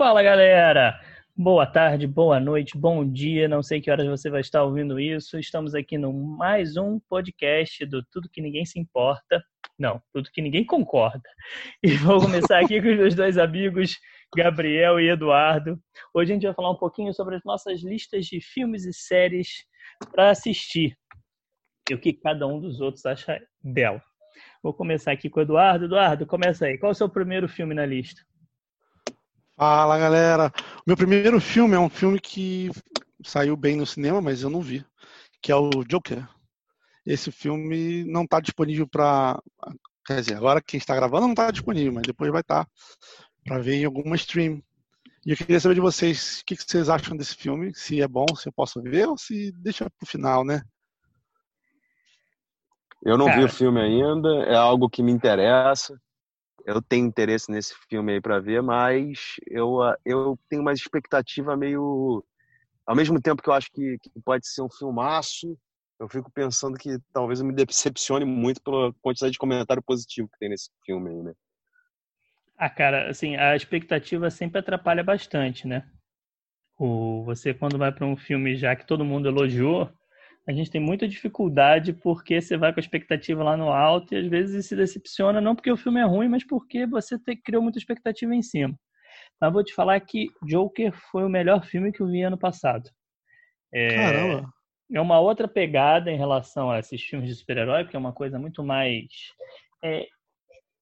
Fala 0.00 0.22
galera! 0.22 0.98
Boa 1.36 1.66
tarde, 1.66 2.06
boa 2.06 2.40
noite, 2.40 2.74
bom 2.74 3.06
dia. 3.06 3.46
Não 3.46 3.62
sei 3.62 3.82
que 3.82 3.90
horas 3.90 4.06
você 4.06 4.30
vai 4.30 4.40
estar 4.40 4.64
ouvindo 4.64 4.98
isso. 4.98 5.38
Estamos 5.38 5.74
aqui 5.74 5.98
no 5.98 6.10
mais 6.10 6.78
um 6.78 6.98
podcast 6.98 7.84
do 7.84 8.02
Tudo 8.04 8.30
que 8.30 8.40
Ninguém 8.40 8.64
Se 8.64 8.80
Importa. 8.80 9.44
Não, 9.78 10.00
Tudo 10.10 10.30
que 10.32 10.40
Ninguém 10.40 10.64
Concorda. 10.64 11.28
E 11.82 11.90
vou 11.98 12.18
começar 12.18 12.60
aqui 12.60 12.80
com 12.80 12.88
os 12.88 12.96
meus 12.96 13.14
dois 13.14 13.36
amigos, 13.36 13.98
Gabriel 14.34 14.98
e 14.98 15.10
Eduardo. 15.10 15.78
Hoje 16.14 16.32
a 16.32 16.34
gente 16.34 16.46
vai 16.46 16.54
falar 16.54 16.70
um 16.70 16.78
pouquinho 16.78 17.12
sobre 17.12 17.36
as 17.36 17.44
nossas 17.44 17.82
listas 17.82 18.24
de 18.24 18.40
filmes 18.40 18.86
e 18.86 18.94
séries 18.94 19.66
para 20.12 20.30
assistir 20.30 20.96
e 21.90 21.92
o 21.94 22.00
que 22.00 22.14
cada 22.14 22.46
um 22.46 22.58
dos 22.58 22.80
outros 22.80 23.04
acha 23.04 23.38
dela. 23.62 24.02
Vou 24.62 24.72
começar 24.72 25.12
aqui 25.12 25.28
com 25.28 25.40
o 25.40 25.42
Eduardo. 25.42 25.84
Eduardo, 25.84 26.26
começa 26.26 26.64
aí. 26.64 26.78
Qual 26.78 26.88
é 26.88 26.92
o 26.92 26.96
seu 26.96 27.08
primeiro 27.10 27.46
filme 27.46 27.74
na 27.74 27.84
lista? 27.84 28.22
Fala 29.60 29.98
galera! 29.98 30.50
O 30.78 30.82
meu 30.86 30.96
primeiro 30.96 31.38
filme 31.38 31.74
é 31.74 31.78
um 31.78 31.90
filme 31.90 32.18
que 32.18 32.70
saiu 33.22 33.54
bem 33.58 33.76
no 33.76 33.84
cinema, 33.84 34.18
mas 34.18 34.42
eu 34.42 34.48
não 34.48 34.62
vi, 34.62 34.82
que 35.42 35.52
é 35.52 35.54
o 35.54 35.84
Joker. 35.86 36.26
Esse 37.04 37.30
filme 37.30 38.02
não 38.10 38.22
está 38.22 38.40
disponível 38.40 38.88
para. 38.88 39.38
Quer 40.06 40.20
dizer, 40.20 40.38
agora 40.38 40.62
quem 40.62 40.78
está 40.78 40.94
gravando 40.94 41.26
não 41.26 41.32
está 41.32 41.50
disponível, 41.50 41.92
mas 41.92 42.04
depois 42.04 42.32
vai 42.32 42.40
estar 42.40 42.64
tá 42.64 42.70
para 43.44 43.58
ver 43.58 43.74
em 43.74 43.84
alguma 43.84 44.16
stream. 44.16 44.62
E 45.26 45.32
eu 45.32 45.36
queria 45.36 45.60
saber 45.60 45.74
de 45.74 45.82
vocês 45.82 46.40
o 46.40 46.44
que, 46.46 46.56
vocês 46.56 46.88
acham 46.88 47.14
desse 47.14 47.36
filme, 47.36 47.74
se 47.74 48.00
é 48.00 48.08
bom, 48.08 48.24
se 48.34 48.48
eu 48.48 48.52
posso 48.54 48.80
ver 48.80 49.08
ou 49.08 49.18
se 49.18 49.52
deixa 49.52 49.84
para 49.84 50.06
o 50.06 50.06
final, 50.06 50.42
né? 50.42 50.62
Eu 53.02 53.18
não 53.18 53.26
Cara. 53.26 53.40
vi 53.40 53.44
o 53.44 53.48
filme 53.50 53.78
ainda, 53.78 54.42
é 54.46 54.56
algo 54.56 54.88
que 54.88 55.02
me 55.02 55.12
interessa 55.12 56.00
eu 56.64 56.80
tenho 56.82 57.06
interesse 57.06 57.50
nesse 57.50 57.74
filme 57.88 58.12
aí 58.12 58.20
para 58.20 58.40
ver, 58.40 58.62
mas 58.62 59.36
eu, 59.46 59.82
ah, 59.82 59.96
eu 60.04 60.38
tenho 60.48 60.62
uma 60.62 60.72
expectativa 60.72 61.56
meio. 61.56 62.24
Ao 62.86 62.96
mesmo 62.96 63.20
tempo 63.20 63.42
que 63.42 63.48
eu 63.48 63.54
acho 63.54 63.70
que, 63.72 63.98
que 63.98 64.10
pode 64.24 64.46
ser 64.48 64.62
um 64.62 64.70
filmaço, 64.70 65.56
eu 65.98 66.08
fico 66.08 66.30
pensando 66.30 66.78
que 66.78 66.98
talvez 67.12 67.40
eu 67.40 67.46
me 67.46 67.52
decepcione 67.52 68.24
muito 68.24 68.62
pela 68.62 68.92
quantidade 69.02 69.32
de 69.32 69.38
comentário 69.38 69.82
positivo 69.82 70.28
que 70.28 70.38
tem 70.38 70.48
nesse 70.48 70.70
filme 70.84 71.10
aí, 71.10 71.22
né? 71.22 71.34
Ah, 72.56 72.70
cara, 72.70 73.08
assim, 73.08 73.36
a 73.36 73.56
expectativa 73.56 74.30
sempre 74.30 74.58
atrapalha 74.58 75.02
bastante, 75.02 75.66
né? 75.66 75.88
O, 76.78 77.22
você, 77.24 77.52
quando 77.54 77.78
vai 77.78 77.92
para 77.92 78.06
um 78.06 78.16
filme 78.16 78.56
já 78.56 78.74
que 78.74 78.86
todo 78.86 79.04
mundo 79.04 79.28
elogiou, 79.28 79.90
a 80.48 80.52
gente 80.52 80.70
tem 80.70 80.80
muita 80.80 81.06
dificuldade 81.06 81.92
porque 81.92 82.40
você 82.40 82.56
vai 82.56 82.72
com 82.72 82.80
a 82.80 82.82
expectativa 82.82 83.42
lá 83.42 83.56
no 83.56 83.70
alto 83.70 84.14
e 84.14 84.18
às 84.18 84.26
vezes 84.26 84.66
se 84.66 84.74
decepciona, 84.74 85.40
não 85.40 85.54
porque 85.54 85.70
o 85.70 85.76
filme 85.76 86.00
é 86.00 86.04
ruim, 86.04 86.28
mas 86.28 86.44
porque 86.44 86.86
você 86.86 87.18
te, 87.18 87.36
criou 87.36 87.62
muita 87.62 87.78
expectativa 87.78 88.34
em 88.34 88.42
cima. 88.42 88.74
Mas 89.40 89.52
vou 89.52 89.64
te 89.64 89.74
falar 89.74 89.98
que 90.00 90.28
Joker 90.46 90.92
foi 91.10 91.24
o 91.24 91.28
melhor 91.28 91.64
filme 91.64 91.92
que 91.92 92.00
eu 92.00 92.06
vi 92.06 92.22
ano 92.22 92.38
passado. 92.38 92.90
É, 93.72 93.94
Caramba! 93.94 94.52
É 94.92 95.00
uma 95.00 95.20
outra 95.20 95.46
pegada 95.46 96.10
em 96.10 96.16
relação 96.16 96.70
a 96.70 96.80
esses 96.80 97.00
filmes 97.00 97.28
de 97.28 97.36
super-herói, 97.36 97.84
porque 97.84 97.96
é 97.96 97.98
uma 97.98 98.12
coisa 98.12 98.38
muito 98.38 98.64
mais. 98.64 99.06
É, 99.84 100.06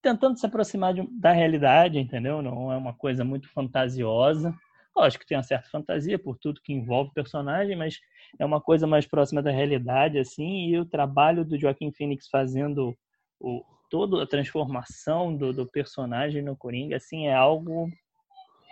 tentando 0.00 0.38
se 0.38 0.46
aproximar 0.46 0.94
de, 0.94 1.06
da 1.20 1.32
realidade, 1.32 1.98
entendeu? 1.98 2.40
Não 2.40 2.72
é 2.72 2.76
uma 2.76 2.94
coisa 2.94 3.22
muito 3.22 3.50
fantasiosa. 3.52 4.54
Lógico 4.98 5.22
que 5.22 5.28
tem 5.28 5.36
uma 5.36 5.44
certa 5.44 5.68
fantasia 5.68 6.18
por 6.18 6.36
tudo 6.38 6.60
que 6.60 6.72
envolve 6.72 7.10
o 7.10 7.14
personagem, 7.14 7.76
mas 7.76 8.00
é 8.36 8.44
uma 8.44 8.60
coisa 8.60 8.84
mais 8.84 9.06
próxima 9.06 9.40
da 9.40 9.52
realidade, 9.52 10.18
assim, 10.18 10.70
e 10.70 10.78
o 10.78 10.84
trabalho 10.84 11.44
do 11.44 11.56
Joaquim 11.56 11.92
Phoenix 11.92 12.26
fazendo 12.28 12.98
o, 13.38 13.62
toda 13.88 14.20
a 14.20 14.26
transformação 14.26 15.36
do, 15.36 15.52
do 15.52 15.70
personagem 15.70 16.42
no 16.42 16.56
Coringa, 16.56 16.96
assim, 16.96 17.28
é 17.28 17.34
algo 17.34 17.88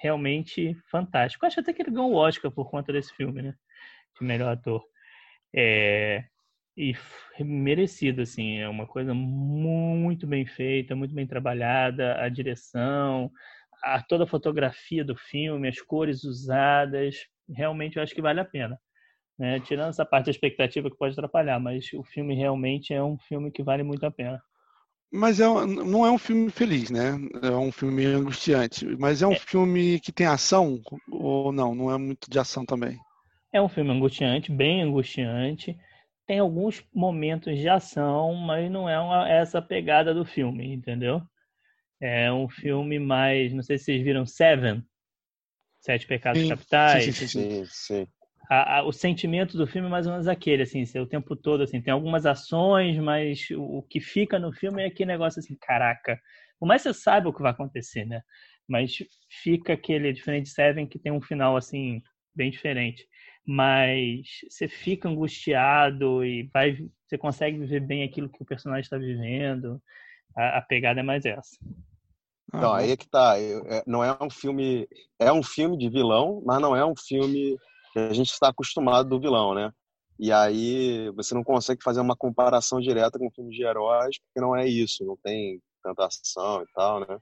realmente 0.03 0.75
fantástico. 0.91 1.47
acho 1.47 1.61
até 1.61 1.73
que 1.73 1.81
ele 1.81 1.93
ganhou 1.93 2.13
o 2.13 2.17
Oscar 2.17 2.51
por 2.51 2.69
conta 2.69 2.93
desse 2.93 3.15
filme, 3.15 3.41
né? 3.41 3.55
De 4.19 4.27
melhor 4.27 4.53
ator. 4.53 4.83
É, 5.55 6.25
e 6.77 6.93
merecido, 7.39 8.23
assim, 8.23 8.59
é 8.59 8.69
uma 8.69 8.87
coisa 8.87 9.15
muito 9.15 10.27
bem 10.27 10.45
feita, 10.45 10.97
muito 10.97 11.15
bem 11.15 11.27
trabalhada, 11.27 12.21
a 12.21 12.29
direção, 12.29 13.31
a, 13.83 14.03
toda 14.03 14.25
a 14.25 14.29
fotografia 14.29 15.05
do 15.05 15.17
filme, 15.17 15.69
as 15.69 15.81
cores 15.81 16.25
usadas, 16.25 17.17
realmente 17.49 17.97
eu 17.97 18.03
acho 18.03 18.15
que 18.15 18.23
vale 18.23 18.41
a 18.41 18.45
pena. 18.45 18.79
Né? 19.39 19.61
Tirando 19.61 19.91
essa 19.91 20.05
parte 20.05 20.27
da 20.27 20.31
expectativa 20.31 20.91
que 20.91 20.97
pode 20.97 21.13
atrapalhar, 21.13 21.61
mas 21.61 21.93
o 21.93 22.03
filme 22.03 22.35
realmente 22.35 22.93
é 22.93 23.03
um 23.03 23.19
filme 23.19 23.51
que 23.51 23.63
vale 23.63 23.83
muito 23.83 24.05
a 24.05 24.11
pena. 24.11 24.43
Mas 25.13 25.41
é, 25.41 25.45
não 25.45 26.05
é 26.05 26.11
um 26.11 26.19
filme 26.19 26.51
feliz, 26.51 26.91
né? 26.91 27.13
É 27.43 27.51
um 27.51 27.71
filme 27.71 28.05
angustiante. 28.05 28.85
Mas 28.99 29.23
é 29.23 29.27
um 29.27 29.33
é. 29.33 29.39
filme 29.39 30.01
que 30.01 30.11
tem 30.11 30.27
ação 30.27 30.81
ou 31.09 31.53
não? 31.53 31.75
Não 31.75 31.93
é 31.93 31.97
muito 31.97 32.29
de 32.29 32.39
ação 32.39 32.67
também? 32.67 32.99
É 33.53 33.63
um 33.63 33.69
filme 33.69 33.91
angustiante, 33.93 34.51
bem 34.51 34.83
angustiante. 34.83 35.79
Tem 36.27 36.41
alguns 36.41 36.85
momentos 36.93 37.57
de 37.57 37.69
ação, 37.69 38.35
mas 38.35 38.71
não 38.71 38.89
é 38.89 38.99
uma, 38.99 39.29
essa 39.29 39.63
pegada 39.63 40.13
do 40.13 40.25
filme, 40.25 40.75
entendeu? 40.75 41.23
É 42.01 42.33
um 42.33 42.49
filme 42.49 42.99
mais. 42.99 43.53
Não 43.53 43.63
sei 43.63 43.79
se 43.79 43.85
vocês 43.85 44.03
viram 44.03 44.27
Seven 44.27 44.85
Sete 45.87 46.07
Pecados 46.07 46.43
sim, 46.43 46.49
Capitais. 46.49 47.05
Sim, 47.05 47.13
sim, 47.13 47.27
sim. 47.29 47.65
sim. 47.67 48.09
A, 48.51 48.79
a, 48.79 48.83
o 48.83 48.93
sentimento 48.93 49.57
do 49.57 49.67
filme 49.67 49.87
é 49.87 49.91
mais 49.91 50.07
ou 50.07 50.13
menos 50.13 50.27
aquele, 50.27 50.63
assim, 50.63 50.83
o 50.99 51.07
tempo 51.07 51.35
todo, 51.37 51.63
assim, 51.63 51.81
tem 51.81 51.93
algumas 51.93 52.27
ações, 52.27 52.99
mas 52.99 53.49
o, 53.51 53.79
o, 53.79 53.83
que 53.83 54.01
fica 54.01 54.39
no 54.39 54.53
filme 54.53 54.83
é 54.83 54.87
aquele 54.87 55.11
negócio 55.13 55.41
assim, 55.41 55.57
caraca, 55.61 56.21
por 56.59 56.67
mais 56.67 56.83
que 56.83 56.93
você 56.93 57.01
saiba 57.01 57.29
o 57.29 57.33
que 57.33 57.43
vai 57.43 57.51
acontecer, 57.51 58.05
né? 58.05 58.21
Mas 58.69 58.97
fica 59.43 59.73
aquele, 59.73 60.13
diferente 60.13 60.45
de 60.45 60.51
Seven, 60.51 60.87
que 60.87 60.99
tem 60.99 61.13
um 61.13 61.21
final, 61.21 61.57
assim, 61.57 62.03
bem 62.35 62.51
diferente. 62.51 63.07
Mas 63.45 64.27
você 64.49 64.67
fica 64.69 65.09
angustiado 65.09 66.25
e 66.25 66.49
vai, 66.53 66.77
você 67.07 67.17
consegue 67.17 67.59
viver 67.59 67.81
bem 67.81 68.03
aquilo 68.03 68.29
que 68.29 68.43
o 68.43 68.47
personagem 68.47 68.83
está 68.83 68.99
vivendo 68.99 69.81
a, 70.37 70.59
a 70.59 70.63
pegada 70.63 71.01
é 71.01 71.03
mais 71.03 71.25
essa. 71.25 71.57
Não, 72.53 72.73
aí 72.73 72.93
é 72.93 72.97
que 72.97 73.09
tá. 73.09 73.39
É, 73.39 73.83
não 73.87 74.05
é 74.05 74.17
um 74.21 74.31
filme. 74.31 74.89
É 75.19 75.33
um 75.33 75.43
filme 75.43 75.77
de 75.77 75.89
vilão, 75.89 76.43
mas 76.45 76.61
não 76.61 76.77
é 76.77 76.85
um 76.85 76.95
filme 76.97 77.57
que 77.93 77.99
a 77.99 78.13
gente 78.13 78.31
está 78.31 78.49
acostumado 78.49 79.09
do 79.09 79.21
vilão, 79.21 79.55
né? 79.55 79.73
E 80.19 80.33
aí 80.33 81.11
você 81.11 81.35
não 81.35 81.45
consegue 81.45 81.83
fazer 81.83 82.01
uma 82.01 82.17
comparação 82.17 82.81
direta 82.81 83.19
com 83.19 83.27
um 83.27 83.31
filme 83.31 83.55
de 83.55 83.63
heróis, 83.63 84.19
porque 84.19 84.41
não 84.41 84.57
é 84.57 84.67
isso, 84.67 85.05
não 85.05 85.17
tem 85.23 85.61
tanta 85.83 86.07
ação 86.07 86.63
e 86.63 86.67
tal, 86.75 87.01
né? 87.01 87.19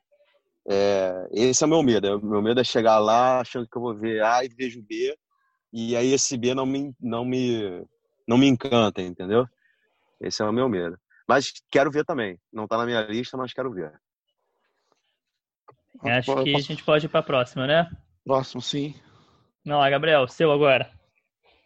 É, 0.69 1.29
esse 1.33 1.63
é 1.63 1.67
o 1.67 1.71
meu 1.71 1.83
medo. 1.83 2.19
O 2.19 2.27
meu 2.27 2.41
medo 2.43 2.61
é 2.61 2.65
chegar 2.65 2.99
lá 2.99 3.41
achando 3.41 3.69
que 3.69 3.77
eu 3.77 3.83
vou 3.83 3.95
ver 3.97 4.23
A 4.23 4.45
e 4.45 4.49
vejo 4.49 4.83
B, 4.83 5.17
e 5.73 5.97
aí 5.97 6.13
esse 6.13 6.37
B 6.37 6.55
não 6.55 6.65
me, 6.65 6.95
não 7.01 7.25
me, 7.25 7.85
não 8.29 8.39
me 8.39 8.47
encanta, 8.47 9.03
entendeu? 9.03 9.47
Esse 10.21 10.43
é 10.43 10.45
o 10.45 10.53
meu 10.53 10.69
medo. 10.69 10.97
Mas 11.27 11.53
quero 11.71 11.91
ver 11.91 12.05
também. 12.05 12.39
Não 12.53 12.65
está 12.65 12.77
na 12.77 12.87
minha 12.87 13.01
lista, 13.03 13.37
mas 13.37 13.53
quero 13.53 13.73
ver. 13.73 13.93
Acho 16.03 16.43
que 16.43 16.55
a 16.55 16.61
gente 16.61 16.85
pode 16.85 17.07
ir 17.07 17.09
para 17.09 17.21
a 17.21 17.25
próxima, 17.25 17.67
né? 17.67 17.91
Próximo, 18.25 18.61
sim. 18.61 18.95
Não 19.65 19.79
lá, 19.79 19.89
Gabriel, 19.89 20.29
seu 20.29 20.53
agora. 20.53 20.91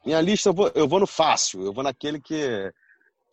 Minha 0.04 0.20
lista 0.20 0.48
eu 0.48 0.54
vou, 0.54 0.70
eu 0.74 0.86
vou 0.86 1.00
no 1.00 1.06
fácil, 1.06 1.62
eu 1.62 1.72
vou 1.72 1.82
naquele 1.82 2.20
que, 2.20 2.72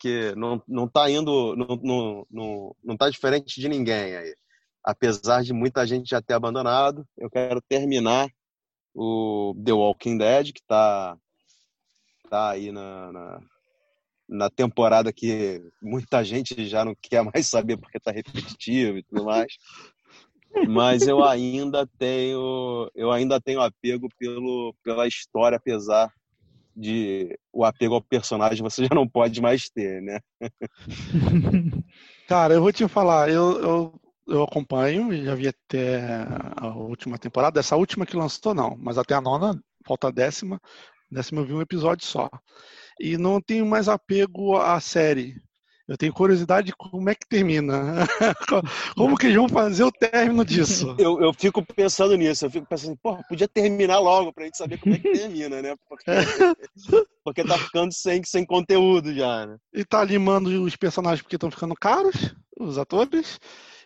que 0.00 0.34
não, 0.36 0.60
não 0.66 0.88
tá 0.88 1.08
indo, 1.08 1.54
não, 1.56 1.76
não, 1.82 2.26
não, 2.30 2.76
não 2.82 2.96
tá 2.96 3.08
diferente 3.08 3.60
de 3.60 3.68
ninguém 3.68 4.16
aí. 4.16 4.36
Apesar 4.82 5.42
de 5.42 5.52
muita 5.52 5.86
gente 5.86 6.10
já 6.10 6.20
ter 6.20 6.34
abandonado, 6.34 7.06
eu 7.16 7.30
quero 7.30 7.60
terminar 7.60 8.28
o 8.94 9.54
The 9.64 9.72
Walking 9.72 10.18
Dead, 10.18 10.52
que 10.52 10.62
tá, 10.66 11.16
tá 12.28 12.50
aí 12.50 12.72
na, 12.72 13.12
na 13.12 13.40
na 14.28 14.50
temporada 14.50 15.12
que 15.12 15.62
muita 15.80 16.24
gente 16.24 16.66
já 16.66 16.84
não 16.84 16.94
quer 17.00 17.22
mais 17.22 17.46
saber 17.46 17.76
porque 17.76 17.98
está 17.98 18.10
repetitivo 18.10 18.98
e 18.98 19.02
tudo 19.02 19.24
mais. 19.24 19.52
Mas 20.68 21.06
eu 21.06 21.22
ainda 21.22 21.86
tenho, 21.98 22.90
eu 22.94 23.12
ainda 23.12 23.40
tenho 23.40 23.60
apego 23.60 24.08
pelo, 24.18 24.74
pela 24.82 25.06
história, 25.06 25.56
apesar 25.56 26.10
de 26.74 27.38
o 27.52 27.64
apego 27.64 27.94
ao 27.94 28.02
personagem 28.02 28.62
você 28.62 28.84
já 28.84 28.94
não 28.94 29.08
pode 29.08 29.40
mais 29.40 29.68
ter, 29.70 30.02
né? 30.02 30.18
Cara, 32.28 32.54
eu 32.54 32.60
vou 32.60 32.72
te 32.72 32.86
falar, 32.88 33.30
eu, 33.30 33.60
eu, 33.60 34.00
eu 34.26 34.42
acompanho, 34.42 35.24
já 35.24 35.34
vi 35.34 35.48
até 35.48 36.26
a 36.56 36.68
última 36.68 37.18
temporada, 37.18 37.60
essa 37.60 37.76
última 37.76 38.04
que 38.04 38.16
lançou 38.16 38.54
não, 38.54 38.76
mas 38.78 38.98
até 38.98 39.14
a 39.14 39.20
nona, 39.20 39.58
falta 39.86 40.08
a 40.08 40.10
décima, 40.10 40.60
décima 41.10 41.40
eu 41.40 41.46
vi 41.46 41.52
um 41.54 41.62
episódio 41.62 42.04
só 42.04 42.28
e 43.00 43.16
não 43.16 43.40
tenho 43.40 43.66
mais 43.66 43.88
apego 43.88 44.56
à 44.56 44.80
série. 44.80 45.36
Eu 45.88 45.96
tenho 45.96 46.12
curiosidade 46.12 46.66
de 46.66 46.72
como 46.72 47.08
é 47.08 47.14
que 47.14 47.28
termina. 47.28 48.06
Como 48.96 49.16
que 49.16 49.26
eles 49.26 49.36
vão 49.36 49.48
fazer 49.48 49.84
o 49.84 49.92
término 49.92 50.44
disso? 50.44 50.96
Eu, 50.98 51.20
eu 51.20 51.32
fico 51.32 51.64
pensando 51.64 52.16
nisso. 52.16 52.44
Eu 52.44 52.50
fico 52.50 52.66
pensando, 52.66 52.98
pô, 53.00 53.16
podia 53.28 53.46
terminar 53.46 54.00
logo 54.00 54.32
pra 54.32 54.44
gente 54.44 54.56
saber 54.56 54.78
como 54.80 54.96
é 54.96 54.98
que 54.98 55.12
termina, 55.12 55.62
né? 55.62 55.76
Porque, 55.88 56.04
porque 57.24 57.44
tá 57.44 57.56
ficando 57.56 57.92
sem, 57.92 58.20
sem 58.24 58.44
conteúdo 58.44 59.14
já, 59.14 59.46
né? 59.46 59.56
E 59.72 59.84
tá 59.84 60.02
limando 60.02 60.64
os 60.64 60.74
personagens 60.74 61.22
porque 61.22 61.36
estão 61.36 61.50
ficando 61.50 61.74
caros, 61.76 62.34
os 62.58 62.78
atores. 62.78 63.38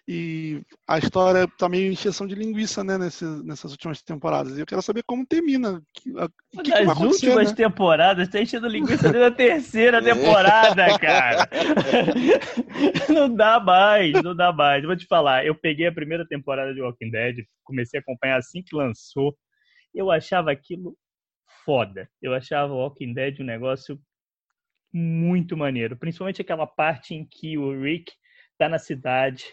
E 0.08 0.62
a 0.88 0.98
história 0.98 1.46
tá 1.58 1.68
meio 1.68 1.92
encheção 1.92 2.26
de 2.26 2.34
linguiça, 2.34 2.82
né, 2.82 2.98
nesse, 2.98 3.24
nessas 3.44 3.72
últimas 3.72 4.02
temporadas. 4.02 4.56
E 4.56 4.60
eu 4.60 4.66
quero 4.66 4.82
saber 4.82 5.02
como 5.04 5.26
termina. 5.26 5.82
Que, 5.94 6.10
Nas 6.10 6.98
que 6.98 7.04
últimas 7.04 7.50
né? 7.50 7.56
temporadas, 7.56 8.28
tá 8.28 8.40
enchendo 8.40 8.66
linguiça 8.66 9.10
desde 9.10 9.24
a 9.24 9.30
terceira 9.30 9.98
é. 9.98 10.02
temporada, 10.02 10.98
cara. 10.98 11.48
não 13.08 13.32
dá 13.32 13.60
mais, 13.60 14.12
não 14.22 14.34
dá 14.34 14.52
mais. 14.52 14.84
Vou 14.84 14.96
te 14.96 15.06
falar, 15.06 15.46
eu 15.46 15.54
peguei 15.54 15.86
a 15.86 15.92
primeira 15.92 16.26
temporada 16.26 16.74
de 16.74 16.80
Walking 16.80 17.10
Dead, 17.10 17.44
comecei 17.62 17.98
a 17.98 18.02
acompanhar 18.02 18.38
assim 18.38 18.62
que 18.62 18.74
lançou. 18.74 19.36
Eu 19.94 20.10
achava 20.10 20.50
aquilo 20.50 20.96
foda. 21.64 22.08
Eu 22.20 22.34
achava 22.34 22.72
Walking 22.72 23.14
Dead 23.14 23.40
um 23.40 23.44
negócio 23.44 24.00
muito 24.92 25.56
maneiro. 25.56 25.96
Principalmente 25.96 26.40
aquela 26.40 26.66
parte 26.66 27.14
em 27.14 27.24
que 27.24 27.56
o 27.56 27.80
Rick 27.80 28.12
tá 28.58 28.68
na 28.68 28.78
cidade 28.78 29.44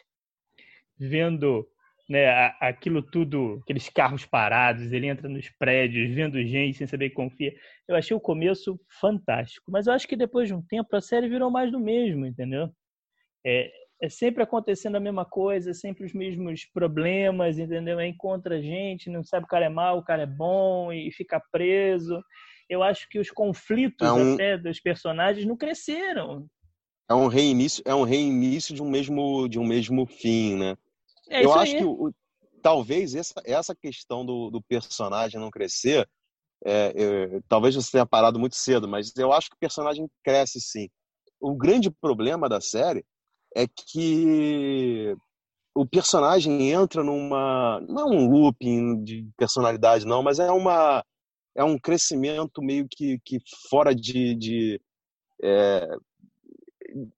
vendo 1.00 1.68
né, 2.10 2.54
aquilo 2.60 3.02
tudo, 3.02 3.60
aqueles 3.64 3.90
carros 3.90 4.26
parados, 4.26 4.92
ele 4.92 5.08
entra 5.08 5.28
nos 5.28 5.50
prédios, 5.50 6.14
vendo 6.14 6.42
gente 6.44 6.78
sem 6.78 6.88
saber 6.88 7.10
que 7.10 7.16
confia. 7.16 7.54
Eu 7.88 7.96
achei 7.96 8.16
o 8.16 8.22
começo 8.22 8.80
fantástico, 9.00 9.70
mas 9.72 9.88
eu 9.88 9.94
acho 9.94 10.08
que 10.08 10.16
depois 10.16 10.48
de 10.48 10.54
um 10.54 10.62
tempo 10.62 10.96
a 10.96 11.02
série 11.02 11.28
virou 11.28 11.52
mais 11.52 11.72
do 11.72 11.80
mesmo, 11.80 12.26
entendeu? 12.26 12.70
É, 13.46 13.70
é 14.02 14.10
sempre 14.10 14.44
acontecendo 14.44 14.96
a 14.96 15.02
mesma 15.02 15.26
coisa, 15.26 15.74
sempre 15.74 16.06
os 16.06 16.14
mesmos 16.14 16.66
problemas, 16.66 17.58
entendeu? 17.58 18.00
Encontra 18.00 18.62
gente, 18.62 19.10
não 19.10 19.24
sabe 19.24 19.46
o 19.46 19.50
cara 19.50 19.66
é 19.66 19.70
mal, 19.70 19.98
o 19.98 20.04
cara 20.04 20.24
é 20.24 20.28
bom 20.28 20.94
e 20.94 21.12
fica 21.12 21.42
preso. 21.52 22.22
Eu 22.70 22.84
acho 22.84 23.08
que 23.10 23.20
os 23.20 23.32
conflitos 23.32 24.08
é 24.08 24.12
um... 24.12 24.34
até 24.34 24.58
dos 24.58 24.80
personagens 24.80 25.46
não 25.46 25.58
cresceram. 25.58 26.46
É 27.10 27.14
um 27.14 27.28
reinício, 27.28 27.82
é 27.86 27.96
um 27.96 28.04
reinício 28.04 28.76
de 28.76 28.84
um 28.84 28.90
mesmo 28.90 29.48
de 29.48 29.58
um 29.58 29.66
mesmo 29.66 30.06
fim, 30.06 30.56
né? 30.58 30.78
É 31.30 31.44
eu 31.44 31.54
acho 31.54 31.74
aí. 31.74 31.80
que 31.80 31.86
o, 31.86 32.12
talvez 32.62 33.16
essa, 33.16 33.42
essa 33.46 33.76
questão 33.76 34.26
do, 34.26 34.50
do 34.50 34.62
personagem 34.62 35.40
não 35.40 35.50
crescer, 35.50 36.08
é, 36.66 36.94
é, 36.96 37.42
talvez 37.48 37.76
você 37.76 37.92
tenha 37.92 38.06
parado 38.06 38.40
muito 38.40 38.56
cedo, 38.56 38.88
mas 38.88 39.16
eu 39.16 39.32
acho 39.32 39.50
que 39.50 39.56
o 39.56 39.60
personagem 39.60 40.08
cresce 40.24 40.60
sim. 40.60 40.90
O 41.40 41.56
grande 41.56 41.92
problema 41.92 42.50
da 42.50 42.60
série 42.60 43.06
é 43.56 43.66
que 43.68 45.16
o 45.76 45.86
personagem 45.86 46.72
entra 46.72 47.04
numa 47.04 47.80
não 47.88 48.02
é 48.02 48.06
um 48.06 48.30
looping 48.30 49.04
de 49.04 49.30
personalidade 49.38 50.06
não, 50.06 50.24
mas 50.24 50.40
é 50.40 50.52
uma 50.52 51.04
é 51.56 51.64
um 51.64 51.78
crescimento 51.78 52.62
meio 52.62 52.88
que, 52.90 53.20
que 53.24 53.40
fora 53.70 53.94
de, 53.94 54.36
de 54.36 54.82
é, 55.42 55.88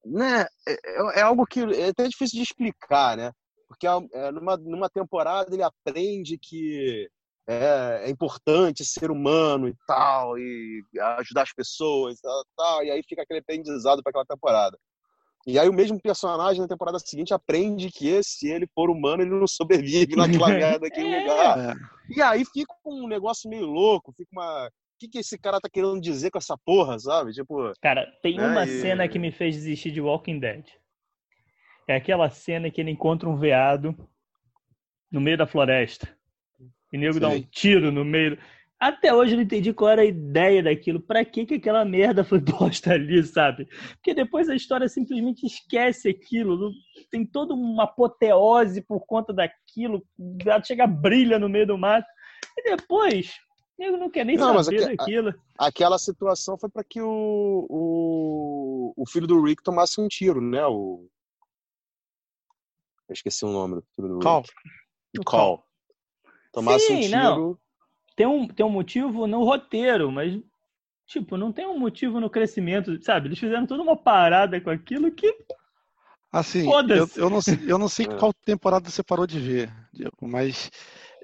né 0.05 0.45
é, 0.67 1.19
é 1.19 1.21
algo 1.21 1.45
que 1.45 1.61
é 1.61 1.89
até 1.89 2.07
difícil 2.07 2.37
de 2.37 2.43
explicar, 2.43 3.17
né? 3.17 3.31
Porque 3.69 3.85
é, 3.87 4.31
numa, 4.31 4.57
numa 4.57 4.89
temporada 4.89 5.53
ele 5.53 5.61
aprende 5.61 6.37
que 6.37 7.07
é, 7.47 8.03
é, 8.05 8.09
importante 8.09 8.83
ser 8.83 9.11
humano 9.11 9.67
e 9.67 9.75
tal, 9.87 10.37
e 10.37 10.83
ajudar 11.19 11.43
as 11.43 11.53
pessoas 11.53 12.17
e 12.17 12.21
tal, 12.21 12.43
tal 12.57 12.83
e 12.83 12.91
aí 12.91 13.01
fica 13.07 13.21
aquele 13.21 13.39
aprendizado 13.39 14.01
para 14.01 14.09
aquela 14.09 14.25
temporada. 14.25 14.77
E 15.47 15.57
aí 15.57 15.69
o 15.69 15.73
mesmo 15.73 15.99
personagem 16.01 16.61
na 16.61 16.67
temporada 16.67 16.99
seguinte 16.99 17.33
aprende 17.33 17.89
que 17.91 18.21
se 18.23 18.49
ele 18.49 18.67
for 18.73 18.89
humano, 18.89 19.23
ele 19.23 19.31
não 19.31 19.47
sobrevive 19.47 20.15
naquela 20.15 20.49
merda 20.49 20.79
daquele 20.79 21.09
é. 21.13 21.21
lugar. 21.21 21.75
E 22.09 22.21
aí 22.21 22.43
fica 22.45 22.73
um 22.85 23.07
negócio 23.07 23.49
meio 23.49 23.65
louco, 23.65 24.13
fica 24.15 24.29
uma... 24.31 24.67
O 24.67 24.71
que, 24.99 25.07
que 25.07 25.19
esse 25.19 25.37
cara 25.39 25.61
tá 25.61 25.69
querendo 25.71 26.01
dizer 26.01 26.29
com 26.29 26.37
essa 26.37 26.57
porra, 26.65 26.99
sabe? 26.99 27.31
Tipo. 27.31 27.71
Cara, 27.81 28.05
tem 28.21 28.35
né? 28.35 28.45
uma 28.45 28.65
e... 28.65 28.81
cena 28.81 29.07
que 29.07 29.17
me 29.17 29.31
fez 29.31 29.55
desistir 29.55 29.91
de 29.91 30.01
Walking 30.01 30.39
Dead. 30.39 30.65
É 31.89 31.95
aquela 31.95 32.29
cena 32.29 32.69
que 32.69 32.79
ele 32.79 32.91
encontra 32.91 33.27
um 33.27 33.35
veado 33.35 33.97
no 35.11 35.19
meio 35.19 35.35
da 35.35 35.47
floresta. 35.47 36.07
E 36.93 36.97
o 36.97 36.99
nego 36.99 37.15
Sim. 37.15 37.19
dá 37.19 37.29
um 37.29 37.41
tiro 37.41 37.91
no 37.91 38.05
meio. 38.05 38.37
Até 38.79 39.11
hoje 39.11 39.33
eu 39.33 39.37
não 39.37 39.43
entendi 39.43 39.73
qual 39.73 39.89
era 39.89 40.03
a 40.03 40.05
ideia 40.05 40.61
daquilo. 40.61 40.99
Pra 40.99 41.25
que, 41.25 41.47
que 41.47 41.55
aquela 41.55 41.83
merda 41.83 42.23
foi 42.23 42.39
posta 42.45 42.93
ali, 42.93 43.23
sabe? 43.23 43.67
Porque 43.95 44.13
depois 44.13 44.47
a 44.49 44.55
história 44.55 44.87
simplesmente 44.87 45.47
esquece 45.47 46.09
aquilo. 46.09 46.71
Tem 47.09 47.25
toda 47.25 47.55
uma 47.55 47.85
apoteose 47.85 48.83
por 48.83 49.03
conta 49.07 49.33
daquilo. 49.33 50.05
O 50.15 50.37
veado 50.43 50.67
chega, 50.67 50.85
brilha 50.85 51.39
no 51.39 51.49
meio 51.49 51.65
do 51.65 51.75
mato. 51.75 52.07
E 52.55 52.77
depois, 52.77 53.31
o 53.79 53.83
nego 53.83 53.97
não 53.97 54.11
quer 54.11 54.27
nem 54.27 54.37
não, 54.37 54.63
saber 54.63 54.83
aqu 54.83 54.95
daquilo. 54.95 55.33
aquela 55.57 55.97
situação 55.97 56.55
foi 56.55 56.69
para 56.69 56.83
que 56.83 57.01
o, 57.01 57.65
o, 57.67 58.93
o 58.95 59.09
filho 59.09 59.25
do 59.25 59.41
Rick 59.41 59.63
tomasse 59.63 59.99
um 59.99 60.07
tiro, 60.07 60.39
né? 60.39 60.63
O, 60.67 61.09
eu 63.09 63.13
esqueci 63.13 63.43
o 63.43 63.51
nome 63.51 63.81
do 63.97 64.19
Call. 64.19 64.43
O 65.17 65.23
Call. 65.23 65.63
Tomasse 66.53 66.85
Sim, 66.85 66.97
um 66.97 67.01
tiro. 67.01 67.17
Não. 67.17 67.57
Tem 68.15 68.27
um, 68.27 68.47
tem 68.47 68.65
um 68.65 68.69
motivo 68.69 69.25
no 69.25 69.43
roteiro, 69.43 70.11
mas, 70.11 70.37
tipo, 71.07 71.37
não 71.37 71.51
tem 71.51 71.65
um 71.65 71.79
motivo 71.79 72.19
no 72.19 72.29
crescimento, 72.29 73.01
sabe? 73.03 73.27
Eles 73.27 73.39
fizeram 73.39 73.65
toda 73.65 73.81
uma 73.81 73.95
parada 73.95 74.59
com 74.61 74.69
aquilo 74.69 75.11
que. 75.11 75.33
Assim, 76.31 76.69
eu, 76.89 77.09
eu, 77.15 77.29
não 77.29 77.41
sei, 77.41 77.59
eu 77.65 77.77
não 77.79 77.87
sei 77.89 78.05
é. 78.11 78.15
qual 78.17 78.31
temporada 78.33 78.89
você 78.89 79.01
parou 79.01 79.25
de 79.25 79.39
ver, 79.39 79.73
Diego, 79.91 80.27
mas 80.27 80.69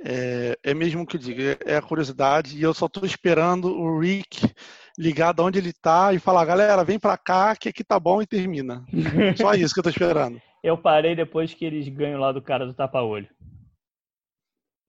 é, 0.03 0.57
é 0.63 0.73
mesmo 0.73 1.05
que 1.05 1.17
eu 1.17 1.19
digo, 1.19 1.41
é, 1.41 1.57
é 1.65 1.75
a 1.75 1.81
curiosidade, 1.81 2.57
e 2.57 2.63
eu 2.63 2.73
só 2.73 2.87
estou 2.87 3.05
esperando 3.05 3.67
o 3.67 3.99
Rick 3.99 4.49
ligar 4.97 5.33
de 5.33 5.41
onde 5.41 5.59
ele 5.59 5.73
tá 5.73 6.13
e 6.13 6.19
falar, 6.19 6.45
galera, 6.45 6.83
vem 6.83 6.97
pra 6.97 7.17
cá 7.17 7.55
que 7.55 7.69
aqui 7.69 7.83
tá 7.83 7.99
bom 7.99 8.21
e 8.21 8.25
termina. 8.25 8.85
Só 9.37 9.53
isso 9.53 9.73
que 9.73 9.79
eu 9.79 9.83
tô 9.83 9.89
esperando. 9.89 10.41
Eu 10.65 10.75
parei 10.75 11.15
depois 11.15 11.53
que 11.53 11.63
eles 11.63 11.87
ganham 11.87 12.19
lá 12.19 12.31
do 12.31 12.41
cara 12.41 12.65
do 12.65 12.73
tapa-olho. 12.73 13.29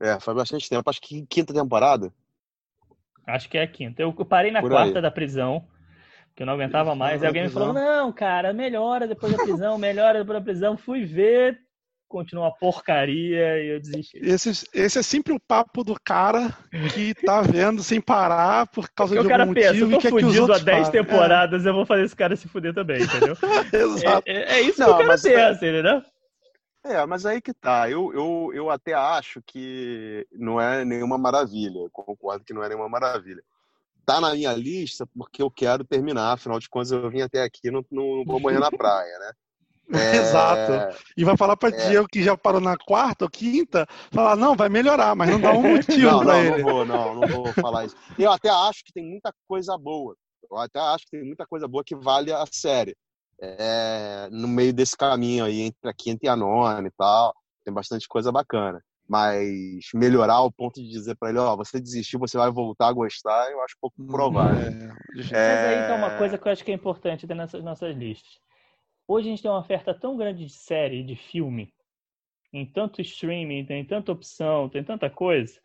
É, 0.00 0.18
faz 0.18 0.34
bastante 0.34 0.70
tempo. 0.70 0.88
Acho 0.88 1.02
que 1.02 1.26
quinta 1.26 1.52
temporada. 1.52 2.10
Acho 3.26 3.46
que 3.46 3.58
é 3.58 3.62
a 3.62 3.66
quinta. 3.66 4.00
Eu 4.00 4.10
parei 4.24 4.50
na 4.50 4.62
Por 4.62 4.70
quarta 4.70 5.00
aí. 5.00 5.02
da 5.02 5.10
prisão, 5.10 5.68
que 6.34 6.42
eu 6.42 6.46
não 6.46 6.54
aguentava 6.54 6.94
mais. 6.94 7.20
E 7.20 7.26
alguém 7.26 7.42
me 7.42 7.50
falou: 7.50 7.74
não, 7.74 8.10
cara, 8.10 8.54
melhora 8.54 9.06
depois 9.06 9.36
da 9.36 9.44
prisão, 9.44 9.76
melhora 9.76 10.20
depois 10.20 10.38
da 10.38 10.44
prisão. 10.44 10.78
Fui 10.78 11.04
ver, 11.04 11.60
continua 12.08 12.44
uma 12.44 12.54
porcaria 12.56 13.62
e 13.62 13.74
eu 13.74 13.80
desisti. 13.80 14.18
Esse, 14.18 14.50
esse 14.72 14.98
é 14.98 15.02
sempre 15.02 15.32
o 15.32 15.40
papo 15.40 15.84
do 15.84 15.94
cara 16.02 16.56
que 16.92 17.14
tá 17.14 17.42
vendo 17.42 17.82
sem 17.82 18.00
parar 18.00 18.66
por 18.68 18.88
causa 18.90 19.14
Porque 19.14 19.28
de 19.28 19.32
algum 19.32 19.46
motivo. 19.46 19.70
Pensa, 19.70 19.78
eu 19.78 20.00
tô 20.00 20.20
fudido 20.20 20.52
há 20.52 20.58
10 20.58 20.88
temporadas, 20.90 21.66
é. 21.66 21.68
eu 21.68 21.74
vou 21.74 21.86
fazer 21.86 22.04
esse 22.04 22.16
cara 22.16 22.36
se 22.36 22.48
fuder 22.48 22.74
também, 22.74 23.02
entendeu? 23.02 23.36
Exato. 23.72 24.26
É, 24.26 24.32
é, 24.32 24.58
é 24.58 24.60
isso 24.62 24.80
Não, 24.80 24.88
que 24.88 24.92
o 24.94 25.06
cara 25.06 25.08
pensa, 25.10 25.30
é... 25.30 25.52
entendeu? 25.52 26.02
É, 26.84 27.04
mas 27.04 27.26
aí 27.26 27.40
que 27.40 27.52
tá. 27.52 27.90
Eu, 27.90 28.12
eu, 28.14 28.50
eu 28.54 28.70
até 28.70 28.92
acho 28.92 29.42
que 29.44 30.26
não 30.32 30.60
é 30.60 30.84
nenhuma 30.84 31.18
maravilha. 31.18 31.80
Eu 31.80 31.90
concordo 31.90 32.44
que 32.44 32.54
não 32.54 32.62
é 32.62 32.68
nenhuma 32.68 32.88
maravilha. 32.88 33.42
Tá 34.04 34.20
na 34.20 34.34
minha 34.34 34.52
lista 34.52 35.04
porque 35.06 35.42
eu 35.42 35.50
quero 35.50 35.84
terminar. 35.84 36.32
Afinal 36.32 36.60
de 36.60 36.68
contas, 36.68 36.92
eu 36.92 37.10
vim 37.10 37.22
até 37.22 37.42
aqui, 37.42 37.70
não, 37.72 37.84
não 37.90 38.24
vou 38.24 38.38
morrer 38.38 38.60
na 38.60 38.70
praia, 38.70 39.18
né? 39.18 39.32
É... 39.92 40.16
Exato. 40.16 41.04
E 41.16 41.24
vai 41.24 41.36
falar 41.36 41.56
para 41.56 41.74
é... 41.74 41.88
Diego 41.88 42.08
que 42.10 42.22
já 42.22 42.36
parou 42.36 42.60
na 42.60 42.76
quarta 42.76 43.24
ou 43.24 43.30
quinta, 43.30 43.86
falar, 44.10 44.36
não, 44.36 44.56
vai 44.56 44.68
melhorar, 44.68 45.14
mas 45.14 45.30
não 45.30 45.40
dá 45.40 45.52
um 45.52 45.62
motivo 45.62 46.18
para 46.24 46.38
ele. 46.40 46.62
Não 46.62 46.70
vou, 46.70 46.84
não, 46.84 47.14
não 47.14 47.28
vou 47.28 47.52
falar 47.52 47.86
isso. 47.86 47.96
Eu 48.18 48.30
até 48.30 48.48
acho 48.48 48.84
que 48.84 48.92
tem 48.92 49.04
muita 49.04 49.32
coisa 49.48 49.76
boa. 49.78 50.16
Eu 50.50 50.56
até 50.58 50.78
acho 50.78 51.04
que 51.04 51.16
tem 51.16 51.24
muita 51.24 51.46
coisa 51.46 51.66
boa 51.66 51.84
que 51.84 51.94
vale 51.94 52.32
a 52.32 52.44
série. 52.50 52.96
É, 53.40 54.28
no 54.30 54.48
meio 54.48 54.72
desse 54.72 54.96
caminho 54.96 55.44
aí, 55.44 55.60
entre 55.60 55.90
a 55.90 55.92
quinta 55.92 56.24
e 56.24 56.28
a 56.28 56.36
nona 56.36 56.86
e 56.86 56.92
tal, 56.96 57.34
tem 57.64 57.74
bastante 57.74 58.08
coisa 58.08 58.32
bacana. 58.32 58.80
Mas 59.08 59.84
melhorar 59.94 60.34
ao 60.34 60.50
ponto 60.50 60.82
de 60.82 60.88
dizer 60.88 61.16
para 61.16 61.28
ele, 61.28 61.38
ó, 61.38 61.52
oh, 61.52 61.56
você 61.56 61.78
desistiu, 61.78 62.18
você 62.18 62.36
vai 62.36 62.50
voltar 62.50 62.88
a 62.88 62.92
gostar, 62.92 63.52
eu 63.52 63.62
acho 63.62 63.76
pouco 63.80 64.04
provável. 64.04 64.66
É... 64.66 64.88
Mas 65.14 65.32
aí 65.32 65.86
tem 65.86 65.96
uma 65.96 66.18
coisa 66.18 66.36
que 66.36 66.48
eu 66.48 66.52
acho 66.52 66.64
que 66.64 66.72
é 66.72 66.74
importante 66.74 67.26
nessas 67.26 67.62
nossas 67.62 67.94
listas 67.94 68.46
Hoje 69.08 69.28
a 69.28 69.30
gente 69.30 69.42
tem 69.42 69.50
uma 69.50 69.60
oferta 69.60 69.94
tão 69.94 70.16
grande 70.16 70.44
de 70.44 70.52
série, 70.52 71.02
de 71.02 71.14
filme, 71.14 71.72
em 72.52 72.66
tanto 72.66 73.00
streaming, 73.00 73.64
tem 73.64 73.84
tanta 73.84 74.12
opção, 74.12 74.68
tem 74.68 74.82
tanta 74.82 75.08
coisa, 75.08 75.60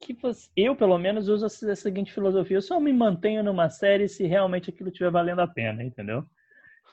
que 0.00 0.12
você, 0.14 0.48
eu, 0.56 0.76
pelo 0.76 0.98
menos, 0.98 1.28
uso 1.28 1.46
a 1.46 1.76
seguinte 1.76 2.12
filosofia: 2.12 2.56
eu 2.56 2.62
só 2.62 2.78
me 2.78 2.92
mantenho 2.92 3.42
numa 3.42 3.70
série 3.70 4.08
se 4.08 4.26
realmente 4.26 4.70
aquilo 4.70 4.90
estiver 4.90 5.10
valendo 5.10 5.40
a 5.40 5.46
pena, 5.46 5.82
entendeu? 5.82 6.24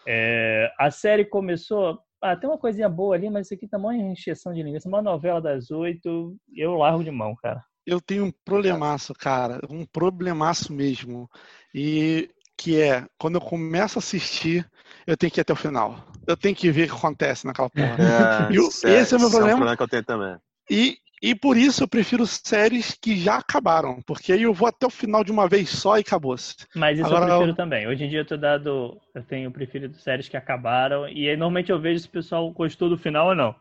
É, 0.08 0.72
a 0.80 0.90
série 0.92 1.26
começou. 1.26 2.00
Ah, 2.22 2.36
tem 2.38 2.50
uma 2.50 2.58
coisinha 2.58 2.88
boa 2.88 3.16
ali, 3.16 3.30
mas 3.30 3.48
isso 3.48 3.54
aqui 3.54 3.68
tá 3.68 3.78
uma 3.78 3.96
encheção 3.96 4.54
de 4.54 4.64
linguiça. 4.64 4.88
Uma 4.88 5.02
novela 5.02 5.42
das 5.42 5.70
oito, 5.72 6.38
eu 6.56 6.76
largo 6.76 7.04
de 7.04 7.12
mão, 7.12 7.36
cara. 7.36 7.62
Eu 7.86 8.00
tenho 8.00 8.24
um 8.24 8.32
problemaço, 8.46 9.14
cara. 9.14 9.60
Um 9.70 9.86
problemaço 9.86 10.72
mesmo. 10.72 11.30
E 11.76 12.30
que 12.58 12.82
é 12.82 13.06
quando 13.18 13.36
eu 13.36 13.42
começo 13.42 13.98
a 13.98 14.02
assistir, 14.02 14.70
eu 15.06 15.18
tenho 15.18 15.32
que 15.32 15.40
ir 15.40 15.42
até 15.42 15.54
o 15.54 15.58
final. 15.58 15.98
Eu 16.26 16.38
tenho 16.38 16.56
que 16.56 16.72
ver 16.72 16.84
o 16.84 16.88
que 16.88 16.98
acontece 16.98 17.46
naquela 17.46 17.70
porra. 17.70 17.98
É, 18.00 18.58
eu, 18.58 18.68
esse 18.68 19.14
é 19.14 19.18
o 19.18 19.20
meu 19.20 19.30
problema. 19.30 19.52
É 19.52 19.54
um 19.54 19.58
problema 19.58 19.78
que 19.78 19.84
eu 19.84 19.88
tenho 19.88 20.04
também. 20.04 20.38
E, 20.70 20.98
e 21.22 21.36
por 21.36 21.58
isso 21.58 21.84
eu 21.84 21.88
prefiro 21.88 22.26
séries 22.26 22.98
que 23.00 23.18
já 23.18 23.38
acabaram, 23.38 24.02
porque 24.06 24.32
aí 24.32 24.44
eu 24.44 24.54
vou 24.54 24.68
até 24.68 24.86
o 24.86 24.90
final 24.90 25.24
de 25.24 25.32
uma 25.32 25.48
vez 25.48 25.70
só 25.70 25.98
e 25.98 26.02
acabou-se. 26.02 26.56
Mas 26.76 26.98
isso 26.98 27.08
Agora, 27.08 27.26
eu 27.26 27.30
prefiro 27.30 27.52
eu... 27.52 27.56
também. 27.56 27.88
Hoje 27.88 28.06
em 28.06 28.10
dia 28.10 28.20
eu 28.20 28.26
tô 28.26 28.38
dado, 28.38 29.00
eu 29.14 29.24
tenho 29.24 29.52
preferido 29.52 29.98
séries 29.98 30.30
que 30.30 30.38
acabaram 30.38 31.08
e 31.08 31.30
aí, 31.30 31.36
normalmente 31.36 31.72
eu 31.72 31.80
vejo 31.80 32.00
se 32.00 32.08
o 32.08 32.12
pessoal 32.12 32.50
gostou 32.52 32.90
do 32.90 32.98
final 32.98 33.28
ou 33.28 33.36
não. 33.36 33.56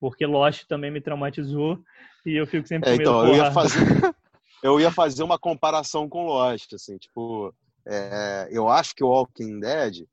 porque 0.00 0.26
Lost 0.26 0.64
também 0.66 0.90
me 0.90 1.00
traumatizou 1.00 1.78
e 2.24 2.36
eu 2.36 2.46
fico 2.46 2.66
sempre 2.66 2.90
é, 2.90 2.92
com 2.92 2.98
medo. 2.98 3.10
Então, 3.10 3.26
eu 3.28 3.36
ia, 3.36 3.52
fazer, 3.52 3.80
eu 4.62 4.80
ia 4.80 4.90
fazer 4.90 5.22
uma 5.22 5.38
comparação 5.38 6.08
com 6.08 6.26
Lost, 6.26 6.72
assim, 6.72 6.98
tipo, 6.98 7.54
é, 7.86 8.48
eu 8.50 8.68
acho 8.68 8.94
que 8.94 9.04
o 9.04 9.08
Walking 9.08 9.60
Dead, 9.60 10.04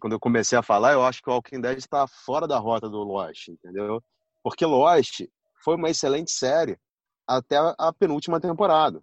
quando 0.00 0.12
eu 0.12 0.20
comecei 0.20 0.56
a 0.56 0.62
falar, 0.62 0.92
eu 0.92 1.04
acho 1.04 1.20
que 1.20 1.28
o 1.28 1.32
Walking 1.32 1.60
Dead 1.60 1.78
está 1.78 2.06
fora 2.06 2.46
da 2.46 2.58
rota 2.58 2.88
do 2.88 3.02
Lost, 3.02 3.48
entendeu? 3.48 4.02
Porque 4.42 4.64
Lost 4.64 5.22
foi 5.64 5.74
uma 5.74 5.90
excelente 5.90 6.30
série 6.30 6.78
até 7.26 7.56
a 7.78 7.92
penúltima 7.92 8.40
temporada, 8.40 9.00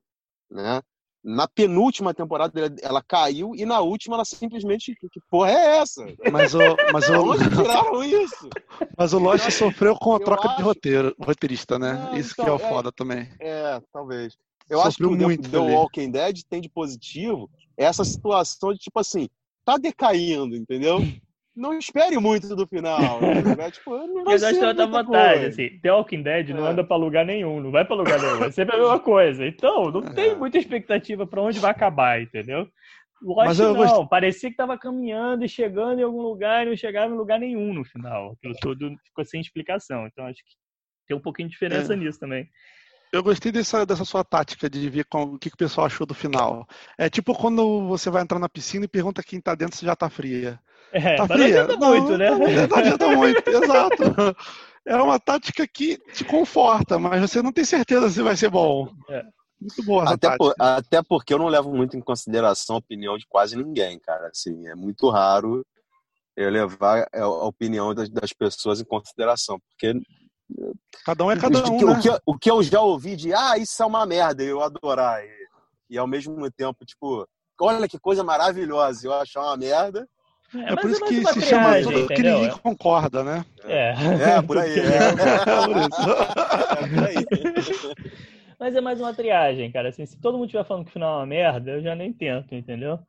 né? 0.50 0.82
Na 1.22 1.50
penúltima 1.50 2.14
temporada 2.14 2.54
ela 2.82 3.04
caiu 3.06 3.54
e 3.54 3.66
na 3.66 3.82
última 3.82 4.16
ela 4.16 4.24
simplesmente 4.24 4.96
que 4.96 5.20
porra 5.30 5.52
é 5.52 5.78
essa? 5.80 6.06
Mas 6.32 6.54
o 6.54 6.60
mas 6.94 7.10
o 7.10 7.14
Onde 7.20 7.50
tiraram 7.50 8.04
isso? 8.04 8.50
Mas 8.98 9.12
o 9.12 9.20
Lost 9.20 9.52
sofreu 9.52 9.96
com 9.96 10.16
a 10.16 10.20
troca 10.20 10.48
acho... 10.48 10.58
de 10.58 10.64
roteiro, 10.64 11.14
roteirista, 11.20 11.78
né? 11.78 12.12
Isso 12.18 12.32
então, 12.34 12.46
que 12.46 12.52
é 12.52 12.54
o 12.54 12.60
foda 12.60 12.88
é, 12.88 12.92
também. 12.94 13.30
É, 13.42 13.82
talvez. 13.92 14.38
Eu 14.70 14.82
acho 14.82 14.96
que 14.96 15.06
o 15.06 15.12
muito 15.12 15.50
The 15.50 15.58
Walking 15.58 16.12
Dead 16.12 16.42
tem 16.50 16.62
de 16.62 16.70
positivo 16.70 17.50
essa 17.80 18.04
situação 18.04 18.74
de 18.74 18.80
tipo 18.80 19.00
assim, 19.00 19.28
tá 19.66 19.78
decaindo, 19.78 20.56
entendeu? 20.56 20.98
não 21.56 21.78
espere 21.78 22.18
muito 22.20 22.56
do 22.56 22.66
final. 22.68 23.20
Né? 23.22 23.72
tipo, 23.72 23.90
não 24.08 24.24
Mas 24.24 24.44
acho 24.44 24.60
que 24.60 24.66
outra 24.66 24.88
vantagem, 24.88 25.46
assim, 25.48 25.80
The 25.82 25.92
Walking 25.92 26.22
Dead 26.24 26.50
não 26.50 26.66
É. 26.68 26.72
anda 26.72 26.84
pra 26.84 26.96
lugar 26.96 27.26
nenhum, 27.26 27.60
não 27.60 27.72
vai 27.72 27.84
pra 27.84 27.96
lugar 27.96 28.20
nenhum, 28.22 28.44
é 28.46 28.52
sempre 28.52 28.76
a 28.76 28.80
mesma 28.80 29.00
coisa. 29.00 29.46
Então, 29.46 29.92
não 29.92 30.02
tem 30.02 30.30
É. 30.32 30.36
muita 30.36 30.58
expectativa 30.58 31.26
pra 31.28 31.42
onde 31.42 31.60
vai 31.60 31.72
acabar, 31.72 32.22
entendeu? 32.22 32.68
Lost 33.22 33.48
Mas 33.48 33.60
eu 33.60 33.74
não, 33.74 33.76
gost- 33.76 34.10
parecia 34.10 34.50
que 34.50 34.56
tava 34.56 34.78
caminhando 34.78 35.44
e 35.44 35.50
chegando 35.50 36.00
em 36.00 36.04
algum 36.04 36.22
lugar 36.22 36.66
e 36.66 36.70
não 36.70 36.78
chegava 36.78 37.14
em 37.14 37.18
lugar 37.18 37.38
nenhum 37.38 37.74
no 37.74 37.84
final. 37.84 38.32
Aquilo 38.38 38.56
tudo 38.62 38.96
ficou 39.06 39.26
sem 39.26 39.42
explicação. 39.42 40.08
Então, 40.08 40.26
acho 40.26 40.38
que 40.38 40.52
tem 41.06 41.18
um 41.18 41.20
pouquinho 41.20 41.50
de 41.50 41.54
diferença 41.54 41.92
É. 41.94 41.96
nisso 41.98 42.18
também. 42.18 42.48
Eu 43.12 43.24
gostei 43.24 43.52
dessa, 43.52 43.86
dessa 43.86 44.06
sua 44.06 44.24
tática 44.24 44.70
de 44.70 44.88
ver 44.90 45.06
com, 45.06 45.24
o 45.24 45.40
que, 45.40 45.50
que 45.50 45.56
o 45.56 45.58
pessoal 45.58 45.88
achou 45.88 46.06
do 46.06 46.14
final. 46.14 46.68
É 46.98 47.10
tipo 47.10 47.34
quando 47.34 47.88
você 47.88 48.10
vai 48.10 48.22
entrar 48.22 48.38
na 48.40 48.48
piscina 48.50 48.86
e 48.86 48.88
pergunta 48.88 49.24
quem 49.24 49.42
tá 49.42 49.56
dentro 49.56 49.76
se 49.78 49.86
já 49.86 49.96
tá 49.96 50.10
fria. 50.10 50.60
É, 50.92 51.16
Tá 51.16 51.26
mas 51.28 51.30
não 51.30 51.46
fria? 51.46 51.64
adianta 51.64 51.86
muito, 51.88 52.18
né? 52.18 52.30
Não, 52.68 52.78
adianta 52.78 53.08
muito, 53.10 53.44
exato. 53.50 54.04
É 54.86 54.96
uma 54.96 55.20
tática 55.20 55.68
que 55.68 55.98
te 56.14 56.24
conforta, 56.24 56.98
mas 57.00 57.22
você 57.22 57.42
não 57.42 57.52
tem 57.52 57.66
certeza 57.66 58.10
se 58.10 58.22
vai 58.22 58.36
ser 58.38 58.50
bom. 58.50 58.88
É. 59.10 59.24
Muito 59.60 59.84
boa 59.84 60.04
essa 60.04 60.14
Até, 60.14 60.28
tática. 60.30 60.38
por- 60.46 60.56
até 60.58 61.02
porque 61.04 61.34
eu 61.34 61.38
não 61.40 61.48
levo 61.48 61.76
muito 61.76 61.98
em 61.98 62.02
consideração 62.02 62.76
a 62.78 62.80
opinião 62.80 63.18
de 63.18 63.26
quase 63.28 63.56
ninguém, 63.58 64.00
cara. 64.00 64.28
Assim, 64.28 64.68
é 64.68 64.76
muito 64.76 65.10
raro 65.10 65.66
eu 66.38 66.50
levar 66.50 67.08
a 67.14 67.22
a 67.24 67.46
opinião 67.46 67.94
das, 67.94 68.10
das 68.10 68.32
pessoas 68.32 68.80
em 68.80 68.86
consideração, 68.86 69.60
porque 69.60 70.00
Cada 71.06 71.24
um 71.24 71.32
é 71.32 71.38
cada 71.38 71.60
o, 71.60 71.74
um, 71.74 71.78
que, 71.78 71.86
né? 71.86 71.92
o, 71.92 72.00
que, 72.00 72.22
o 72.26 72.38
que 72.38 72.52
eu 72.52 72.64
já 72.64 72.82
ouvi 72.82 73.16
de 73.16 73.34
ah, 73.34 73.58
isso 73.58 73.82
é 73.82 73.86
uma 73.86 74.06
merda, 74.06 74.44
eu 74.44 74.62
adorar. 74.62 75.24
E, 75.24 75.30
e 75.92 75.98
ao 75.98 76.08
mesmo 76.08 76.50
tempo, 76.52 76.86
tipo, 76.86 77.28
olha 77.60 77.88
que 77.88 78.00
coisa 78.00 78.24
maravilhosa, 78.24 79.08
eu 79.08 79.14
achar 79.14 79.42
uma 79.42 79.58
merda. 79.58 80.08
É, 80.54 80.72
mas 80.72 80.82
por 80.82 80.90
isso 80.90 81.02
mais 81.02 81.32
que 81.32 81.42
se 81.42 81.48
chama 81.48 81.82
tudo 81.82 82.08
que 82.08 82.24
ninguém 82.24 82.50
concorda, 82.58 83.24
né? 83.24 83.46
É. 83.66 83.94
É, 84.38 84.42
por 84.42 84.58
aí. 84.58 84.80
É, 84.80 84.84
É 84.84 85.66
por 85.66 85.78
isso. 85.78 86.12
é 86.72 86.88
por 86.88 87.08
aí. 87.08 88.30
Mas 88.60 88.76
é 88.76 88.82
mais 88.82 89.00
uma 89.00 89.14
triagem, 89.14 89.72
cara. 89.72 89.88
Assim, 89.88 90.06
se 90.06 90.20
todo 90.20 90.34
mundo 90.34 90.48
estiver 90.48 90.66
falando 90.66 90.84
que 90.84 90.90
o 90.90 90.94
final 90.94 91.14
é 91.14 91.18
uma 91.20 91.26
merda, 91.26 91.72
eu 91.72 91.82
já 91.82 91.96
nem 91.96 92.12
tento, 92.12 92.54
entendeu? 92.54 93.00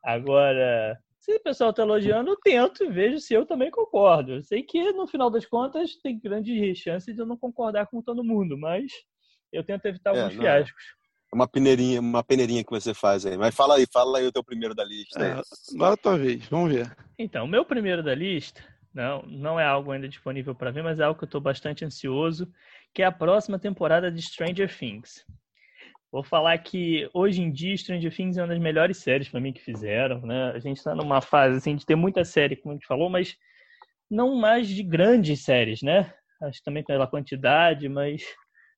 Agora, 0.00 0.96
se 1.24 1.36
o 1.36 1.40
pessoal 1.40 1.72
tá 1.72 1.82
elogiando, 1.82 2.28
eu 2.28 2.36
tento 2.36 2.84
e 2.84 2.90
vejo 2.90 3.18
se 3.18 3.32
eu 3.32 3.46
também 3.46 3.70
concordo. 3.70 4.32
Eu 4.32 4.42
sei 4.42 4.62
que, 4.62 4.92
no 4.92 5.06
final 5.06 5.30
das 5.30 5.46
contas, 5.46 5.96
tem 5.96 6.18
grande 6.18 6.74
chance 6.74 7.10
de 7.10 7.18
eu 7.18 7.24
não 7.24 7.36
concordar 7.36 7.86
com 7.86 8.02
todo 8.02 8.22
mundo, 8.22 8.58
mas 8.58 8.92
eu 9.50 9.64
tento 9.64 9.86
evitar 9.86 10.14
É, 10.14 10.20
alguns 10.20 10.36
não. 10.36 10.42
fiascos. 10.42 10.84
Uma 11.32 11.48
peneirinha, 11.48 11.98
uma 11.98 12.22
peneirinha 12.22 12.62
que 12.62 12.70
você 12.70 12.92
faz 12.92 13.24
aí. 13.24 13.38
Mas 13.38 13.54
fala 13.54 13.76
aí, 13.76 13.86
fala 13.90 14.18
aí 14.18 14.26
o 14.26 14.32
teu 14.32 14.44
primeiro 14.44 14.74
da 14.74 14.84
lista. 14.84 15.18
É, 15.18 15.40
agora 15.74 15.92
é 15.92 15.94
a 15.94 15.96
tua 15.96 16.18
vez, 16.18 16.46
vamos 16.46 16.70
ver. 16.74 16.94
Então, 17.18 17.46
o 17.46 17.48
meu 17.48 17.64
primeiro 17.64 18.02
da 18.02 18.14
lista, 18.14 18.62
não, 18.92 19.22
não 19.22 19.58
é 19.58 19.64
algo 19.64 19.92
ainda 19.92 20.06
disponível 20.06 20.54
para 20.54 20.70
ver, 20.70 20.82
mas 20.82 21.00
é 21.00 21.04
algo 21.04 21.18
que 21.18 21.24
eu 21.24 21.28
estou 21.28 21.40
bastante 21.40 21.86
ansioso, 21.86 22.52
que 22.92 23.00
é 23.00 23.06
a 23.06 23.10
próxima 23.10 23.58
temporada 23.58 24.12
de 24.12 24.20
Stranger 24.20 24.70
Things. 24.78 25.24
Vou 26.14 26.22
falar 26.22 26.56
que 26.58 27.10
hoje 27.12 27.42
em 27.42 27.50
dia 27.50 27.76
Stranger 27.76 28.14
Things 28.14 28.36
é 28.36 28.42
uma 28.42 28.46
das 28.46 28.60
melhores 28.60 28.98
séries 28.98 29.28
para 29.28 29.40
mim 29.40 29.52
que 29.52 29.60
fizeram, 29.60 30.20
né? 30.20 30.52
A 30.52 30.60
gente 30.60 30.76
está 30.76 30.94
numa 30.94 31.20
fase 31.20 31.56
assim 31.56 31.74
de 31.74 31.84
ter 31.84 31.96
muita 31.96 32.24
série, 32.24 32.54
como 32.54 32.70
a 32.70 32.76
gente 32.76 32.86
falou, 32.86 33.10
mas 33.10 33.36
não 34.08 34.36
mais 34.36 34.68
de 34.68 34.80
grandes 34.84 35.42
séries, 35.42 35.82
né? 35.82 36.14
Acho 36.40 36.60
que 36.60 36.64
também 36.64 36.84
pela 36.84 37.08
quantidade, 37.08 37.88
mas 37.88 38.22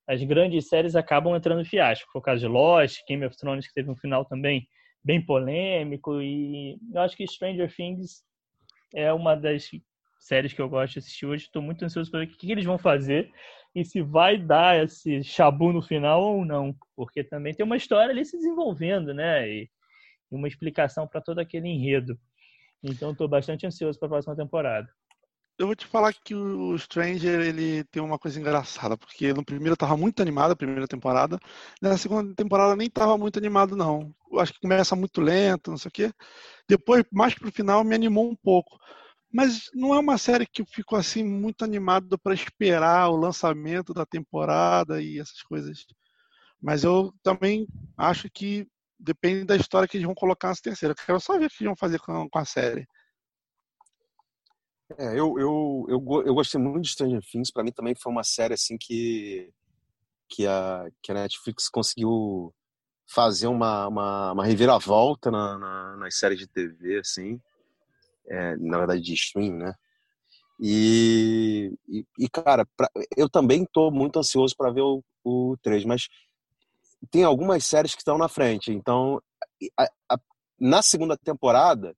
as 0.08 0.22
grandes 0.22 0.66
séries 0.66 0.96
acabam 0.96 1.36
entrando 1.36 1.60
em 1.60 1.66
fiasco. 1.66 2.08
Foi 2.10 2.20
o 2.20 2.24
caso 2.24 2.40
de 2.40 2.46
Lost, 2.46 3.00
Game 3.06 3.26
of 3.26 3.36
Thrones 3.36 3.68
que 3.68 3.74
teve 3.74 3.90
um 3.90 3.96
final 3.96 4.24
também 4.24 4.66
bem 5.04 5.20
polêmico 5.20 6.22
e 6.22 6.78
eu 6.94 7.02
acho 7.02 7.14
que 7.14 7.26
Stranger 7.26 7.70
Things 7.70 8.24
é 8.94 9.12
uma 9.12 9.34
das 9.34 9.68
séries 10.26 10.52
que 10.52 10.60
eu 10.60 10.68
gosto 10.68 10.94
de 10.94 10.98
assistir 10.98 11.26
hoje. 11.26 11.44
Estou 11.44 11.62
muito 11.62 11.84
ansioso 11.84 12.10
para 12.10 12.20
ver 12.20 12.26
o 12.26 12.28
que, 12.30 12.46
que 12.46 12.52
eles 12.52 12.64
vão 12.64 12.78
fazer 12.78 13.30
e 13.74 13.84
se 13.84 14.02
vai 14.02 14.38
dar 14.38 14.82
esse 14.82 15.22
chabu 15.22 15.72
no 15.72 15.82
final 15.82 16.22
ou 16.22 16.44
não, 16.44 16.74
porque 16.96 17.22
também 17.22 17.54
tem 17.54 17.64
uma 17.64 17.76
história 17.76 18.10
ali 18.10 18.24
se 18.24 18.36
desenvolvendo, 18.36 19.12
né? 19.12 19.48
E, 19.48 19.70
uma 20.30 20.48
explicação 20.48 21.06
para 21.06 21.20
todo 21.20 21.38
aquele 21.38 21.68
enredo. 21.68 22.18
Então 22.82 23.12
estou 23.12 23.28
bastante 23.28 23.66
ansioso 23.66 23.98
para 23.98 24.06
a 24.06 24.10
próxima 24.10 24.34
temporada. 24.34 24.88
Eu 25.58 25.66
vou 25.66 25.76
te 25.76 25.86
falar 25.86 26.12
que 26.12 26.34
o 26.34 26.76
Stranger 26.76 27.40
ele 27.40 27.82
tem 27.84 28.02
uma 28.02 28.18
coisa 28.18 28.38
engraçada, 28.38 28.96
porque 28.96 29.32
no 29.32 29.44
primeiro 29.44 29.72
eu 29.72 29.76
tava 29.76 29.96
muito 29.96 30.20
animado, 30.20 30.50
a 30.50 30.56
primeira 30.56 30.86
temporada. 30.86 31.38
Na 31.80 31.96
segunda 31.96 32.34
temporada 32.34 32.76
nem 32.76 32.90
tava 32.90 33.16
muito 33.16 33.38
animado, 33.38 33.74
não. 33.74 34.14
Eu 34.30 34.40
acho 34.40 34.52
que 34.52 34.60
começa 34.60 34.94
muito 34.94 35.20
lento, 35.20 35.70
não 35.70 35.78
sei 35.78 35.88
o 35.88 35.92
quê. 35.92 36.12
Depois, 36.68 37.04
mais 37.10 37.34
pro 37.34 37.50
final, 37.50 37.82
me 37.84 37.94
animou 37.94 38.28
um 38.28 38.36
pouco. 38.36 38.78
Mas 39.32 39.64
não 39.74 39.94
é 39.94 39.98
uma 39.98 40.18
série 40.18 40.46
que 40.46 40.62
eu 40.62 40.66
fico 40.66 40.96
assim 40.96 41.22
muito 41.22 41.64
animado 41.64 42.18
para 42.18 42.34
esperar 42.34 43.10
o 43.10 43.16
lançamento 43.16 43.92
da 43.92 44.06
temporada 44.06 45.02
e 45.02 45.18
essas 45.18 45.42
coisas. 45.42 45.84
Mas 46.60 46.84
eu 46.84 47.12
também 47.22 47.66
acho 47.96 48.30
que 48.30 48.66
depende 48.98 49.44
da 49.44 49.56
história 49.56 49.86
que 49.86 49.96
eles 49.96 50.06
vão 50.06 50.14
colocar 50.14 50.48
nessa 50.48 50.62
terceira. 50.62 50.92
Eu 50.92 51.06
quero 51.06 51.20
só 51.20 51.38
ver 51.38 51.46
o 51.46 51.48
que 51.48 51.56
eles 51.60 51.66
vão 51.66 51.76
fazer 51.76 51.98
com, 51.98 52.28
a 52.34 52.44
série. 52.44 52.86
É, 54.98 55.18
eu, 55.18 55.38
eu, 55.38 55.86
eu, 55.88 56.22
eu 56.26 56.34
gostei 56.34 56.60
muito 56.60 56.84
de 56.84 56.90
Stranger 56.90 57.20
Things. 57.22 57.50
Pra 57.50 57.62
mim 57.62 57.72
também 57.72 57.94
foi 57.94 58.10
uma 58.10 58.24
série 58.24 58.54
assim 58.54 58.78
que, 58.78 59.52
que, 60.28 60.46
a, 60.46 60.88
que 61.02 61.10
a 61.12 61.14
Netflix 61.14 61.68
conseguiu 61.68 62.54
fazer 63.08 63.46
uma, 63.46 63.86
uma, 63.86 64.32
uma 64.32 64.44
reviravolta 64.44 65.30
na, 65.30 65.58
na, 65.58 65.96
nas 65.96 66.16
séries 66.16 66.38
de 66.38 66.46
TV, 66.46 66.98
assim. 66.98 67.40
É, 68.28 68.56
na 68.58 68.78
verdade, 68.78 69.00
de 69.02 69.14
stream, 69.14 69.56
né? 69.58 69.72
E, 70.60 71.72
e, 71.88 72.04
e, 72.18 72.28
cara, 72.30 72.66
pra- 72.76 72.90
eu 73.16 73.28
também 73.28 73.66
tô 73.72 73.90
muito 73.90 74.18
ansioso 74.18 74.54
para 74.56 74.72
ver 74.72 74.82
o, 74.82 75.02
o 75.24 75.56
3, 75.62 75.84
mas 75.84 76.08
tem 77.10 77.24
algumas 77.24 77.64
séries 77.64 77.94
que 77.94 78.00
estão 78.00 78.18
na 78.18 78.28
frente. 78.28 78.72
Então, 78.72 79.20
a- 79.78 79.90
a- 80.12 80.18
na 80.58 80.82
segunda 80.82 81.16
temporada, 81.16 81.94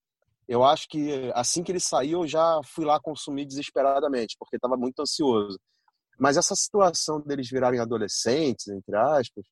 eu 0.48 0.64
acho 0.64 0.88
que 0.88 1.30
assim 1.34 1.62
que 1.62 1.72
ele 1.72 1.80
saiu, 1.80 2.22
eu 2.22 2.26
já 2.28 2.60
fui 2.64 2.84
lá 2.84 3.00
consumir 3.00 3.46
desesperadamente, 3.46 4.36
porque 4.38 4.56
estava 4.56 4.76
muito 4.76 5.00
ansioso. 5.00 5.58
Mas 6.18 6.36
essa 6.36 6.56
situação 6.56 7.20
deles 7.20 7.50
virarem 7.50 7.80
adolescentes, 7.80 8.68
entre 8.68 8.96
aspas, 8.96 9.46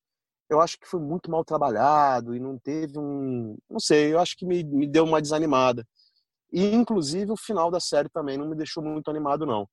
eu 0.49 0.61
acho 0.61 0.79
que 0.79 0.87
foi 0.87 0.99
muito 1.01 1.31
mal 1.31 1.45
trabalhado 1.45 2.35
e 2.35 2.39
não 2.39 2.59
teve 2.59 2.99
um. 2.99 3.57
Não 3.69 3.79
sei, 3.79 4.13
eu 4.13 4.19
acho 4.19 4.35
que 4.37 4.45
me, 4.45 4.63
me 4.63 4.87
deu 4.87 5.05
uma 5.05 5.21
desanimada. 5.21 5.85
E, 6.51 6.73
inclusive, 6.73 7.31
o 7.31 7.37
final 7.37 7.69
da 7.69 7.79
série 7.79 8.09
também 8.09 8.37
não 8.37 8.47
me 8.47 8.55
deixou 8.55 8.83
muito 8.83 9.09
animado, 9.09 9.45
não. 9.45 9.67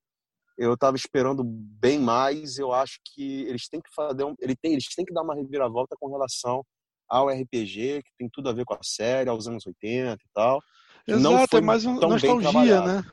Eu 0.56 0.74
estava 0.74 0.96
esperando 0.96 1.42
bem 1.44 1.98
mais. 1.98 2.58
Eu 2.58 2.72
acho 2.72 2.98
que 3.04 3.42
eles 3.42 3.68
têm 3.68 3.80
que 3.80 3.92
fazer 3.94 4.24
um, 4.24 4.34
ele 4.40 4.54
tem, 4.56 4.72
eles 4.72 4.86
têm 4.94 5.04
que 5.04 5.12
dar 5.12 5.22
uma 5.22 5.34
reviravolta 5.34 5.96
com 5.98 6.10
relação 6.10 6.64
ao 7.08 7.28
RPG, 7.28 8.02
que 8.02 8.12
tem 8.18 8.28
tudo 8.32 8.48
a 8.48 8.52
ver 8.52 8.64
com 8.64 8.74
a 8.74 8.82
série, 8.82 9.28
aos 9.28 9.46
anos 9.46 9.66
80 9.66 10.14
e 10.14 10.28
tal. 10.32 10.60
Não 11.06 11.34
Exato, 11.34 11.50
foi 11.50 11.60
é 11.60 11.62
mais 11.62 11.84
um, 11.84 11.98
tão 11.98 12.10
nostalgia, 12.10 12.80
né? 12.82 13.04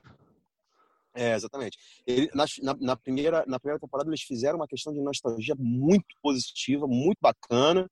É, 1.14 1.34
exatamente. 1.34 1.78
Ele, 2.08 2.30
na, 2.34 2.46
na, 2.62 2.74
na 2.80 2.96
primeira, 2.96 3.44
na 3.46 3.60
primeira 3.60 3.80
temporada 3.80 4.10
eles 4.10 4.22
fizeram 4.22 4.58
uma 4.58 4.68
questão 4.68 4.94
de 4.94 5.02
nostalgia 5.02 5.56
muito 5.58 6.08
positiva, 6.22 6.88
muito 6.88 7.18
bacana, 7.22 7.90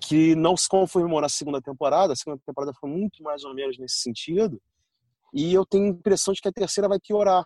que 0.00 0.34
não 0.34 0.56
se 0.56 0.68
confirmou 0.68 1.20
na 1.20 1.28
segunda 1.28 1.60
temporada. 1.60 2.12
A 2.12 2.16
segunda 2.16 2.40
temporada 2.44 2.72
foi 2.80 2.90
muito 2.90 3.22
mais 3.22 3.44
ou 3.44 3.54
menos 3.54 3.78
nesse 3.78 4.00
sentido. 4.00 4.60
E 5.32 5.54
eu 5.54 5.64
tenho 5.64 5.86
a 5.86 5.88
impressão 5.88 6.34
de 6.34 6.40
que 6.40 6.48
a 6.48 6.52
terceira 6.52 6.88
vai 6.88 6.98
piorar. 7.00 7.44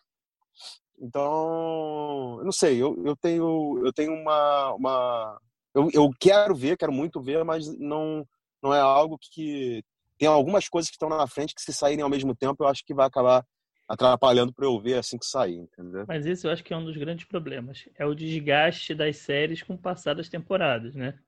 Então, 0.98 2.36
eu 2.38 2.44
não 2.44 2.52
sei, 2.52 2.82
eu, 2.82 2.96
eu 3.04 3.14
tenho, 3.16 3.82
eu 3.84 3.92
tenho 3.92 4.12
uma. 4.12 4.74
uma 4.74 5.40
eu, 5.74 5.90
eu 5.92 6.10
quero 6.18 6.54
ver, 6.54 6.76
quero 6.76 6.92
muito 6.92 7.20
ver, 7.20 7.44
mas 7.44 7.66
não, 7.78 8.26
não 8.62 8.74
é 8.74 8.80
algo 8.80 9.18
que. 9.20 9.82
Tem 10.18 10.26
algumas 10.26 10.66
coisas 10.68 10.88
que 10.88 10.94
estão 10.96 11.10
na 11.10 11.26
frente 11.26 11.54
que, 11.54 11.60
se 11.60 11.74
saírem 11.74 12.02
ao 12.02 12.08
mesmo 12.08 12.34
tempo, 12.34 12.64
eu 12.64 12.68
acho 12.68 12.82
que 12.84 12.94
vai 12.94 13.06
acabar 13.06 13.44
atrapalhando 13.86 14.52
para 14.52 14.64
eu 14.64 14.80
ver 14.80 14.94
assim 14.94 15.18
que 15.18 15.26
sair, 15.26 15.56
entendeu? 15.56 16.04
Mas 16.08 16.26
esse 16.26 16.46
eu 16.46 16.50
acho 16.50 16.64
que 16.64 16.72
é 16.72 16.76
um 16.76 16.84
dos 16.84 16.96
grandes 16.96 17.26
problemas. 17.26 17.88
É 17.96 18.04
o 18.04 18.14
desgaste 18.14 18.94
das 18.94 19.18
séries 19.18 19.62
com 19.62 19.74
o 19.74 19.78
passar 19.78 20.14
das 20.14 20.28
temporadas, 20.28 20.94
né? 20.94 21.18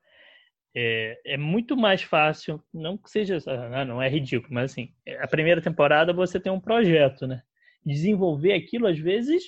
É, 0.75 1.19
é 1.25 1.37
muito 1.37 1.75
mais 1.75 2.03
fácil, 2.03 2.63
não 2.73 2.97
que 2.97 3.09
seja, 3.09 3.39
ah, 3.47 3.83
não 3.83 4.01
é 4.01 4.07
ridículo, 4.07 4.53
mas 4.53 4.71
assim, 4.71 4.93
a 5.19 5.27
primeira 5.27 5.61
temporada 5.61 6.13
você 6.13 6.39
tem 6.39 6.51
um 6.51 6.59
projeto, 6.59 7.25
né? 7.25 7.41
Desenvolver 7.83 8.53
aquilo 8.53 8.85
às 8.85 8.99
vezes 8.99 9.43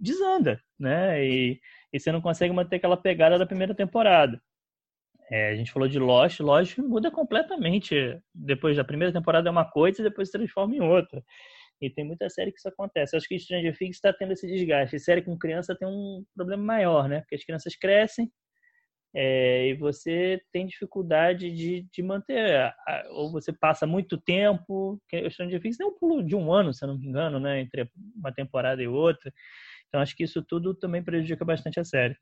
desanda, 0.00 0.62
né? 0.78 1.24
E, 1.24 1.60
e 1.92 2.00
você 2.00 2.10
não 2.10 2.20
consegue 2.20 2.54
manter 2.54 2.76
aquela 2.76 2.96
pegada 2.96 3.38
da 3.38 3.46
primeira 3.46 3.74
temporada. 3.74 4.40
É, 5.30 5.50
a 5.50 5.56
gente 5.56 5.70
falou 5.72 5.88
de 5.88 5.98
Lost, 5.98 6.40
Lost 6.40 6.78
muda 6.78 7.10
completamente. 7.10 8.18
Depois 8.34 8.76
da 8.76 8.84
primeira 8.84 9.12
temporada 9.12 9.48
é 9.48 9.52
uma 9.52 9.70
coisa 9.70 10.00
e 10.00 10.04
depois 10.04 10.28
se 10.28 10.38
transforma 10.38 10.74
em 10.74 10.80
outra. 10.80 11.22
E 11.80 11.90
tem 11.90 12.04
muita 12.04 12.28
série 12.30 12.50
que 12.50 12.58
isso 12.58 12.68
acontece. 12.68 13.16
Acho 13.16 13.28
que 13.28 13.38
Stranger 13.38 13.76
Things 13.76 13.96
está 13.96 14.12
tendo 14.12 14.32
esse 14.32 14.46
desgaste. 14.46 14.96
E 14.96 15.00
série 15.00 15.22
com 15.22 15.38
criança 15.38 15.76
tem 15.76 15.86
um 15.86 16.24
problema 16.34 16.62
maior, 16.62 17.08
né? 17.08 17.20
Porque 17.20 17.34
as 17.36 17.44
crianças 17.44 17.76
crescem 17.76 18.30
é, 19.14 19.68
e 19.68 19.74
você 19.74 20.40
tem 20.52 20.66
dificuldade 20.66 21.50
de, 21.50 21.86
de 21.90 22.02
manter. 22.02 22.72
Ou 23.10 23.30
você 23.32 23.52
passa 23.52 23.86
muito 23.86 24.18
tempo. 24.18 25.00
O 25.24 25.30
Stranger 25.30 25.60
Things 25.60 25.76
tem 25.76 25.86
um 25.86 25.98
pulo 25.98 26.22
de 26.22 26.36
um 26.36 26.52
ano, 26.52 26.74
se 26.74 26.84
eu 26.84 26.88
não 26.88 26.98
me 26.98 27.06
engano, 27.06 27.40
né? 27.40 27.60
Entre 27.60 27.90
uma 28.14 28.32
temporada 28.32 28.82
e 28.82 28.88
outra. 28.88 29.32
Então 29.88 30.00
acho 30.00 30.14
que 30.14 30.24
isso 30.24 30.42
tudo 30.42 30.74
também 30.74 31.02
prejudica 31.02 31.44
bastante 31.44 31.80
a 31.80 31.84
série. 31.84 32.16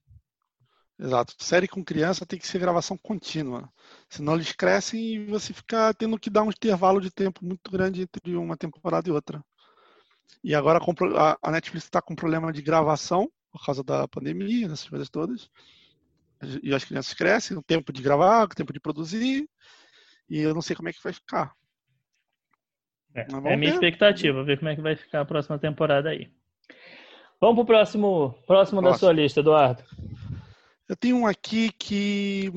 Exato. 0.99 1.35
Série 1.39 1.69
com 1.69 1.85
criança 1.85 2.25
tem 2.25 2.39
que 2.39 2.47
ser 2.47 2.59
gravação 2.59 2.97
contínua. 2.97 3.71
Senão 4.09 4.35
eles 4.35 4.53
crescem 4.53 5.01
e 5.01 5.27
você 5.27 5.53
fica 5.53 5.93
tendo 5.93 6.19
que 6.19 6.31
dar 6.31 6.43
um 6.43 6.49
intervalo 6.49 7.01
de 7.01 7.11
tempo 7.11 7.45
muito 7.45 7.71
grande 7.71 8.03
entre 8.03 8.35
uma 8.37 8.57
temporada 8.57 9.09
e 9.09 9.13
outra. 9.13 9.45
E 10.43 10.55
agora 10.55 10.81
a 11.43 11.51
Netflix 11.51 11.85
está 11.85 12.01
com 12.01 12.15
problema 12.15 12.53
de 12.53 12.63
gravação 12.63 13.31
por 13.51 13.65
causa 13.65 13.83
da 13.83 14.09
pandemia, 14.09 14.67
essas 14.67 14.89
coisas 14.89 15.11
todas. 15.11 15.51
E 16.63 16.75
as 16.75 16.85
crianças 16.85 17.15
crescem, 17.15 17.57
o 17.57 17.63
tempo 17.63 17.93
de 17.93 18.03
gravar, 18.03 18.45
o 18.45 18.49
tempo 18.49 18.73
de 18.73 18.81
produzir. 18.81 19.49
E 20.29 20.39
eu 20.39 20.55
não 20.55 20.61
sei 20.61 20.77
como 20.77 20.89
é 20.89 20.93
que 20.93 21.03
vai 21.03 21.13
ficar. 21.13 21.53
É, 23.15 23.21
é 23.21 23.35
a 23.35 23.41
minha 23.41 23.57
ver. 23.57 23.75
expectativa, 23.75 24.45
ver 24.45 24.59
como 24.59 24.69
é 24.69 24.77
que 24.77 24.83
vai 24.83 24.95
ficar 24.95 25.23
a 25.23 25.25
próxima 25.25 25.59
temporada 25.59 26.11
aí. 26.11 26.31
Vamos 27.41 27.55
para 27.57 27.63
o 27.63 27.67
próximo, 27.67 28.35
próximo, 28.47 28.83
da 28.83 28.95
sua 28.95 29.13
lista, 29.13 29.41
Eduardo. 29.41 29.83
Eu 30.89 30.97
tenho 30.97 31.17
um 31.17 31.27
aqui 31.27 31.71
que 31.73 32.51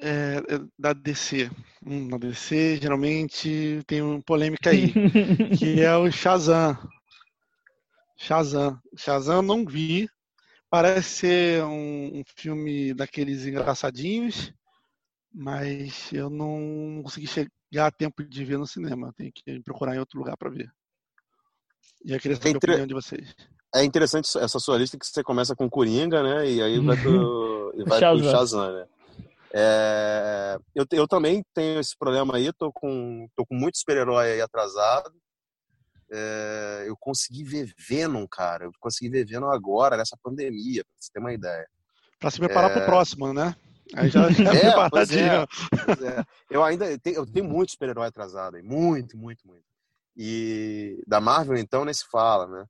é, 0.00 0.36
é 0.36 0.60
da 0.78 0.92
DC. 0.92 1.50
Hum, 1.84 2.08
na 2.08 2.18
DC, 2.18 2.78
geralmente 2.80 3.82
tem 3.86 4.02
uma 4.02 4.22
polêmica 4.22 4.70
aí, 4.70 4.92
que 5.58 5.80
é 5.80 5.96
o 5.96 6.10
Shazam. 6.10 6.76
Shazam. 8.16 8.78
Shazam 8.96 9.36
eu 9.36 9.42
não 9.42 9.64
vi. 9.64 10.08
Parece 10.74 11.08
ser 11.08 11.62
um, 11.62 12.18
um 12.18 12.22
filme 12.34 12.92
daqueles 12.92 13.46
engraçadinhos, 13.46 14.52
mas 15.32 16.12
eu 16.12 16.28
não 16.28 17.00
consegui 17.00 17.28
chegar 17.28 17.86
a 17.86 17.92
tempo 17.92 18.24
de 18.24 18.44
ver 18.44 18.58
no 18.58 18.66
cinema. 18.66 19.14
Tenho 19.16 19.30
que 19.32 19.62
procurar 19.62 19.94
em 19.94 20.00
outro 20.00 20.18
lugar 20.18 20.36
para 20.36 20.50
ver. 20.50 20.68
E 22.04 22.12
eu 22.12 22.18
queria 22.18 22.36
saber 22.36 22.56
Entre... 22.56 22.72
a 22.72 22.74
opinião 22.74 22.88
de 22.88 22.94
vocês. 22.94 23.36
É 23.72 23.84
interessante 23.84 24.36
essa 24.36 24.58
sua 24.58 24.76
lista 24.76 24.98
que 24.98 25.06
você 25.06 25.22
começa 25.22 25.54
com 25.54 25.70
Coringa, 25.70 26.24
né? 26.24 26.50
E 26.50 26.60
aí 26.60 26.80
vai 26.80 26.96
pro, 26.96 27.72
vai 27.86 28.00
Shazam. 28.00 28.22
pro 28.22 28.30
Shazam, 28.32 28.72
né? 28.72 28.86
É, 29.54 30.58
eu, 30.74 30.84
eu 30.90 31.06
também 31.06 31.44
tenho 31.54 31.78
esse 31.78 31.96
problema 31.96 32.34
aí, 32.34 32.52
tô 32.52 32.72
com, 32.72 33.28
tô 33.36 33.46
com 33.46 33.54
muito 33.54 33.78
super-herói 33.78 34.32
aí 34.32 34.40
atrasado. 34.40 35.14
É, 36.16 36.84
eu 36.86 36.96
consegui 36.96 37.42
ver 37.42 37.74
Venom, 37.76 38.24
cara. 38.28 38.66
Eu 38.66 38.72
consegui 38.78 39.10
ver 39.10 39.26
Venom 39.26 39.50
agora, 39.50 39.96
nessa 39.96 40.16
pandemia, 40.22 40.84
pra 40.84 40.92
você 40.96 41.10
ter 41.12 41.18
uma 41.18 41.32
ideia. 41.32 41.66
Pra 42.20 42.30
se 42.30 42.38
preparar 42.38 42.70
é... 42.70 42.74
pro 42.74 42.86
próximo, 42.86 43.32
né? 43.32 43.56
Aí 43.96 44.08
já, 44.08 44.30
já 44.30 44.54
é, 44.54 44.88
pois 44.88 45.10
é, 45.10 45.46
pois 45.84 46.02
é. 46.02 46.24
Eu 46.48 46.62
ainda 46.62 46.98
tenho, 46.98 47.16
eu 47.16 47.26
tenho 47.26 47.44
muito 47.44 47.72
super-herói 47.72 48.06
atrasado 48.06 48.56
aí. 48.56 48.62
Muito, 48.62 49.18
muito, 49.18 49.46
muito. 49.46 49.64
E 50.16 51.02
da 51.06 51.20
Marvel, 51.20 51.56
então, 51.56 51.84
nem 51.84 51.92
se 51.92 52.04
fala, 52.08 52.46
né? 52.46 52.64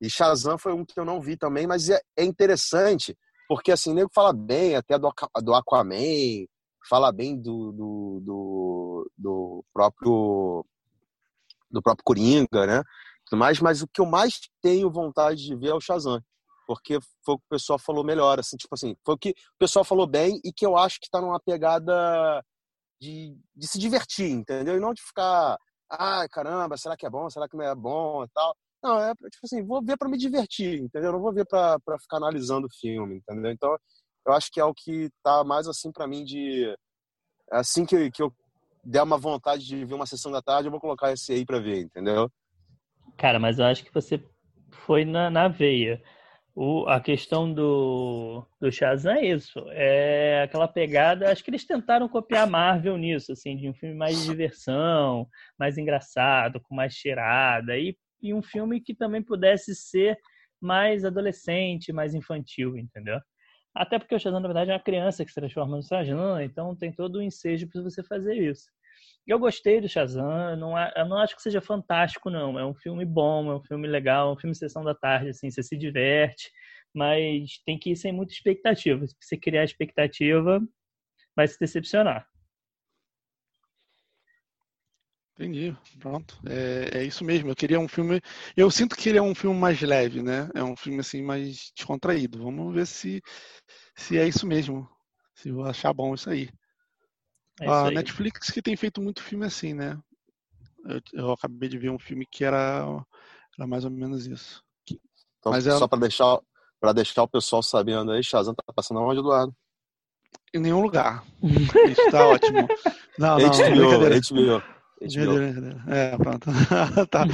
E 0.00 0.10
Shazam 0.10 0.58
foi 0.58 0.72
um 0.72 0.84
que 0.84 0.98
eu 0.98 1.04
não 1.04 1.20
vi 1.20 1.36
também, 1.36 1.66
mas 1.66 1.88
é, 1.88 2.00
é 2.16 2.24
interessante, 2.24 3.16
porque 3.46 3.70
assim, 3.70 3.94
nego 3.94 4.10
fala 4.12 4.32
bem 4.32 4.74
até 4.74 4.98
do, 4.98 5.12
do 5.42 5.54
Aquaman, 5.54 6.46
fala 6.88 7.12
bem 7.12 7.40
do, 7.40 7.70
do, 7.70 8.20
do, 8.24 9.10
do 9.16 9.64
próprio 9.72 10.64
do 11.70 11.82
próprio 11.82 12.04
Coringa, 12.04 12.66
né? 12.66 12.82
Mas, 13.32 13.60
mas 13.60 13.82
o 13.82 13.88
que 13.88 14.00
eu 14.00 14.06
mais 14.06 14.40
tenho 14.60 14.90
vontade 14.90 15.44
de 15.44 15.54
ver 15.54 15.68
é 15.68 15.74
o 15.74 15.80
Shazam, 15.80 16.20
porque 16.66 16.98
foi 17.24 17.34
o 17.34 17.38
que 17.38 17.44
o 17.44 17.50
pessoal 17.50 17.78
falou 17.78 18.04
melhor, 18.04 18.40
assim, 18.40 18.56
tipo 18.56 18.74
assim, 18.74 18.96
foi 19.04 19.14
o 19.14 19.18
que 19.18 19.30
o 19.30 19.58
pessoal 19.58 19.84
falou 19.84 20.06
bem 20.06 20.40
e 20.44 20.52
que 20.52 20.66
eu 20.66 20.76
acho 20.76 20.98
que 20.98 21.06
está 21.06 21.20
numa 21.20 21.38
pegada 21.38 22.42
de, 23.00 23.36
de 23.54 23.66
se 23.68 23.78
divertir, 23.78 24.30
entendeu? 24.30 24.76
E 24.76 24.80
não 24.80 24.92
de 24.92 25.02
ficar, 25.02 25.56
ai, 25.90 26.28
caramba, 26.28 26.76
será 26.76 26.96
que 26.96 27.06
é 27.06 27.10
bom, 27.10 27.30
será 27.30 27.48
que 27.48 27.56
não 27.56 27.64
é 27.64 27.74
bom 27.74 28.24
e 28.24 28.28
tal. 28.34 28.54
Não, 28.82 28.98
é 29.00 29.14
tipo 29.14 29.44
assim, 29.44 29.64
vou 29.64 29.82
ver 29.84 29.96
para 29.96 30.08
me 30.08 30.16
divertir, 30.18 30.80
entendeu? 30.80 31.12
Não 31.12 31.20
vou 31.20 31.32
ver 31.32 31.46
para 31.46 31.78
ficar 32.00 32.16
analisando 32.16 32.66
o 32.66 32.74
filme, 32.80 33.16
entendeu? 33.16 33.52
Então, 33.52 33.76
eu 34.26 34.32
acho 34.32 34.50
que 34.50 34.60
é 34.60 34.64
o 34.64 34.74
que 34.74 35.10
tá 35.22 35.44
mais 35.44 35.66
assim 35.68 35.92
para 35.92 36.06
mim 36.06 36.24
de 36.24 36.74
assim 37.50 37.84
que, 37.84 38.10
que 38.10 38.22
eu 38.22 38.32
der 38.90 39.02
uma 39.02 39.18
vontade 39.18 39.64
de 39.66 39.84
ver 39.84 39.94
uma 39.94 40.06
sessão 40.06 40.30
da 40.32 40.42
tarde, 40.42 40.66
eu 40.66 40.70
vou 40.70 40.80
colocar 40.80 41.12
esse 41.12 41.32
aí 41.32 41.44
para 41.44 41.58
ver, 41.58 41.80
entendeu? 41.80 42.30
Cara, 43.16 43.38
mas 43.38 43.58
eu 43.58 43.66
acho 43.66 43.84
que 43.84 43.92
você 43.92 44.22
foi 44.70 45.04
na, 45.04 45.30
na 45.30 45.48
veia. 45.48 46.02
O, 46.54 46.86
a 46.88 47.00
questão 47.00 47.52
do, 47.52 48.44
do 48.60 48.72
Shazam 48.72 49.12
é 49.12 49.26
isso. 49.26 49.64
É 49.70 50.42
aquela 50.44 50.66
pegada. 50.66 51.30
Acho 51.30 51.44
que 51.44 51.50
eles 51.50 51.64
tentaram 51.64 52.08
copiar 52.08 52.48
Marvel 52.48 52.96
nisso, 52.96 53.32
assim, 53.32 53.56
de 53.56 53.68
um 53.68 53.74
filme 53.74 53.94
mais 53.94 54.18
de 54.18 54.26
diversão, 54.26 55.28
mais 55.58 55.78
engraçado, 55.78 56.60
com 56.60 56.74
mais 56.74 56.92
cheirada. 56.92 57.78
E 57.78 57.96
e 58.22 58.34
um 58.34 58.42
filme 58.42 58.80
que 58.80 58.94
também 58.94 59.22
pudesse 59.22 59.74
ser 59.74 60.18
mais 60.60 61.04
adolescente, 61.04 61.92
mais 61.92 62.14
infantil, 62.14 62.76
entendeu? 62.76 63.18
Até 63.74 63.98
porque 63.98 64.14
o 64.14 64.18
Shazam, 64.18 64.40
na 64.40 64.48
verdade, 64.48 64.70
é 64.70 64.74
uma 64.74 64.80
criança 64.80 65.24
que 65.24 65.30
se 65.30 65.40
transforma 65.40 65.76
no 65.76 65.82
Shazam, 65.82 66.40
então 66.40 66.76
tem 66.76 66.92
todo 66.92 67.16
o 67.16 67.22
ensejo 67.22 67.68
para 67.68 67.82
você 67.82 68.02
fazer 68.02 68.34
isso. 68.34 68.68
Eu 69.26 69.38
gostei 69.38 69.80
do 69.80 69.88
Shazam, 69.88 70.56
não, 70.56 70.74
eu 70.96 71.06
não 71.06 71.18
acho 71.18 71.36
que 71.36 71.42
seja 71.42 71.60
fantástico, 71.60 72.30
não. 72.30 72.58
É 72.58 72.64
um 72.66 72.74
filme 72.74 73.04
bom, 73.04 73.50
é 73.50 73.56
um 73.56 73.62
filme 73.62 73.86
legal, 73.86 74.30
é 74.30 74.32
um 74.32 74.38
filme 74.38 74.54
sessão 74.54 74.82
da 74.84 74.94
tarde, 74.94 75.30
assim, 75.30 75.50
você 75.50 75.62
se 75.62 75.76
diverte, 75.76 76.50
mas 76.94 77.58
tem 77.64 77.78
que 77.78 77.92
ir 77.92 77.96
sem 77.96 78.12
muita 78.12 78.32
expectativa. 78.32 79.06
Se 79.06 79.14
você 79.20 79.36
criar 79.36 79.64
expectativa, 79.64 80.60
vai 81.36 81.46
se 81.48 81.58
decepcionar. 81.58 82.26
Entendi, 85.40 85.74
pronto. 85.98 86.38
É, 86.46 86.98
é, 86.98 87.04
isso 87.04 87.24
mesmo. 87.24 87.50
Eu 87.50 87.56
queria 87.56 87.80
um 87.80 87.88
filme. 87.88 88.20
Eu 88.54 88.70
sinto 88.70 88.94
que 88.94 89.08
ele 89.08 89.16
é 89.16 89.22
um 89.22 89.34
filme 89.34 89.58
mais 89.58 89.80
leve, 89.80 90.22
né? 90.22 90.50
É 90.54 90.62
um 90.62 90.76
filme 90.76 91.00
assim 91.00 91.22
mais 91.22 91.72
descontraído. 91.74 92.42
Vamos 92.42 92.74
ver 92.74 92.86
se 92.86 93.22
se 93.96 94.18
é 94.18 94.28
isso 94.28 94.46
mesmo. 94.46 94.86
Se 95.34 95.48
eu 95.48 95.64
achar 95.64 95.94
bom 95.94 96.14
isso 96.14 96.28
aí. 96.28 96.50
É 97.60 97.68
a 97.68 97.86
aí. 97.86 97.94
Netflix 97.94 98.50
que 98.50 98.62
tem 98.62 98.76
feito 98.76 99.00
muito 99.00 99.22
filme 99.22 99.44
assim, 99.44 99.74
né? 99.74 99.98
Eu, 100.84 101.00
eu 101.12 101.32
acabei 101.32 101.68
de 101.68 101.78
ver 101.78 101.90
um 101.90 101.98
filme 101.98 102.26
que 102.26 102.44
era, 102.44 103.04
era 103.56 103.66
mais 103.66 103.84
ou 103.84 103.90
menos 103.90 104.26
isso. 104.26 104.62
Então, 105.38 105.52
Mas 105.52 105.64
só 105.64 105.84
é... 105.84 105.88
para 105.88 106.00
deixar 106.00 106.40
para 106.80 106.94
deixar 106.94 107.22
o 107.22 107.28
pessoal 107.28 107.62
sabendo 107.62 108.10
aí, 108.10 108.24
Shazam 108.24 108.54
tá 108.54 108.72
passando 108.74 109.00
onde, 109.00 109.20
Eduardo? 109.20 109.54
Em 110.54 110.60
nenhum 110.60 110.80
lugar. 110.80 111.22
Isso 111.42 112.10
tá 112.10 112.26
ótimo. 112.26 112.66
Não, 113.18 113.38
não, 113.38 113.48
HBO, 113.48 114.62
HBO. 114.98 115.92
É, 115.92 116.16
pronto. 116.16 116.46
tá. 117.10 117.24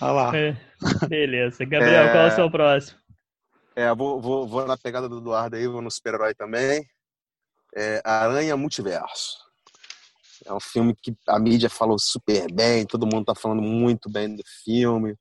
Olha 0.00 0.12
lá. 0.12 0.36
É, 0.36 0.56
beleza. 1.08 1.64
Gabriel, 1.66 2.04
é... 2.04 2.12
qual 2.12 2.24
é 2.24 2.28
o 2.28 2.34
seu 2.34 2.50
próximo? 2.50 2.98
É, 3.76 3.94
vou, 3.94 4.20
vou, 4.20 4.46
vou 4.46 4.66
na 4.66 4.76
pegada 4.76 5.08
do 5.08 5.18
Eduardo 5.18 5.54
aí, 5.54 5.66
vou 5.68 5.80
no 5.80 5.90
super-herói 5.90 6.34
também. 6.34 6.84
É 7.78 8.02
Aranha 8.04 8.56
Multiverso. 8.56 9.38
É 10.44 10.52
um 10.52 10.58
filme 10.58 10.96
que 10.96 11.16
a 11.28 11.38
mídia 11.38 11.70
falou 11.70 11.98
super 11.98 12.52
bem, 12.52 12.84
todo 12.84 13.06
mundo 13.06 13.26
tá 13.26 13.34
falando 13.34 13.62
muito 13.62 14.10
bem 14.10 14.34
do 14.34 14.42
filme. 14.64 15.16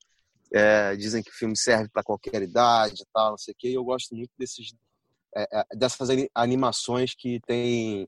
É, 0.52 0.96
dizem 0.96 1.22
que 1.22 1.30
o 1.30 1.34
filme 1.34 1.56
serve 1.56 1.90
para 1.90 2.02
qualquer 2.02 2.42
idade 2.42 3.06
tal, 3.14 3.32
não 3.32 3.38
sei 3.38 3.54
o 3.54 3.58
quê. 3.58 3.70
E 3.70 3.74
eu 3.76 3.84
gosto 3.84 4.16
muito 4.16 4.32
desses, 4.40 4.74
é, 5.36 5.60
é 5.60 5.76
dessas 5.76 6.10
animações 6.34 7.14
que 7.16 7.40
tem 7.46 8.08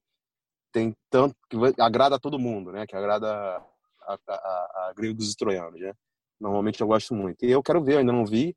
tem 0.71 0.95
tanto 1.09 1.35
que 1.49 1.57
agrada 1.79 2.15
a 2.15 2.19
todo 2.19 2.39
mundo, 2.39 2.71
né? 2.71 2.87
Que 2.87 2.95
agrada 2.95 3.27
a, 3.27 3.63
a, 4.07 4.17
a, 4.27 4.89
a 4.89 4.93
gregos 4.95 5.31
e 5.33 5.35
troianos, 5.35 5.79
né? 5.79 5.93
Normalmente 6.39 6.81
eu 6.81 6.87
gosto 6.87 7.13
muito. 7.13 7.45
E 7.45 7.51
eu 7.51 7.61
quero 7.61 7.83
ver, 7.83 7.93
eu 7.95 7.99
ainda 7.99 8.13
não 8.13 8.25
vi. 8.25 8.55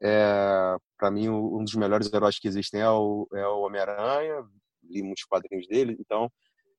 É, 0.00 0.76
para 0.96 1.10
mim, 1.10 1.28
um 1.28 1.62
dos 1.64 1.74
melhores 1.74 2.12
heróis 2.12 2.38
que 2.38 2.48
existem 2.48 2.80
é 2.80 2.90
o, 2.90 3.28
é 3.32 3.46
o 3.46 3.60
Homem-Aranha. 3.60 4.44
Li 4.88 5.02
muitos 5.02 5.24
quadrinhos 5.24 5.66
dele, 5.66 5.96
então 5.98 6.30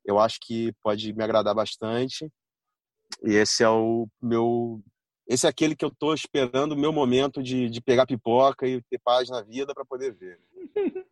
eu 0.05 0.19
acho 0.19 0.39
que 0.41 0.73
pode 0.81 1.13
me 1.13 1.23
agradar 1.23 1.53
bastante. 1.53 2.29
E 3.23 3.33
esse 3.33 3.63
é 3.63 3.69
o 3.69 4.07
meu. 4.21 4.81
Esse 5.27 5.45
é 5.45 5.49
aquele 5.49 5.75
que 5.75 5.85
eu 5.85 5.91
tô 5.91 6.13
esperando 6.13 6.71
o 6.71 6.77
meu 6.77 6.91
momento 6.91 7.43
de, 7.43 7.69
de 7.69 7.81
pegar 7.81 8.07
pipoca 8.07 8.67
e 8.67 8.81
ter 8.89 8.99
paz 9.03 9.29
na 9.29 9.41
vida 9.43 9.73
para 9.73 9.85
poder 9.85 10.13
ver. 10.15 10.39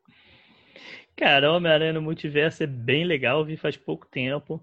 Cara, 1.16 1.52
Homem-Aranha 1.52 1.94
no 1.94 2.02
Multiverso 2.02 2.64
é 2.64 2.68
bem 2.68 3.04
legal, 3.04 3.46
vi 3.46 3.58
faz 3.58 3.76
pouco 3.76 4.08
tempo. 4.08 4.62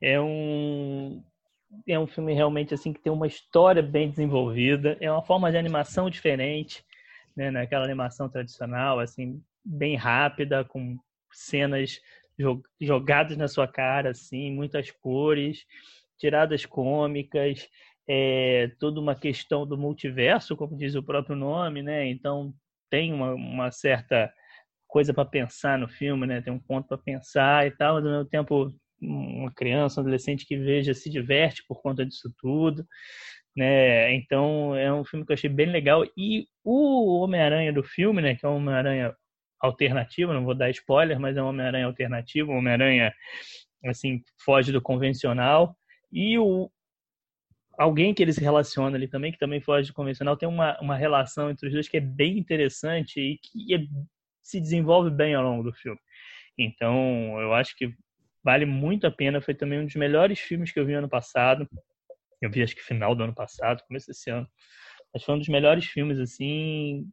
É 0.00 0.20
um 0.20 1.22
é 1.86 1.98
um 1.98 2.06
filme 2.06 2.34
realmente 2.34 2.74
assim 2.74 2.92
que 2.92 3.00
tem 3.00 3.12
uma 3.12 3.26
história 3.26 3.82
bem 3.82 4.10
desenvolvida, 4.10 4.96
é 5.00 5.10
uma 5.10 5.22
forma 5.22 5.50
de 5.50 5.56
animação 5.56 6.10
diferente, 6.10 6.84
né, 7.34 7.50
naquela 7.50 7.84
animação 7.84 8.28
tradicional, 8.28 9.00
assim, 9.00 9.42
bem 9.64 9.96
rápida, 9.96 10.64
com 10.64 10.98
cenas 11.32 12.00
jogadas 12.80 13.36
na 13.36 13.48
sua 13.48 13.68
cara, 13.68 14.10
assim, 14.10 14.52
muitas 14.52 14.90
cores, 14.90 15.64
tiradas 16.18 16.64
cômicas, 16.64 17.68
é, 18.08 18.70
toda 18.78 19.00
uma 19.00 19.14
questão 19.14 19.66
do 19.66 19.76
multiverso, 19.78 20.56
como 20.56 20.76
diz 20.76 20.94
o 20.94 21.02
próprio 21.02 21.36
nome, 21.36 21.82
né? 21.82 22.06
Então 22.06 22.52
tem 22.90 23.12
uma, 23.12 23.34
uma 23.34 23.70
certa 23.70 24.32
coisa 24.86 25.14
para 25.14 25.24
pensar 25.24 25.78
no 25.78 25.88
filme, 25.88 26.26
né? 26.26 26.42
Tem 26.42 26.52
um 26.52 26.58
ponto 26.58 26.88
para 26.88 26.98
pensar 26.98 27.66
e 27.66 27.70
tal, 27.70 27.94
mas 27.94 28.04
ao 28.04 28.12
mesmo 28.12 28.28
tempo 28.28 28.72
uma 29.00 29.52
criança, 29.52 30.00
um 30.00 30.02
adolescente 30.02 30.46
que 30.46 30.56
veja 30.56 30.94
se 30.94 31.10
diverte 31.10 31.64
por 31.66 31.80
conta 31.82 32.06
disso 32.06 32.32
tudo, 32.38 32.86
né? 33.56 34.14
Então 34.14 34.74
é 34.76 34.92
um 34.92 35.04
filme 35.04 35.24
que 35.26 35.32
eu 35.32 35.34
achei 35.34 35.50
bem 35.50 35.70
legal 35.70 36.04
e 36.16 36.46
o 36.64 37.20
Homem-Aranha 37.20 37.72
do 37.72 37.82
filme, 37.82 38.22
né? 38.22 38.36
Que 38.36 38.46
é 38.46 38.48
um 38.48 38.56
Homem-Aranha 38.56 39.14
alternativo, 39.62 40.32
não 40.32 40.44
vou 40.44 40.54
dar 40.54 40.70
spoiler, 40.70 41.18
mas 41.20 41.36
é 41.36 41.42
um 41.42 41.46
Homem-Aranha 41.46 41.86
alternativo, 41.86 42.52
um 42.52 42.58
Homem-Aranha 42.58 43.14
assim 43.84 44.22
foge 44.44 44.72
do 44.72 44.82
convencional 44.82 45.76
e 46.12 46.38
o 46.38 46.70
alguém 47.78 48.12
que 48.12 48.22
ele 48.22 48.32
se 48.32 48.40
relaciona 48.40 48.96
ali 48.96 49.08
também, 49.08 49.32
que 49.32 49.38
também 49.38 49.60
foge 49.60 49.88
do 49.88 49.94
convencional, 49.94 50.36
tem 50.36 50.48
uma, 50.48 50.78
uma 50.80 50.96
relação 50.96 51.50
entre 51.50 51.66
os 51.68 51.72
dois 51.72 51.88
que 51.88 51.96
é 51.96 52.00
bem 52.00 52.38
interessante 52.38 53.18
e 53.18 53.38
que 53.38 53.74
é, 53.74 53.78
se 54.42 54.60
desenvolve 54.60 55.10
bem 55.10 55.34
ao 55.34 55.42
longo 55.42 55.62
do 55.62 55.72
filme. 55.72 55.98
Então, 56.58 57.40
eu 57.40 57.54
acho 57.54 57.76
que 57.76 57.92
vale 58.44 58.66
muito 58.66 59.06
a 59.06 59.10
pena. 59.10 59.40
Foi 59.40 59.54
também 59.54 59.80
um 59.80 59.86
dos 59.86 59.94
melhores 59.94 60.38
filmes 60.38 60.70
que 60.70 60.78
eu 60.78 60.86
vi 60.86 60.94
ano 60.94 61.08
passado. 61.08 61.68
Eu 62.40 62.50
vi 62.50 62.62
acho 62.62 62.74
que 62.74 62.82
final 62.82 63.14
do 63.14 63.24
ano 63.24 63.34
passado, 63.34 63.82
começo 63.86 64.08
desse 64.08 64.30
ano. 64.30 64.46
Mas 65.12 65.24
foi 65.24 65.34
um 65.34 65.38
dos 65.38 65.48
melhores 65.48 65.84
filmes, 65.86 66.18
assim. 66.18 67.06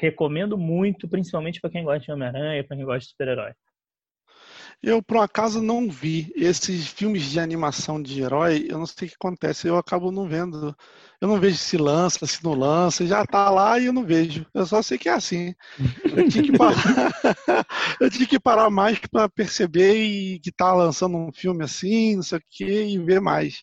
Recomendo 0.00 0.56
muito, 0.56 1.08
principalmente 1.08 1.60
para 1.60 1.70
quem 1.70 1.84
gosta 1.84 2.00
de 2.00 2.12
Homem-Aranha, 2.12 2.64
para 2.64 2.76
quem 2.76 2.84
gosta 2.84 3.00
de 3.00 3.08
super-herói. 3.08 3.52
Eu, 4.82 5.02
por 5.02 5.16
um 5.16 5.22
acaso, 5.22 5.62
não 5.62 5.90
vi 5.90 6.30
esses 6.36 6.86
filmes 6.88 7.22
de 7.22 7.40
animação 7.40 8.02
de 8.02 8.20
herói. 8.20 8.66
Eu 8.68 8.78
não 8.78 8.86
sei 8.86 9.06
o 9.06 9.10
que 9.10 9.16
acontece, 9.18 9.66
eu 9.66 9.78
acabo 9.78 10.12
não 10.12 10.28
vendo. 10.28 10.76
Eu 11.20 11.28
não 11.28 11.40
vejo 11.40 11.56
se 11.56 11.78
lança, 11.78 12.26
se 12.26 12.44
não 12.44 12.52
lança, 12.52 13.06
já 13.06 13.24
tá 13.24 13.48
lá 13.48 13.78
e 13.78 13.86
eu 13.86 13.92
não 13.94 14.04
vejo. 14.04 14.46
Eu 14.52 14.66
só 14.66 14.82
sei 14.82 14.98
que 14.98 15.08
é 15.08 15.12
assim. 15.12 15.54
Eu 16.04 16.28
tinha 16.28 16.44
que 16.44 16.52
parar, 16.58 16.74
eu 18.00 18.10
tinha 18.10 18.26
que 18.28 18.38
parar 18.38 18.68
mais 18.68 18.98
para 19.10 19.28
perceber 19.28 19.94
e 20.02 20.38
que 20.40 20.52
tá 20.52 20.72
lançando 20.74 21.16
um 21.16 21.32
filme 21.32 21.64
assim, 21.64 22.16
não 22.16 22.22
sei 22.22 22.38
o 22.38 22.42
que, 22.50 22.64
e 22.64 22.98
ver 22.98 23.20
mais. 23.20 23.62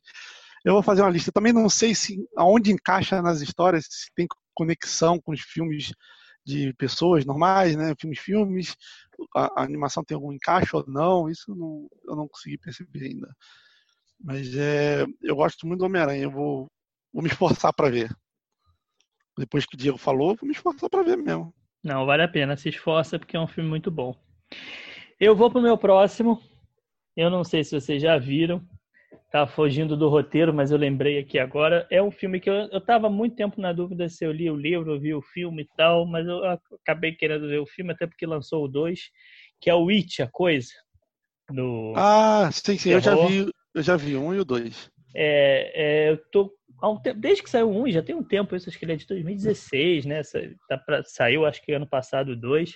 Eu 0.66 0.74
vou 0.74 0.84
fazer 0.84 1.02
uma 1.02 1.10
lista. 1.10 1.30
Eu 1.30 1.34
também 1.34 1.54
não 1.54 1.70
sei 1.70 1.94
se 1.94 2.18
aonde 2.36 2.72
encaixa 2.72 3.22
nas 3.22 3.42
histórias, 3.42 3.86
se 3.90 4.12
tem 4.16 4.28
conexão 4.54 5.20
com 5.20 5.32
os 5.32 5.42
filmes 5.42 5.94
de 6.46 6.74
pessoas 6.74 7.26
normais, 7.26 7.76
né? 7.76 7.94
Filmes, 8.00 8.20
filmes, 8.20 8.76
a, 9.36 9.62
a 9.62 9.64
animação 9.64 10.04
tem 10.04 10.16
algum 10.16 10.34
encaixe 10.34 10.76
ou 10.76 10.84
não, 10.88 11.30
isso 11.30 11.54
não, 11.56 11.88
eu 12.06 12.16
não 12.16 12.28
consegui 12.28 12.58
perceber 12.58 13.06
ainda. 13.06 13.28
Mas 14.20 14.56
é, 14.56 15.06
eu 15.22 15.36
gosto 15.36 15.66
muito 15.68 15.80
do 15.80 15.86
Homem-Aranha, 15.86 16.24
eu 16.24 16.32
vou, 16.32 16.68
vou 17.14 17.24
me 17.24 17.30
esforçar 17.30 17.74
para 17.74 17.90
ver. 17.90 18.10
Depois 19.38 19.66
que 19.66 19.76
o 19.76 19.78
Diego 19.78 19.98
falou, 19.98 20.36
vou 20.36 20.48
me 20.48 20.54
esforçar 20.54 20.90
para 20.90 21.04
ver 21.04 21.18
mesmo. 21.18 21.54
Não, 21.84 22.06
vale 22.06 22.24
a 22.24 22.28
pena, 22.28 22.56
se 22.56 22.70
esforça 22.70 23.18
porque 23.18 23.36
é 23.36 23.40
um 23.40 23.48
filme 23.48 23.70
muito 23.70 23.90
bom. 23.90 24.16
Eu 25.20 25.36
vou 25.36 25.50
pro 25.50 25.62
meu 25.62 25.78
próximo. 25.78 26.42
Eu 27.16 27.30
não 27.30 27.44
sei 27.44 27.64
se 27.64 27.80
vocês 27.80 28.02
já 28.02 28.18
viram, 28.18 28.66
tá 29.32 29.48
fugindo 29.48 29.96
do 29.96 30.10
roteiro, 30.10 30.54
mas 30.54 30.72
eu 30.72 30.78
lembrei 30.78 31.20
aqui 31.20 31.40
agora. 31.40 31.88
É 31.90 32.02
um 32.02 32.12
filme 32.12 32.40
que 32.40 32.50
eu, 32.50 32.54
eu 32.54 32.82
tava 32.82 33.10
muito 33.10 33.36
tempo 33.36 33.60
na 33.62 33.72
dúvida 33.72 34.10
se 34.10 34.26
eu 34.26 34.32
li 34.32 34.50
o 34.50 34.56
livro, 34.56 35.00
vi 35.00 35.14
o 35.14 35.22
filme 35.22 35.64
e 35.64 35.68
tal, 35.78 36.06
mas 36.06 36.28
eu 36.28 36.44
acabei 36.82 37.14
querendo 37.14 37.48
ver 37.48 37.60
o 37.60 37.66
filme, 37.66 37.92
até 37.92 38.06
porque 38.06 38.26
lançou 38.26 38.66
o 38.66 38.68
2, 38.68 39.10
que 39.60 39.70
é 39.70 39.76
o 39.76 39.90
It, 39.90 40.22
a 40.22 40.28
coisa. 40.28 40.72
Do 41.50 41.94
ah, 41.96 42.50
sim, 42.52 42.78
sim, 42.78 42.92
eu 42.92 43.02
já 43.02 43.16
vi, 43.16 43.52
eu 43.74 43.82
já 43.82 43.98
vi 43.98 44.16
um 44.16 44.34
e 44.34 44.40
o 44.40 44.46
dois. 44.46 44.90
É, 45.14 45.72
é, 46.08 46.10
eu 46.12 46.18
tô 46.32 46.54
um 46.84 46.98
tempo, 46.98 47.20
desde 47.20 47.44
que 47.44 47.50
saiu 47.50 47.70
um, 47.70 47.90
já 47.92 48.02
tem 48.02 48.16
um 48.16 48.24
tempo, 48.24 48.56
isso 48.56 48.70
acho 48.70 48.80
que 48.80 48.86
ele 48.86 48.94
é 48.94 48.96
de 48.96 49.06
2016, 49.06 50.06
né? 50.06 50.22
Tá 50.68 50.78
pra, 50.78 51.04
saiu, 51.04 51.46
acho 51.46 51.62
que 51.62 51.74
ano 51.74 51.88
passado, 51.88 52.36
dois. 52.36 52.76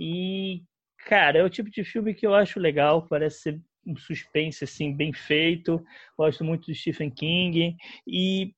E, 0.00 0.62
cara, 1.06 1.38
é 1.38 1.42
o 1.44 1.50
tipo 1.50 1.70
de 1.70 1.84
filme 1.84 2.14
que 2.14 2.26
eu 2.26 2.34
acho 2.34 2.58
legal, 2.58 3.06
parece 3.06 3.42
ser 3.42 3.60
um 3.86 3.96
suspense 3.96 4.64
assim 4.64 4.94
bem 4.94 5.12
feito. 5.12 5.84
Gosto 6.16 6.44
muito 6.44 6.66
do 6.66 6.74
Stephen 6.74 7.10
King 7.10 7.76
e 8.06 8.54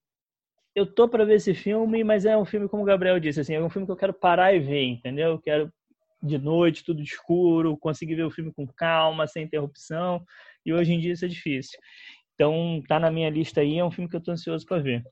eu 0.75 0.85
tô 0.85 1.09
para 1.09 1.25
ver 1.25 1.35
esse 1.35 1.55
filme, 1.55 2.03
mas 2.03 2.25
é 2.25 2.37
um 2.37 2.45
filme 2.45 2.69
como 2.69 2.83
o 2.83 2.85
Gabriel 2.85 3.19
disse, 3.19 3.39
assim, 3.39 3.55
é 3.55 3.63
um 3.63 3.69
filme 3.69 3.87
que 3.87 3.91
eu 3.91 3.97
quero 3.97 4.13
parar 4.13 4.53
e 4.53 4.59
ver, 4.59 4.83
entendeu? 4.83 5.31
Eu 5.31 5.39
quero 5.39 5.73
de 6.21 6.37
noite, 6.37 6.83
tudo 6.83 7.01
escuro, 7.01 7.77
conseguir 7.77 8.15
ver 8.15 8.23
o 8.23 8.31
filme 8.31 8.51
com 8.53 8.67
calma, 8.67 9.27
sem 9.27 9.43
interrupção. 9.43 10.23
E 10.65 10.73
hoje 10.73 10.93
em 10.93 10.99
dia 10.99 11.13
isso 11.13 11.25
é 11.25 11.27
difícil. 11.27 11.79
Então, 12.35 12.83
tá 12.87 12.99
na 12.99 13.09
minha 13.09 13.29
lista 13.29 13.61
aí, 13.61 13.79
é 13.79 13.83
um 13.83 13.89
filme 13.89 14.09
que 14.09 14.15
eu 14.15 14.21
tô 14.21 14.31
ansioso 14.31 14.65
para 14.65 14.81
ver. 14.81 15.03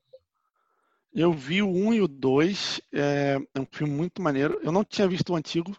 Eu 1.12 1.32
vi 1.32 1.62
o 1.62 1.68
1 1.68 1.94
e 1.94 2.00
o 2.00 2.06
2, 2.06 2.80
é, 2.92 3.38
é 3.54 3.60
um 3.60 3.66
filme 3.72 3.92
muito 3.92 4.22
maneiro. 4.22 4.60
Eu 4.62 4.70
não 4.70 4.84
tinha 4.84 5.08
visto 5.08 5.32
o 5.32 5.36
antigo, 5.36 5.76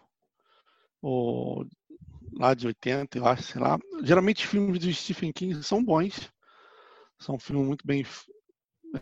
o 1.00 1.64
lá 2.38 2.54
de 2.54 2.66
80, 2.66 3.18
eu 3.18 3.26
acho, 3.26 3.42
sei 3.42 3.60
lá. 3.60 3.78
Geralmente 4.02 4.44
os 4.44 4.50
filmes 4.50 4.78
do 4.78 4.92
Stephen 4.92 5.32
King 5.32 5.62
são 5.62 5.84
bons, 5.84 6.30
são 7.18 7.38
filmes 7.38 7.66
muito 7.66 7.86
bem 7.86 8.06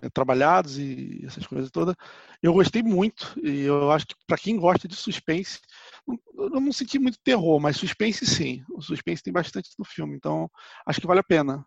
é, 0.02 0.08
trabalhados 0.10 0.78
e 0.78 1.22
essas 1.24 1.46
coisas 1.46 1.70
todas. 1.70 1.94
Eu 2.42 2.54
gostei 2.54 2.82
muito 2.82 3.38
e 3.42 3.60
eu 3.60 3.90
acho 3.90 4.06
que 4.06 4.14
para 4.26 4.38
quem 4.38 4.56
gosta 4.56 4.88
de 4.88 4.96
suspense, 4.96 5.60
eu 6.08 6.60
não 6.60 6.72
senti 6.72 6.98
muito 6.98 7.18
terror, 7.22 7.60
mas 7.60 7.76
suspense 7.76 8.26
sim. 8.26 8.64
O 8.72 8.80
suspense 8.80 9.22
tem 9.22 9.32
bastante 9.32 9.70
no 9.78 9.84
filme, 9.84 10.16
então 10.16 10.50
acho 10.86 11.00
que 11.00 11.06
vale 11.06 11.20
a 11.20 11.24
pena. 11.24 11.64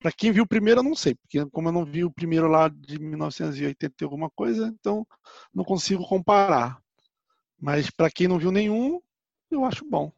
Para 0.00 0.12
quem 0.12 0.30
viu 0.30 0.44
o 0.44 0.48
primeiro, 0.48 0.80
eu 0.80 0.84
não 0.84 0.94
sei, 0.94 1.14
porque 1.14 1.44
como 1.50 1.68
eu 1.68 1.72
não 1.72 1.84
vi 1.84 2.04
o 2.04 2.10
primeiro 2.10 2.46
lá 2.48 2.68
de 2.68 3.00
1980 3.00 3.94
e 4.00 4.04
alguma 4.04 4.30
coisa, 4.30 4.72
então 4.78 5.06
não 5.52 5.64
consigo 5.64 6.06
comparar. 6.06 6.80
Mas 7.60 7.90
para 7.90 8.10
quem 8.10 8.28
não 8.28 8.38
viu 8.38 8.52
nenhum, 8.52 9.00
eu 9.50 9.64
acho 9.64 9.84
bom. 9.84 10.12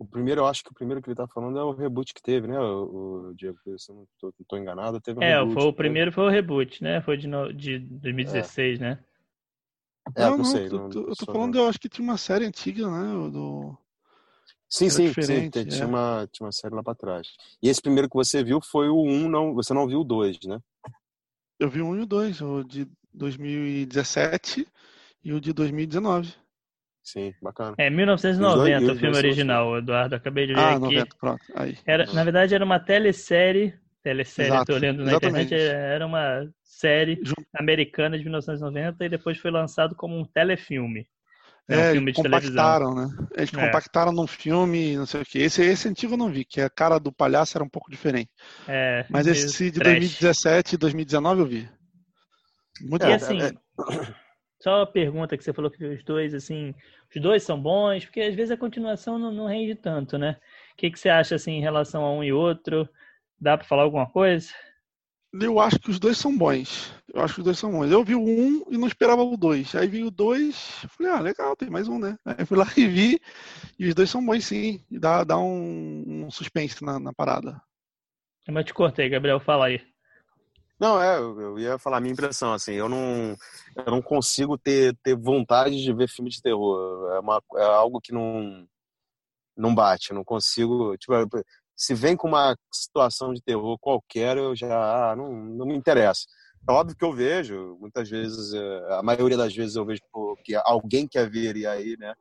O 0.00 0.06
primeiro, 0.06 0.40
eu 0.40 0.46
acho 0.46 0.64
que 0.64 0.70
o 0.70 0.74
primeiro 0.74 1.02
que 1.02 1.10
ele 1.10 1.14
tá 1.14 1.28
falando 1.28 1.58
é 1.58 1.62
o 1.62 1.72
reboot 1.72 2.14
que 2.14 2.22
teve, 2.22 2.48
né? 2.48 2.58
O, 2.58 3.28
o 3.28 3.34
Diego, 3.34 3.58
se 3.76 3.92
eu 3.92 3.96
não 3.96 4.06
tô, 4.18 4.26
não 4.28 4.46
tô 4.48 4.56
enganado, 4.56 4.98
teve 4.98 5.20
um 5.20 5.22
É, 5.22 5.38
reboot, 5.38 5.52
foi, 5.52 5.62
o 5.64 5.72
primeiro 5.74 6.10
foi 6.10 6.24
o 6.24 6.30
reboot, 6.30 6.82
né? 6.82 7.02
Foi 7.02 7.18
de, 7.18 7.28
no, 7.28 7.52
de 7.52 7.78
2016, 7.78 8.80
é. 8.80 8.82
né? 8.82 9.04
É, 10.16 10.24
não, 10.24 10.38
não, 10.38 10.44
sei. 10.46 10.70
Não, 10.70 10.90
eu 10.90 11.14
tô 11.14 11.26
falando, 11.26 11.58
eu 11.58 11.68
acho 11.68 11.78
que 11.78 11.90
tinha 11.90 12.02
uma 12.02 12.16
série 12.16 12.46
antiga, 12.46 12.88
né? 12.88 13.30
Do... 13.30 13.76
Sim, 14.66 14.88
sim, 14.88 15.12
sim, 15.12 15.50
é. 15.54 15.64
tinha, 15.66 15.86
uma, 15.86 16.26
tinha 16.32 16.46
uma 16.46 16.52
série 16.52 16.74
lá 16.74 16.82
pra 16.82 16.94
trás. 16.94 17.28
E 17.62 17.68
esse 17.68 17.82
primeiro 17.82 18.08
que 18.08 18.16
você 18.16 18.42
viu 18.42 18.58
foi 18.62 18.88
o 18.88 19.02
1, 19.02 19.28
não, 19.28 19.52
você 19.52 19.74
não 19.74 19.86
viu 19.86 20.00
o 20.00 20.04
2, 20.04 20.38
né? 20.46 20.60
Eu 21.58 21.68
vi 21.68 21.82
o 21.82 21.86
1 21.88 21.96
e 21.96 22.00
o 22.00 22.06
2, 22.06 22.40
o 22.40 22.64
de 22.64 22.88
2017 23.12 24.66
e 25.22 25.32
o 25.34 25.38
de 25.38 25.52
2019. 25.52 26.32
Sim, 27.02 27.34
bacana. 27.42 27.74
É 27.78 27.90
1990 27.90 28.80
dois, 28.80 28.96
o 28.96 29.00
filme 29.00 29.16
original, 29.16 29.78
Eduardo. 29.78 30.14
Acabei 30.14 30.46
de 30.46 30.54
ver 30.54 30.60
ah, 30.60 30.70
aqui. 30.70 30.80
90, 30.80 31.16
pronto. 31.18 31.44
Aí. 31.54 31.76
Era, 31.86 32.06
na 32.12 32.24
verdade, 32.24 32.54
era 32.54 32.64
uma 32.64 32.78
telesérie. 32.78 33.74
Telesérie, 34.02 34.50
Exato, 34.50 34.66
tô 34.66 34.74
olhando 34.74 35.04
na 35.04 35.10
exatamente. 35.10 35.54
internet. 35.54 35.74
Era 35.74 36.06
uma 36.06 36.48
série 36.62 37.20
americana 37.54 38.16
de 38.16 38.24
1990 38.24 39.04
e 39.04 39.08
depois 39.08 39.38
foi 39.38 39.50
lançado 39.50 39.94
como 39.94 40.18
um 40.18 40.24
telefilme. 40.24 41.06
É, 41.68 41.90
um 41.90 41.92
filme 41.92 42.12
de 42.12 42.16
compactaram, 42.16 42.94
televisão. 42.94 43.20
né? 43.20 43.28
Eles 43.36 43.54
é. 43.54 43.64
compactaram 43.64 44.12
num 44.12 44.26
filme, 44.26 44.96
não 44.96 45.06
sei 45.06 45.22
o 45.22 45.24
que. 45.24 45.38
Esse, 45.38 45.62
esse 45.62 45.88
antigo 45.88 46.14
eu 46.14 46.18
não 46.18 46.30
vi, 46.30 46.44
que 46.44 46.60
a 46.60 46.68
cara 46.68 46.98
do 46.98 47.12
palhaço 47.12 47.56
era 47.56 47.64
um 47.64 47.68
pouco 47.68 47.90
diferente. 47.90 48.30
É, 48.66 49.06
Mas 49.08 49.26
esse 49.26 49.70
de 49.70 49.78
trash. 49.78 49.98
2017 49.98 50.74
e 50.74 50.78
2019 50.78 51.40
eu 51.40 51.46
vi. 51.46 51.68
Muito 52.80 53.06
e 53.06 53.12
assim, 53.12 53.40
é, 53.40 53.52
só 54.60 54.80
uma 54.80 54.86
pergunta 54.86 55.36
que 55.36 55.42
você 55.42 55.52
falou 55.52 55.70
que 55.70 55.82
os 55.82 56.04
dois, 56.04 56.34
assim, 56.34 56.74
os 57.14 57.20
dois 57.20 57.42
são 57.42 57.60
bons, 57.60 58.04
porque 58.04 58.20
às 58.20 58.34
vezes 58.34 58.50
a 58.50 58.56
continuação 58.58 59.18
não, 59.18 59.32
não 59.32 59.46
rende 59.46 59.74
tanto, 59.74 60.18
né? 60.18 60.38
O 60.74 60.76
que, 60.76 60.90
que 60.90 61.00
você 61.00 61.08
acha, 61.08 61.34
assim, 61.34 61.52
em 61.52 61.62
relação 61.62 62.04
a 62.04 62.12
um 62.12 62.22
e 62.22 62.32
outro? 62.32 62.88
Dá 63.40 63.56
para 63.56 63.66
falar 63.66 63.82
alguma 63.82 64.06
coisa? 64.06 64.52
Eu 65.32 65.60
acho 65.60 65.78
que 65.78 65.90
os 65.90 65.98
dois 65.98 66.18
são 66.18 66.36
bons. 66.36 66.92
Eu 67.12 67.22
acho 67.22 67.34
que 67.34 67.40
os 67.40 67.44
dois 67.44 67.58
são 67.58 67.70
bons. 67.70 67.90
Eu 67.90 68.04
vi 68.04 68.14
o 68.14 68.20
um 68.20 68.64
e 68.68 68.76
não 68.76 68.86
esperava 68.86 69.22
o 69.22 69.36
dois. 69.36 69.74
Aí 69.74 69.88
vi 69.88 70.02
o 70.02 70.10
dois, 70.10 70.84
falei, 70.88 71.12
ah, 71.12 71.20
legal, 71.20 71.56
tem 71.56 71.70
mais 71.70 71.88
um, 71.88 71.98
né? 71.98 72.18
Aí 72.26 72.44
fui 72.44 72.58
lá 72.58 72.66
e 72.76 72.86
vi, 72.86 73.20
e 73.78 73.88
os 73.88 73.94
dois 73.94 74.10
são 74.10 74.24
bons 74.24 74.44
sim. 74.44 74.84
E 74.90 74.98
dá, 74.98 75.24
dá 75.24 75.38
um, 75.38 76.24
um 76.26 76.30
suspense 76.30 76.84
na, 76.84 77.00
na 77.00 77.14
parada. 77.14 77.60
Mas 78.48 78.66
te 78.66 78.74
cortei, 78.74 79.08
Gabriel, 79.08 79.40
fala 79.40 79.66
aí. 79.66 79.80
Não, 80.80 81.00
é, 81.00 81.18
eu 81.18 81.58
ia 81.58 81.78
falar 81.78 81.98
a 81.98 82.00
minha 82.00 82.12
impressão, 82.12 82.54
assim, 82.54 82.72
eu 82.72 82.88
não, 82.88 83.36
eu 83.76 83.84
não 83.90 84.00
consigo 84.00 84.56
ter, 84.56 84.96
ter 85.02 85.14
vontade 85.14 85.82
de 85.82 85.92
ver 85.92 86.08
filme 86.08 86.30
de 86.30 86.40
terror. 86.40 87.12
É, 87.12 87.20
uma, 87.20 87.42
é 87.56 87.64
algo 87.64 88.00
que 88.00 88.12
não, 88.12 88.66
não 89.54 89.74
bate, 89.74 90.10
eu 90.10 90.16
não 90.16 90.24
consigo. 90.24 90.96
Tipo, 90.96 91.14
se 91.76 91.94
vem 91.94 92.16
com 92.16 92.28
uma 92.28 92.56
situação 92.72 93.34
de 93.34 93.42
terror 93.42 93.78
qualquer, 93.78 94.38
eu 94.38 94.56
já 94.56 95.10
ah, 95.12 95.14
não, 95.16 95.30
não 95.30 95.66
me 95.66 95.76
interessa. 95.76 96.26
É 96.66 96.72
óbvio 96.72 96.96
que 96.96 97.04
eu 97.04 97.12
vejo, 97.12 97.76
muitas 97.78 98.08
vezes, 98.08 98.54
é, 98.54 98.94
a 98.94 99.02
maioria 99.02 99.36
das 99.36 99.54
vezes 99.54 99.76
eu 99.76 99.84
vejo 99.84 100.00
que 100.42 100.54
alguém 100.64 101.06
quer 101.06 101.28
ver 101.30 101.56
e 101.56 101.66
aí, 101.66 101.94
né? 101.98 102.14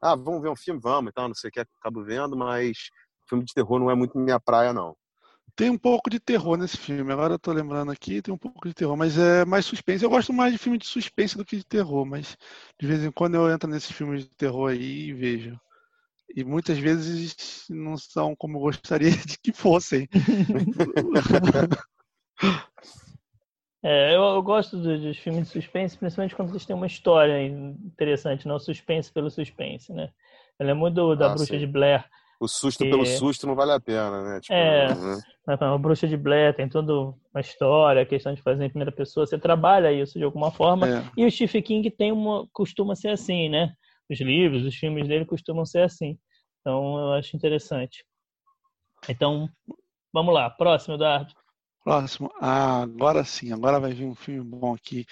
Ah, 0.00 0.14
vamos 0.14 0.40
ver 0.42 0.50
um 0.50 0.56
filme? 0.56 0.80
Vamos, 0.80 1.10
então, 1.10 1.26
não 1.28 1.34
sei 1.34 1.48
o 1.50 1.52
que, 1.52 1.60
acabo 1.60 2.04
vendo, 2.04 2.36
mas 2.36 2.90
filme 3.28 3.44
de 3.44 3.52
terror 3.54 3.80
não 3.80 3.90
é 3.90 3.94
muito 3.96 4.16
minha 4.18 4.38
praia, 4.38 4.72
não. 4.72 4.96
Tem 5.56 5.70
um 5.70 5.78
pouco 5.78 6.08
de 6.08 6.20
terror 6.20 6.56
nesse 6.56 6.76
filme. 6.76 7.12
Agora 7.12 7.34
eu 7.34 7.38
tô 7.38 7.52
lembrando 7.52 7.90
aqui, 7.90 8.22
tem 8.22 8.32
um 8.32 8.38
pouco 8.38 8.68
de 8.68 8.74
terror, 8.74 8.96
mas 8.96 9.18
é 9.18 9.44
mais 9.44 9.66
suspense. 9.66 10.04
Eu 10.04 10.10
gosto 10.10 10.32
mais 10.32 10.52
de 10.52 10.58
filme 10.58 10.78
de 10.78 10.86
suspense 10.86 11.36
do 11.36 11.44
que 11.44 11.56
de 11.56 11.64
terror, 11.64 12.04
mas 12.04 12.36
de 12.78 12.86
vez 12.86 13.04
em 13.04 13.10
quando 13.10 13.34
eu 13.34 13.50
entro 13.50 13.68
nesses 13.68 13.90
filmes 13.90 14.22
de 14.22 14.30
terror 14.30 14.70
aí 14.70 15.08
e 15.08 15.12
vejo. 15.12 15.58
E 16.34 16.44
muitas 16.44 16.78
vezes 16.78 17.64
não 17.70 17.96
são 17.96 18.36
como 18.36 18.58
eu 18.58 18.62
gostaria 18.62 19.10
de 19.26 19.38
que 19.38 19.52
fossem. 19.52 20.08
É, 23.82 24.14
eu, 24.14 24.22
eu 24.22 24.42
gosto 24.42 24.76
dos, 24.76 25.00
dos, 25.00 25.18
filmes 25.18 25.46
de 25.46 25.52
suspense, 25.52 25.96
principalmente 25.96 26.34
quando 26.34 26.50
eles 26.50 26.66
têm 26.66 26.74
uma 26.74 26.86
história 26.86 27.40
interessante, 27.46 28.48
não 28.48 28.58
suspense 28.58 29.10
pelo 29.10 29.30
suspense, 29.30 29.92
né? 29.92 30.10
Eu 30.58 30.66
lembro 30.66 30.90
do, 30.90 31.14
da 31.14 31.26
ah, 31.26 31.28
Bruxa 31.30 31.54
sim. 31.54 31.58
de 31.58 31.66
Blair. 31.66 32.04
O 32.40 32.46
susto 32.46 32.84
pelo 32.84 33.04
susto 33.04 33.46
não 33.48 33.56
vale 33.56 33.72
a 33.72 33.80
pena, 33.80 34.22
né? 34.22 34.40
Tipo, 34.40 34.54
é, 34.54 34.94
né? 34.94 35.20
a 35.46 35.78
Bruxa 35.78 36.06
de 36.06 36.16
Blair 36.16 36.54
tem 36.54 36.68
toda 36.68 36.92
uma 36.92 37.40
história, 37.40 38.02
a 38.02 38.06
questão 38.06 38.32
de 38.32 38.40
fazer 38.40 38.64
em 38.64 38.68
primeira 38.68 38.92
pessoa, 38.92 39.26
você 39.26 39.36
trabalha 39.36 39.92
isso 39.92 40.18
de 40.18 40.24
alguma 40.24 40.52
forma. 40.52 40.88
É. 40.88 41.04
E 41.16 41.26
o 41.26 41.30
Stephen 41.30 41.62
King 41.62 41.90
tem 41.90 42.12
uma, 42.12 42.46
costuma 42.52 42.94
ser 42.94 43.08
assim, 43.08 43.48
né? 43.48 43.72
Os 44.08 44.20
livros, 44.20 44.64
os 44.64 44.74
filmes 44.76 45.08
dele 45.08 45.24
costumam 45.24 45.66
ser 45.66 45.82
assim. 45.82 46.16
Então 46.60 46.98
eu 46.98 47.12
acho 47.14 47.36
interessante. 47.36 48.04
Então, 49.08 49.48
vamos 50.12 50.32
lá. 50.32 50.48
Próximo, 50.48 50.94
Eduardo. 50.94 51.34
Próximo. 51.82 52.30
Ah, 52.40 52.82
agora 52.82 53.24
sim, 53.24 53.52
agora 53.52 53.80
vai 53.80 53.92
vir 53.92 54.04
um 54.04 54.14
filme 54.14 54.42
bom 54.42 54.74
aqui, 54.74 55.06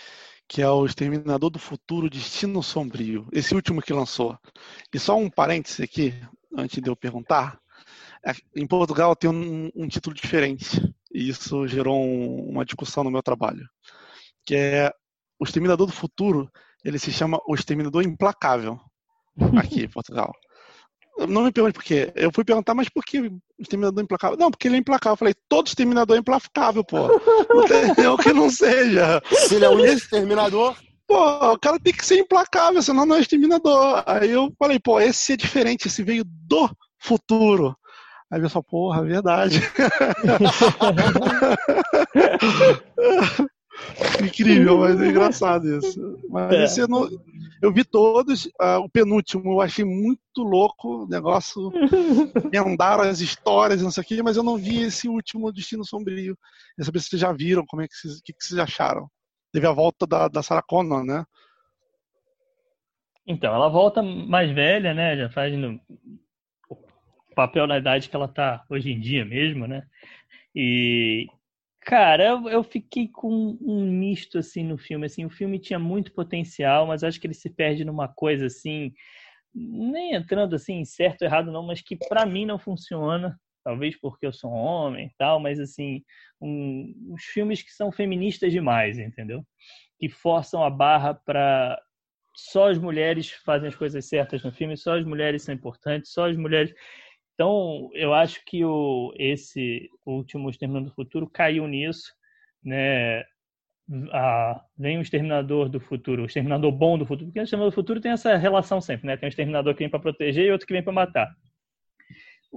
que 0.46 0.60
é 0.60 0.68
o 0.68 0.84
Exterminador 0.84 1.50
do 1.50 1.58
Futuro 1.58 2.10
Destino 2.10 2.62
Sombrio. 2.62 3.26
Esse 3.32 3.54
último 3.54 3.80
que 3.80 3.92
lançou. 3.92 4.38
E 4.92 4.98
só 4.98 5.16
um 5.16 5.30
parêntese 5.30 5.82
aqui, 5.82 6.14
antes 6.56 6.82
de 6.82 6.88
eu 6.88 6.96
perguntar. 6.96 7.58
É, 8.24 8.32
em 8.54 8.66
Portugal 8.66 9.14
tem 9.14 9.30
um, 9.30 9.70
um 9.74 9.88
título 9.88 10.14
diferente. 10.14 10.80
E 11.12 11.28
isso 11.28 11.66
gerou 11.66 11.98
um, 11.98 12.50
uma 12.50 12.64
discussão 12.64 13.04
no 13.04 13.10
meu 13.10 13.22
trabalho. 13.22 13.66
Que 14.44 14.54
é 14.54 14.92
o 15.38 15.44
Exterminador 15.44 15.86
do 15.86 15.92
Futuro, 15.92 16.50
ele 16.84 16.98
se 16.98 17.12
chama 17.12 17.40
o 17.46 17.54
Exterminador 17.54 18.02
Implacável. 18.02 18.80
Aqui 19.58 19.84
em 19.84 19.88
Portugal. 19.88 20.32
Não 21.28 21.44
me 21.44 21.52
pergunte 21.52 21.72
por 21.72 21.82
quê. 21.82 22.12
Eu 22.14 22.30
fui 22.30 22.44
perguntar, 22.44 22.74
mas 22.74 22.90
por 22.90 23.02
que 23.02 23.20
o 23.20 23.40
exterminador 23.58 24.04
implacável? 24.04 24.36
Não, 24.36 24.50
porque 24.50 24.68
ele 24.68 24.76
é 24.76 24.80
implacável. 24.80 25.14
Eu 25.14 25.16
falei, 25.16 25.34
todo 25.48 25.66
exterminador 25.66 26.16
é 26.16 26.20
implacável, 26.20 26.84
pô. 26.84 27.08
Não 27.48 27.94
tem 27.94 28.06
o 28.06 28.18
que 28.18 28.32
não 28.34 28.50
seja. 28.50 29.22
Se 29.30 29.54
ele 29.54 29.64
é 29.64 29.70
um 29.70 29.82
exterminador. 29.84 30.76
Pô, 31.06 31.52
o 31.52 31.58
cara 31.58 31.78
tem 31.78 31.92
que 31.92 32.04
ser 32.04 32.18
implacável, 32.18 32.82
senão 32.82 33.06
não 33.06 33.16
é 33.16 33.20
exterminador. 33.20 34.02
Aí 34.06 34.30
eu 34.30 34.52
falei, 34.58 34.80
pô, 34.80 35.00
esse 35.00 35.34
é 35.34 35.36
diferente, 35.36 35.86
esse 35.86 36.02
veio 36.02 36.24
do 36.24 36.68
futuro. 36.98 37.76
Aí 38.30 38.40
eu 38.40 38.48
só, 38.48 38.60
porra, 38.60 39.04
verdade. 39.04 39.60
Incrível, 44.24 44.78
mas 44.78 45.00
é 45.00 45.06
engraçado 45.06 45.78
isso. 45.78 46.18
Mas 46.28 46.52
é. 46.52 46.64
esse 46.64 46.80
eu, 46.80 46.88
não, 46.88 47.08
eu 47.62 47.72
vi 47.72 47.84
todos, 47.84 48.46
uh, 48.46 48.80
o 48.82 48.88
penúltimo 48.88 49.52
eu 49.52 49.60
achei 49.60 49.84
muito 49.84 50.18
louco, 50.38 51.04
o 51.04 51.08
negócio 51.08 51.70
andaram 52.66 53.04
as 53.04 53.20
histórias, 53.20 53.82
não 53.82 53.90
sei 53.90 54.02
o 54.02 54.06
quê, 54.06 54.22
mas 54.22 54.36
eu 54.36 54.42
não 54.42 54.56
vi 54.56 54.82
esse 54.82 55.08
último 55.08 55.52
Destino 55.52 55.84
Sombrio. 55.84 56.36
Eu 56.76 56.84
saber 56.84 57.00
se 57.00 57.10
vocês 57.10 57.20
já 57.20 57.32
viram, 57.32 57.64
como 57.66 57.82
é 57.82 57.88
que 57.88 57.94
vocês, 57.94 58.20
que, 58.24 58.32
que 58.32 58.44
vocês 58.44 58.58
acharam. 58.58 59.08
Teve 59.56 59.68
a 59.68 59.72
volta 59.72 60.06
da, 60.06 60.28
da 60.28 60.42
Sarah 60.42 60.60
Connor, 60.60 61.02
né? 61.02 61.24
Então, 63.26 63.54
ela 63.54 63.70
volta 63.70 64.02
mais 64.02 64.50
velha, 64.50 64.92
né? 64.92 65.16
Já 65.16 65.30
faz 65.30 65.56
no 65.56 65.80
papel 67.34 67.66
na 67.66 67.78
idade 67.78 68.10
que 68.10 68.14
ela 68.14 68.28
tá 68.28 68.62
hoje 68.68 68.92
em 68.92 69.00
dia 69.00 69.24
mesmo, 69.24 69.66
né? 69.66 69.86
E, 70.54 71.26
Cara, 71.80 72.22
eu, 72.22 72.48
eu, 72.50 72.62
fiquei 72.62 73.08
com 73.08 73.56
um 73.62 73.90
misto 73.90 74.36
assim 74.36 74.62
no 74.62 74.76
filme. 74.76 75.06
Assim, 75.06 75.24
o 75.24 75.30
filme 75.30 75.58
tinha 75.58 75.78
muito 75.78 76.12
potencial, 76.12 76.86
mas 76.86 77.02
acho 77.02 77.18
que 77.18 77.26
ele 77.26 77.32
se 77.32 77.48
perde 77.48 77.82
numa 77.82 78.08
coisa 78.08 78.44
assim, 78.44 78.92
nem 79.54 80.12
entrando 80.12 80.54
assim 80.54 80.84
certo 80.84 81.22
ou 81.22 81.28
errado 81.28 81.50
não, 81.50 81.62
mas 81.62 81.80
que 81.80 81.96
para 81.96 82.26
mim 82.26 82.44
não 82.44 82.58
funciona. 82.58 83.40
Talvez 83.66 83.98
porque 83.98 84.24
eu 84.24 84.32
sou 84.32 84.52
homem 84.52 85.08
e 85.08 85.14
tal, 85.18 85.40
mas 85.40 85.58
assim, 85.58 86.04
um, 86.40 86.94
uns 87.10 87.24
filmes 87.24 87.62
que 87.62 87.72
são 87.72 87.90
feministas 87.90 88.52
demais, 88.52 88.96
entendeu? 88.96 89.44
Que 89.98 90.08
forçam 90.08 90.62
a 90.62 90.70
barra 90.70 91.14
para 91.14 91.76
só 92.32 92.70
as 92.70 92.78
mulheres 92.78 93.30
fazem 93.44 93.68
as 93.68 93.74
coisas 93.74 94.06
certas 94.06 94.44
no 94.44 94.52
filme, 94.52 94.76
só 94.76 94.96
as 94.96 95.04
mulheres 95.04 95.42
são 95.42 95.52
importantes, 95.52 96.12
só 96.12 96.28
as 96.28 96.36
mulheres 96.36 96.72
então, 97.36 97.90
eu 97.92 98.14
acho 98.14 98.42
que 98.46 98.64
o, 98.64 99.12
esse 99.18 99.90
último 100.06 100.48
Exterminador 100.48 100.88
do 100.88 100.94
Futuro 100.94 101.28
caiu 101.28 101.66
nisso, 101.66 102.10
né? 102.64 103.24
A, 104.10 104.64
vem 104.76 104.98
o 104.98 105.02
Exterminador 105.02 105.68
do 105.68 105.78
Futuro, 105.78 106.22
o 106.22 106.26
Exterminador 106.26 106.72
bom 106.72 106.98
do 106.98 107.06
futuro, 107.06 107.26
porque 107.26 107.38
o 107.38 107.42
Exterminador 107.42 107.72
do 107.72 107.74
Futuro 107.74 108.00
tem 108.00 108.12
essa 108.12 108.36
relação 108.36 108.80
sempre, 108.80 109.06
né? 109.06 109.16
Tem 109.18 109.26
um 109.26 109.28
Exterminador 109.28 109.74
que 109.74 109.80
vem 109.80 109.90
para 109.90 110.00
proteger 110.00 110.46
e 110.46 110.50
outro 110.50 110.66
que 110.66 110.72
vem 110.72 110.82
para 110.82 110.92
matar. 110.94 111.28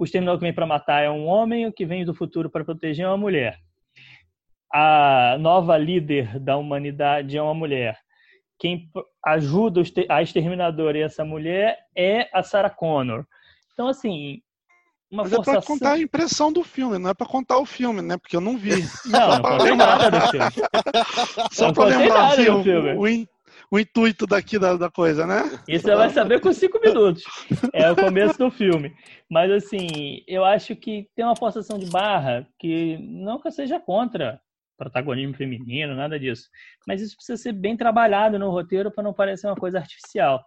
O 0.00 0.04
Exterminador 0.04 0.38
que 0.38 0.46
vem 0.46 0.54
para 0.54 0.64
matar 0.64 1.02
é 1.02 1.10
um 1.10 1.26
homem, 1.26 1.66
o 1.66 1.72
que 1.72 1.84
vem 1.84 2.06
do 2.06 2.14
futuro 2.14 2.48
para 2.48 2.64
proteger 2.64 3.04
é 3.04 3.08
uma 3.08 3.18
mulher. 3.18 3.58
A 4.72 5.36
nova 5.38 5.76
líder 5.76 6.40
da 6.40 6.56
humanidade 6.56 7.36
é 7.36 7.42
uma 7.42 7.52
mulher. 7.52 7.98
Quem 8.58 8.88
ajuda 9.22 9.82
a 10.08 10.22
Exterminador 10.22 10.96
e 10.96 11.02
essa 11.02 11.22
mulher 11.22 11.76
é 11.94 12.30
a 12.32 12.42
Sarah 12.42 12.70
Connor. 12.70 13.26
Então, 13.74 13.88
assim, 13.88 14.40
uma 15.10 15.24
Mas 15.24 15.34
forçação... 15.34 15.52
é 15.52 15.58
pra 15.58 15.66
contar 15.66 15.92
a 15.92 15.98
impressão 15.98 16.50
do 16.50 16.64
filme, 16.64 16.96
não 16.96 17.10
é 17.10 17.14
pra 17.14 17.26
contar 17.26 17.58
o 17.58 17.66
filme, 17.66 18.00
né? 18.00 18.16
Porque 18.16 18.36
eu 18.36 18.40
não 18.40 18.56
vi. 18.56 18.82
Não, 19.04 19.28
não 19.28 19.42
contei 19.42 19.74
nada 19.76 20.10
do 20.10 20.28
filme. 20.28 20.46
Só 21.52 21.66
não 21.66 21.74
pra 21.74 21.84
lembrar 21.84 22.28
assim, 22.28 22.48
o, 22.48 23.00
o, 23.00 23.06
o, 23.70 23.78
intuito 23.78 24.26
daqui 24.26 24.58
da, 24.58 24.76
da, 24.76 24.90
coisa, 24.90 25.26
né? 25.26 25.42
Isso 25.68 25.84
você 25.84 25.94
vai 25.94 26.10
saber 26.10 26.40
com 26.40 26.52
cinco 26.52 26.80
minutos. 26.80 27.22
É 27.72 27.90
o 27.90 27.96
começo 27.96 28.38
do 28.38 28.50
filme. 28.50 28.94
Mas 29.28 29.50
assim, 29.50 30.22
eu 30.26 30.44
acho 30.44 30.74
que 30.76 31.08
tem 31.14 31.24
uma 31.24 31.36
forçação 31.36 31.78
de 31.78 31.86
barra 31.86 32.46
que 32.58 32.98
eu 33.44 33.50
seja 33.50 33.78
contra 33.78 34.40
protagonismo 34.80 35.34
feminino, 35.34 35.94
nada 35.94 36.18
disso. 36.18 36.48
Mas 36.88 37.02
isso 37.02 37.14
precisa 37.14 37.36
ser 37.36 37.52
bem 37.52 37.76
trabalhado 37.76 38.38
no 38.38 38.50
roteiro 38.50 38.90
para 38.90 39.04
não 39.04 39.12
parecer 39.12 39.46
uma 39.46 39.56
coisa 39.56 39.78
artificial. 39.78 40.42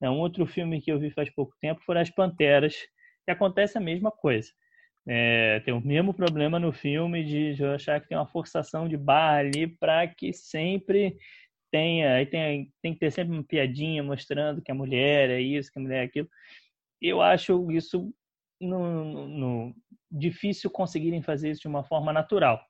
É 0.00 0.08
um 0.08 0.18
outro 0.18 0.46
filme 0.46 0.80
que 0.80 0.90
eu 0.90 1.00
vi 1.00 1.10
faz 1.10 1.28
pouco 1.34 1.52
tempo 1.60 1.82
foram 1.84 2.00
As 2.00 2.10
Panteras, 2.10 2.76
que 3.24 3.30
acontece 3.30 3.76
a 3.76 3.80
mesma 3.80 4.12
coisa. 4.12 4.48
É, 5.06 5.58
tem 5.64 5.74
o 5.74 5.80
mesmo 5.80 6.14
problema 6.14 6.60
no 6.60 6.72
filme 6.72 7.24
de, 7.24 7.54
de 7.54 7.62
eu 7.62 7.72
achar 7.74 8.00
que 8.00 8.08
tem 8.08 8.16
uma 8.16 8.26
forçação 8.26 8.88
de 8.88 8.96
barra 8.96 9.38
ali 9.38 9.66
para 9.66 10.06
que 10.06 10.32
sempre 10.32 11.16
tenha, 11.72 12.14
aí 12.14 12.26
tem, 12.26 12.70
tem 12.82 12.92
que 12.92 13.00
ter 13.00 13.10
sempre 13.10 13.32
uma 13.32 13.42
piadinha 13.42 14.02
mostrando 14.02 14.60
que 14.62 14.70
a 14.70 14.74
mulher 14.74 15.30
é 15.30 15.40
isso, 15.40 15.72
que 15.72 15.78
a 15.78 15.82
mulher 15.82 16.02
é 16.02 16.04
aquilo. 16.04 16.28
Eu 17.00 17.20
acho 17.22 17.72
isso 17.72 18.14
no, 18.60 19.04
no, 19.04 19.28
no 19.28 19.74
difícil 20.10 20.70
conseguirem 20.70 21.22
fazer 21.22 21.50
isso 21.50 21.62
de 21.62 21.68
uma 21.68 21.82
forma 21.82 22.12
natural. 22.12 22.60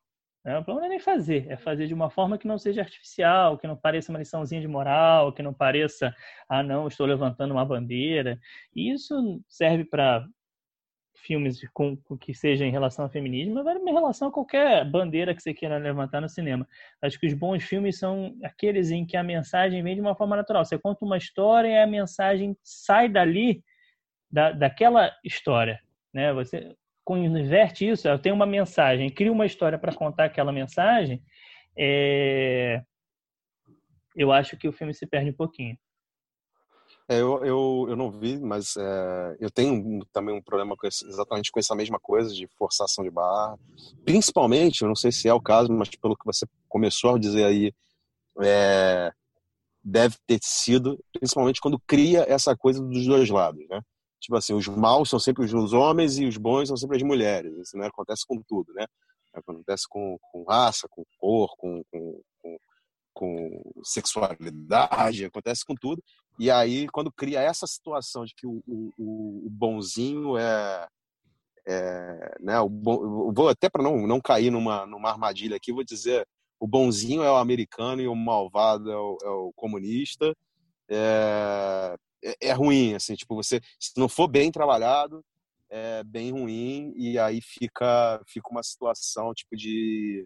Né? 0.44 0.58
O 0.58 0.64
problema 0.64 0.86
não 0.86 0.94
é 0.94 0.96
nem 0.96 1.00
fazer, 1.00 1.46
é 1.50 1.56
fazer 1.56 1.86
de 1.86 1.94
uma 1.94 2.10
forma 2.10 2.38
que 2.38 2.46
não 2.46 2.58
seja 2.58 2.80
artificial, 2.80 3.58
que 3.58 3.66
não 3.66 3.76
pareça 3.76 4.10
uma 4.10 4.18
liçãozinha 4.20 4.60
de 4.60 4.68
moral, 4.68 5.32
que 5.32 5.42
não 5.42 5.52
pareça, 5.52 6.14
ah, 6.48 6.62
não, 6.62 6.88
estou 6.88 7.06
levantando 7.06 7.52
uma 7.52 7.64
bandeira. 7.64 8.38
E 8.74 8.92
isso 8.92 9.42
serve 9.48 9.84
para 9.84 10.26
filmes 11.22 11.60
com, 11.72 11.96
com, 11.96 12.16
que 12.16 12.34
seja 12.34 12.64
em 12.64 12.70
relação 12.70 13.04
ao 13.04 13.10
feminismo, 13.10 13.62
mas 13.62 13.76
em 13.80 13.92
relação 13.92 14.28
a 14.28 14.32
qualquer 14.32 14.84
bandeira 14.84 15.34
que 15.34 15.42
você 15.42 15.54
queira 15.54 15.78
levantar 15.78 16.20
no 16.20 16.28
cinema. 16.28 16.66
Acho 17.00 17.18
que 17.18 17.26
os 17.26 17.34
bons 17.34 17.62
filmes 17.62 17.98
são 17.98 18.36
aqueles 18.42 18.90
em 18.90 19.06
que 19.06 19.16
a 19.16 19.22
mensagem 19.22 19.82
vem 19.82 19.94
de 19.94 20.00
uma 20.00 20.14
forma 20.14 20.36
natural. 20.36 20.64
Você 20.64 20.78
conta 20.78 21.04
uma 21.04 21.16
história 21.16 21.68
e 21.68 21.82
a 21.82 21.86
mensagem 21.86 22.56
sai 22.62 23.08
dali, 23.08 23.62
da, 24.30 24.52
daquela 24.52 25.10
história. 25.24 25.80
Né? 26.12 26.32
Você 26.32 26.74
inverte 27.10 27.88
isso, 27.88 28.08
eu 28.08 28.18
tenho 28.18 28.34
uma 28.34 28.46
mensagem, 28.46 29.10
cria 29.10 29.32
uma 29.32 29.46
história 29.46 29.78
para 29.78 29.94
contar 29.94 30.24
aquela 30.24 30.52
mensagem, 30.52 31.22
é... 31.76 32.82
eu 34.16 34.32
acho 34.32 34.56
que 34.56 34.68
o 34.68 34.72
filme 34.72 34.94
se 34.94 35.06
perde 35.06 35.30
um 35.30 35.34
pouquinho. 35.34 35.76
É, 37.12 37.20
eu, 37.20 37.44
eu, 37.44 37.86
eu 37.90 37.96
não 37.96 38.10
vi, 38.10 38.38
mas 38.38 38.74
é, 38.74 39.36
eu 39.38 39.50
tenho 39.50 40.02
também 40.06 40.34
um 40.34 40.40
problema 40.40 40.74
com 40.74 40.86
esse, 40.86 41.06
exatamente 41.06 41.52
com 41.52 41.60
essa 41.60 41.74
mesma 41.74 42.00
coisa 42.00 42.32
de 42.32 42.46
forçação 42.56 43.04
de 43.04 43.10
barra. 43.10 43.58
Principalmente, 44.02 44.80
eu 44.80 44.88
não 44.88 44.94
sei 44.94 45.12
se 45.12 45.28
é 45.28 45.34
o 45.34 45.40
caso, 45.40 45.70
mas 45.70 45.90
pelo 45.90 46.16
que 46.16 46.24
você 46.24 46.46
começou 46.70 47.14
a 47.14 47.18
dizer 47.18 47.44
aí, 47.44 47.74
é, 48.40 49.12
deve 49.84 50.16
ter 50.26 50.38
sido, 50.42 50.98
principalmente 51.12 51.60
quando 51.60 51.78
cria 51.86 52.24
essa 52.26 52.56
coisa 52.56 52.82
dos 52.82 53.06
dois 53.06 53.28
lados, 53.28 53.62
né? 53.68 53.82
Tipo 54.18 54.36
assim, 54.36 54.54
os 54.54 54.66
maus 54.68 55.10
são 55.10 55.18
sempre 55.18 55.44
os 55.44 55.72
homens 55.74 56.16
e 56.18 56.24
os 56.24 56.38
bons 56.38 56.68
são 56.68 56.78
sempre 56.78 56.96
as 56.96 57.02
mulheres. 57.02 57.52
Isso 57.58 57.76
né? 57.76 57.88
acontece 57.88 58.24
com 58.26 58.40
tudo, 58.40 58.72
né? 58.72 58.86
Acontece 59.34 59.86
com, 59.86 60.16
com 60.30 60.44
raça, 60.44 60.88
com 60.88 61.04
cor, 61.18 61.54
com, 61.58 61.82
com, 61.90 62.22
com, 62.40 62.58
com 63.12 63.72
sexualidade, 63.84 65.26
acontece 65.26 65.62
com 65.66 65.74
tudo. 65.74 66.02
E 66.38 66.50
aí, 66.50 66.88
quando 66.88 67.12
cria 67.12 67.40
essa 67.40 67.66
situação 67.66 68.24
de 68.24 68.34
que 68.34 68.46
o, 68.46 68.62
o, 68.66 69.46
o 69.46 69.50
bonzinho 69.50 70.36
é, 70.36 70.88
é 71.66 72.36
né, 72.40 72.60
o 72.60 72.68
bom, 72.68 73.32
vou 73.32 73.48
até 73.48 73.68
para 73.68 73.82
não, 73.82 74.06
não 74.06 74.20
cair 74.20 74.50
numa, 74.50 74.86
numa 74.86 75.10
armadilha 75.10 75.56
aqui, 75.56 75.72
vou 75.72 75.84
dizer 75.84 76.26
o 76.62 76.66
bonzinho 76.66 77.24
é 77.24 77.30
o 77.30 77.36
americano 77.38 78.00
e 78.00 78.06
o 78.06 78.14
malvado 78.14 78.88
é 78.88 78.96
o, 78.96 79.18
é 79.20 79.28
o 79.28 79.52
comunista. 79.56 80.32
É, 80.88 81.96
é, 82.22 82.36
é, 82.48 82.52
ruim, 82.52 82.94
assim, 82.94 83.16
tipo, 83.16 83.34
você, 83.34 83.60
se 83.80 83.90
não 83.96 84.08
for 84.08 84.28
bem 84.28 84.52
trabalhado, 84.52 85.24
é 85.68 86.04
bem 86.04 86.30
ruim 86.30 86.92
e 86.96 87.18
aí 87.18 87.40
fica, 87.42 88.22
fica 88.28 88.48
uma 88.48 88.62
situação, 88.62 89.34
tipo, 89.34 89.56
de, 89.56 90.24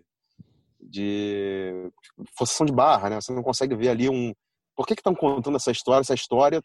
de 0.78 1.90
forçação 2.36 2.66
de 2.66 2.72
barra, 2.72 3.08
né? 3.08 3.18
Você 3.18 3.32
não 3.32 3.42
consegue 3.42 3.74
ver 3.74 3.88
ali 3.88 4.10
um... 4.10 4.34
Por 4.76 4.86
que 4.86 4.92
estão 4.92 5.14
contando 5.14 5.56
essa 5.56 5.70
história? 5.70 6.02
Essa 6.02 6.14
história, 6.14 6.62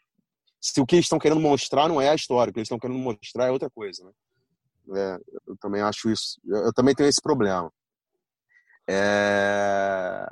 se 0.60 0.80
o 0.80 0.86
que 0.86 0.96
eles 0.96 1.06
estão 1.06 1.18
querendo 1.18 1.40
mostrar 1.40 1.88
não 1.88 2.00
é 2.00 2.10
a 2.10 2.14
história, 2.14 2.50
o 2.50 2.52
que 2.52 2.60
eles 2.60 2.66
estão 2.66 2.78
querendo 2.78 2.98
mostrar 2.98 3.46
é 3.46 3.50
outra 3.50 3.70
coisa, 3.70 4.04
né? 4.04 4.12
É, 4.94 5.18
eu 5.46 5.56
também 5.58 5.80
acho 5.80 6.10
isso, 6.10 6.40
eu 6.44 6.72
também 6.72 6.94
tenho 6.94 7.08
esse 7.08 7.22
problema. 7.22 7.72
É... 8.88 10.26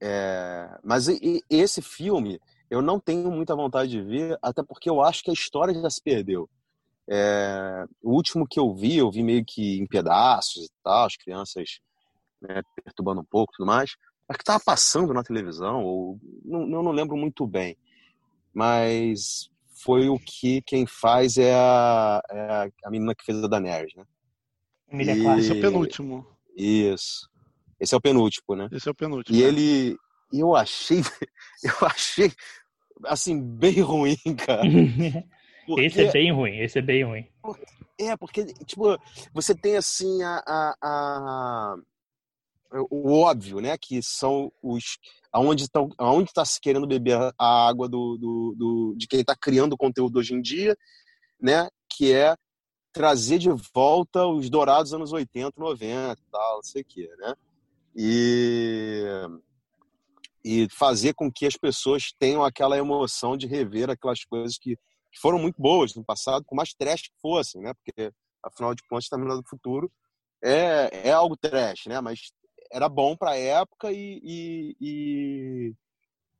É... 0.00 0.78
Mas 0.82 1.08
e, 1.08 1.42
e 1.50 1.56
esse 1.56 1.82
filme 1.82 2.40
eu 2.70 2.80
não 2.80 3.00
tenho 3.00 3.30
muita 3.30 3.56
vontade 3.56 3.90
de 3.90 4.00
ver, 4.00 4.38
até 4.40 4.62
porque 4.62 4.88
eu 4.88 5.02
acho 5.02 5.24
que 5.24 5.30
a 5.30 5.34
história 5.34 5.74
já 5.74 5.90
se 5.90 6.00
perdeu. 6.02 6.48
É... 7.08 7.84
O 8.02 8.12
último 8.12 8.46
que 8.48 8.60
eu 8.60 8.72
vi, 8.74 8.96
eu 8.96 9.10
vi 9.10 9.22
meio 9.22 9.44
que 9.44 9.78
em 9.78 9.86
pedaços 9.86 10.66
e 10.66 10.70
tal, 10.82 11.06
as 11.06 11.16
crianças 11.16 11.80
né, 12.40 12.62
perturbando 12.84 13.20
um 13.20 13.24
pouco 13.24 13.52
e 13.52 13.56
tudo 13.56 13.66
mais. 13.66 13.90
Acho 14.28 14.38
que 14.38 14.42
estava 14.42 14.60
passando 14.60 15.14
na 15.14 15.22
televisão, 15.22 15.82
ou 15.82 16.20
não, 16.44 16.60
eu 16.62 16.82
não 16.82 16.92
lembro 16.92 17.16
muito 17.16 17.46
bem. 17.46 17.76
Mas 18.52 19.50
foi 19.82 20.08
o 20.08 20.18
que 20.18 20.60
quem 20.62 20.86
faz 20.86 21.38
é 21.38 21.54
a, 21.54 22.20
é 22.30 22.70
a 22.84 22.90
menina 22.90 23.14
que 23.14 23.24
fez 23.24 23.42
a 23.42 23.46
Daenerys, 23.46 23.94
né? 23.94 24.04
Emilia 24.90 25.14
e... 25.14 25.38
Esse 25.38 25.52
é 25.52 25.54
o 25.54 25.60
penúltimo. 25.60 26.26
Isso. 26.56 27.28
Esse 27.80 27.94
é 27.94 27.96
o 27.96 28.00
penúltimo, 28.00 28.56
né? 28.56 28.68
Esse 28.72 28.88
é 28.88 28.90
o 28.90 28.94
penúltimo. 28.94 29.36
E 29.36 29.42
né? 29.42 29.48
ele. 29.48 29.96
Eu 30.32 30.54
achei. 30.54 31.00
Eu 31.62 31.86
achei. 31.86 32.32
Assim, 33.04 33.40
bem 33.40 33.80
ruim, 33.80 34.16
cara. 34.36 34.62
Porque... 35.64 35.82
Esse 35.86 36.02
é 36.02 36.10
bem 36.10 36.32
ruim, 36.32 36.58
esse 36.60 36.78
é 36.78 36.82
bem 36.82 37.04
ruim. 37.04 37.26
É, 38.00 38.16
porque, 38.16 38.46
tipo, 38.64 38.98
você 39.34 39.54
tem 39.54 39.76
assim 39.76 40.22
a, 40.22 40.42
a, 40.46 40.76
a 40.80 41.76
o 42.90 43.20
óbvio, 43.20 43.60
né? 43.60 43.76
Que 43.78 44.02
são 44.02 44.52
os. 44.62 44.98
Aonde, 45.32 45.64
estão, 45.64 45.90
aonde 45.98 46.30
está 46.30 46.44
se 46.44 46.60
querendo 46.60 46.86
beber 46.86 47.18
a 47.38 47.68
água 47.68 47.88
do, 47.88 48.16
do, 48.16 48.54
do 48.56 48.94
de 48.96 49.06
quem 49.06 49.20
está 49.20 49.36
criando 49.36 49.76
conteúdo 49.76 50.18
hoje 50.18 50.34
em 50.34 50.40
dia, 50.40 50.76
né? 51.40 51.68
Que 51.88 52.12
é 52.12 52.34
trazer 52.92 53.38
de 53.38 53.50
volta 53.74 54.26
os 54.26 54.48
dourados 54.50 54.92
anos 54.92 55.12
80, 55.12 55.52
90 55.56 56.18
tal, 56.30 56.56
não 56.56 56.62
sei 56.62 56.82
o 56.82 56.84
quê, 56.84 57.08
né? 57.18 57.34
E, 57.94 59.04
e 60.44 60.68
fazer 60.70 61.14
com 61.14 61.30
que 61.30 61.46
as 61.46 61.56
pessoas 61.56 62.12
tenham 62.18 62.42
aquela 62.42 62.78
emoção 62.78 63.36
de 63.36 63.46
rever 63.46 63.90
aquelas 63.90 64.24
coisas 64.24 64.56
que, 64.58 64.76
que 65.12 65.20
foram 65.20 65.38
muito 65.38 65.60
boas 65.60 65.94
no 65.94 66.04
passado, 66.04 66.44
com 66.44 66.56
mais 66.56 66.74
trash 66.74 67.02
que 67.02 67.20
fossem, 67.20 67.62
né? 67.62 67.72
Porque, 67.74 68.12
afinal 68.42 68.74
de 68.74 68.82
contas, 68.88 69.08
Terminal 69.08 69.40
do 69.40 69.48
Futuro 69.48 69.90
é, 70.42 71.08
é 71.08 71.12
algo 71.12 71.36
trash, 71.36 71.86
né? 71.86 72.00
Mas 72.00 72.32
era 72.70 72.88
bom 72.88 73.16
para 73.16 73.32
a 73.32 73.38
época 73.38 73.92
e, 73.92 74.20
e, 74.22 74.76
e, 74.80 75.74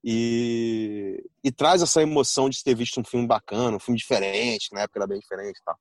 e, 0.05 1.31
e, 1.45 1.53
traz 1.53 1.83
essa 1.83 2.03
emoção 2.03 2.49
de 2.49 2.63
ter 2.63 2.75
visto 2.75 3.01
um 3.01 3.05
filme 3.05 3.27
bacana, 3.27 3.77
um 3.77 3.81
filme 3.81 3.99
diferente, 3.99 4.73
na 4.73 4.83
época 4.83 4.99
era 4.99 5.07
bem 5.07 5.19
diferente 5.19 5.59
e 5.59 5.65
tal. 5.65 5.79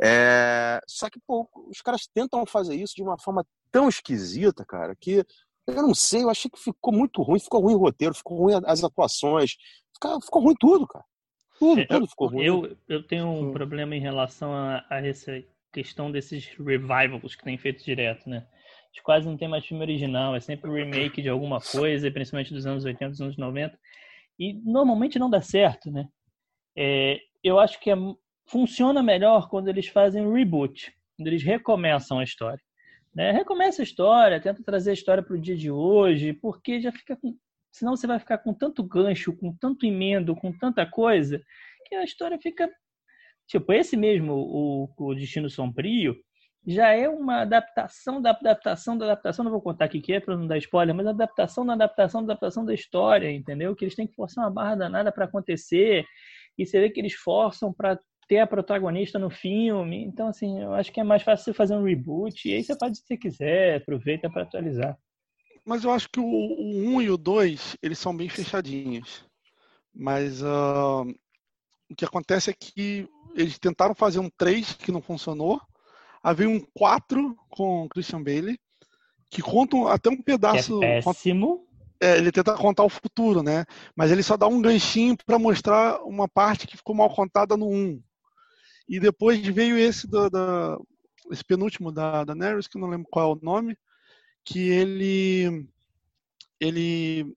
É, 0.00 0.80
só 0.86 1.10
que, 1.10 1.18
pô, 1.26 1.48
os 1.68 1.80
caras 1.80 2.06
tentam 2.06 2.46
fazer 2.46 2.76
isso 2.76 2.94
de 2.94 3.02
uma 3.02 3.18
forma 3.18 3.44
tão 3.70 3.88
esquisita, 3.88 4.64
cara, 4.64 4.94
que 4.94 5.24
eu 5.66 5.82
não 5.82 5.94
sei, 5.94 6.22
eu 6.22 6.30
achei 6.30 6.50
que 6.50 6.58
ficou 6.58 6.92
muito 6.92 7.20
ruim, 7.22 7.38
ficou 7.38 7.60
ruim 7.60 7.74
o 7.74 7.78
roteiro, 7.78 8.14
ficou 8.14 8.38
ruim 8.38 8.54
as 8.64 8.82
atuações, 8.82 9.56
ficou, 9.92 10.20
ficou 10.20 10.42
ruim 10.42 10.54
tudo, 10.58 10.86
cara. 10.86 11.04
Tudo, 11.58 11.80
é, 11.80 11.86
tudo 11.86 12.06
ficou 12.06 12.28
ruim. 12.28 12.44
Eu, 12.44 12.76
eu 12.88 13.02
tenho 13.02 13.26
um 13.26 13.52
problema 13.52 13.94
em 13.94 14.00
relação 14.00 14.54
a, 14.54 14.84
a 14.88 15.04
essa 15.04 15.42
questão 15.72 16.10
desses 16.10 16.46
revivals 16.46 17.34
que 17.34 17.44
tem 17.44 17.58
feito 17.58 17.84
direto, 17.84 18.28
né? 18.30 18.46
Gente 18.98 19.02
quase 19.02 19.26
não 19.26 19.36
tem 19.36 19.48
mais 19.48 19.64
filme 19.64 19.82
original, 19.82 20.34
é 20.34 20.40
sempre 20.40 20.70
remake 20.70 21.22
de 21.22 21.28
alguma 21.28 21.60
coisa, 21.60 22.10
principalmente 22.10 22.52
dos 22.52 22.66
anos 22.66 22.84
80, 22.84 23.10
dos 23.10 23.20
anos 23.20 23.36
90. 23.36 23.78
E 24.38 24.54
normalmente 24.64 25.18
não 25.18 25.30
dá 25.30 25.40
certo, 25.40 25.90
né? 25.90 26.08
É, 26.76 27.20
eu 27.42 27.58
acho 27.58 27.78
que 27.80 27.90
é 27.90 27.96
funciona 28.46 29.02
melhor 29.02 29.48
quando 29.48 29.68
eles 29.68 29.86
fazem 29.88 30.26
um 30.26 30.32
reboot, 30.32 30.92
quando 31.16 31.28
eles 31.28 31.42
recomeçam 31.42 32.18
a 32.18 32.24
história. 32.24 32.62
Né? 33.14 33.30
Recomeça 33.30 33.82
a 33.82 33.84
história, 33.84 34.40
tenta 34.40 34.62
trazer 34.64 34.90
a 34.90 34.94
história 34.94 35.22
para 35.22 35.34
o 35.34 35.40
dia 35.40 35.56
de 35.56 35.70
hoje, 35.70 36.32
porque 36.32 36.80
já 36.80 36.90
fica 36.90 37.16
com. 37.16 37.36
Senão 37.70 37.94
você 37.94 38.06
vai 38.06 38.18
ficar 38.18 38.38
com 38.38 38.52
tanto 38.52 38.82
gancho, 38.82 39.36
com 39.36 39.54
tanto 39.54 39.86
emendo, 39.86 40.34
com 40.34 40.52
tanta 40.52 40.84
coisa, 40.86 41.40
que 41.86 41.94
a 41.94 42.04
história 42.04 42.38
fica. 42.38 42.68
Tipo, 43.46 43.72
esse 43.72 43.96
mesmo, 43.96 44.32
o, 44.34 44.90
o 44.96 45.14
Destino 45.14 45.48
Sombrio, 45.48 46.16
já 46.70 46.92
é 46.92 47.08
uma 47.08 47.40
adaptação 47.40 48.20
da 48.20 48.30
adaptação 48.30 48.98
da 48.98 49.06
adaptação. 49.06 49.42
Não 49.42 49.50
vou 49.50 49.62
contar 49.62 49.86
o 49.86 49.88
que 49.88 50.12
é 50.12 50.20
para 50.20 50.36
não 50.36 50.46
dar 50.46 50.58
spoiler, 50.58 50.94
mas 50.94 51.06
adaptação 51.06 51.64
da 51.64 51.72
adaptação 51.72 52.20
da 52.20 52.32
adaptação 52.32 52.62
da 52.62 52.74
história, 52.74 53.32
entendeu? 53.32 53.74
Que 53.74 53.86
eles 53.86 53.94
têm 53.94 54.06
que 54.06 54.14
forçar 54.14 54.44
uma 54.44 54.50
barra 54.50 54.74
danada 54.74 55.10
para 55.10 55.24
acontecer. 55.24 56.04
E 56.58 56.66
você 56.66 56.78
vê 56.78 56.90
que 56.90 57.00
eles 57.00 57.14
forçam 57.14 57.72
para 57.72 57.98
ter 58.28 58.40
a 58.40 58.46
protagonista 58.46 59.18
no 59.18 59.30
filme. 59.30 60.04
Então, 60.04 60.28
assim, 60.28 60.60
eu 60.60 60.74
acho 60.74 60.92
que 60.92 61.00
é 61.00 61.04
mais 61.04 61.22
fácil 61.22 61.46
você 61.46 61.54
fazer 61.54 61.74
um 61.74 61.84
reboot. 61.84 62.46
E 62.46 62.54
aí 62.54 62.62
você 62.62 62.74
o 62.74 62.76
que 62.76 62.96
você 62.96 63.16
quiser, 63.16 63.76
aproveita 63.76 64.28
para 64.28 64.42
atualizar. 64.42 64.98
Mas 65.64 65.84
eu 65.84 65.90
acho 65.90 66.10
que 66.10 66.20
o, 66.20 66.26
o 66.26 66.96
1 66.96 67.02
e 67.02 67.10
o 67.10 67.16
2, 67.16 67.78
eles 67.82 67.98
são 67.98 68.14
bem 68.14 68.28
fechadinhos. 68.28 69.24
Mas 69.94 70.42
uh, 70.42 71.02
o 71.90 71.94
que 71.96 72.04
acontece 72.04 72.50
é 72.50 72.54
que 72.54 73.08
eles 73.34 73.58
tentaram 73.58 73.94
fazer 73.94 74.18
um 74.18 74.28
3 74.36 74.74
que 74.74 74.92
não 74.92 75.00
funcionou. 75.00 75.58
Havia 76.22 76.48
um 76.48 76.60
4 76.74 77.36
com 77.48 77.88
Christian 77.88 78.22
Bailey, 78.22 78.58
que 79.30 79.42
conta 79.42 79.76
até 79.92 80.10
um 80.10 80.20
pedaço. 80.20 80.82
É 80.82 81.00
péssimo. 81.02 81.66
É, 82.00 82.16
ele 82.16 82.30
tenta 82.30 82.54
contar 82.54 82.84
o 82.84 82.88
futuro, 82.88 83.42
né? 83.42 83.64
Mas 83.96 84.12
ele 84.12 84.22
só 84.22 84.36
dá 84.36 84.46
um 84.46 84.62
ganchinho 84.62 85.16
para 85.26 85.38
mostrar 85.38 86.00
uma 86.04 86.28
parte 86.28 86.66
que 86.66 86.76
ficou 86.76 86.94
mal 86.94 87.10
contada 87.10 87.56
no 87.56 87.68
1. 87.68 88.00
E 88.88 89.00
depois 89.00 89.44
veio 89.46 89.76
esse 89.76 90.06
da, 90.08 90.28
da 90.28 90.78
esse 91.30 91.44
penúltimo 91.44 91.92
da, 91.92 92.24
da 92.24 92.34
Neris, 92.34 92.66
que 92.66 92.76
eu 92.76 92.80
não 92.80 92.88
lembro 92.88 93.08
qual 93.10 93.30
é 93.30 93.34
o 93.34 93.44
nome, 93.44 93.76
que 94.44 94.70
ele 94.70 95.66
ele 96.60 97.36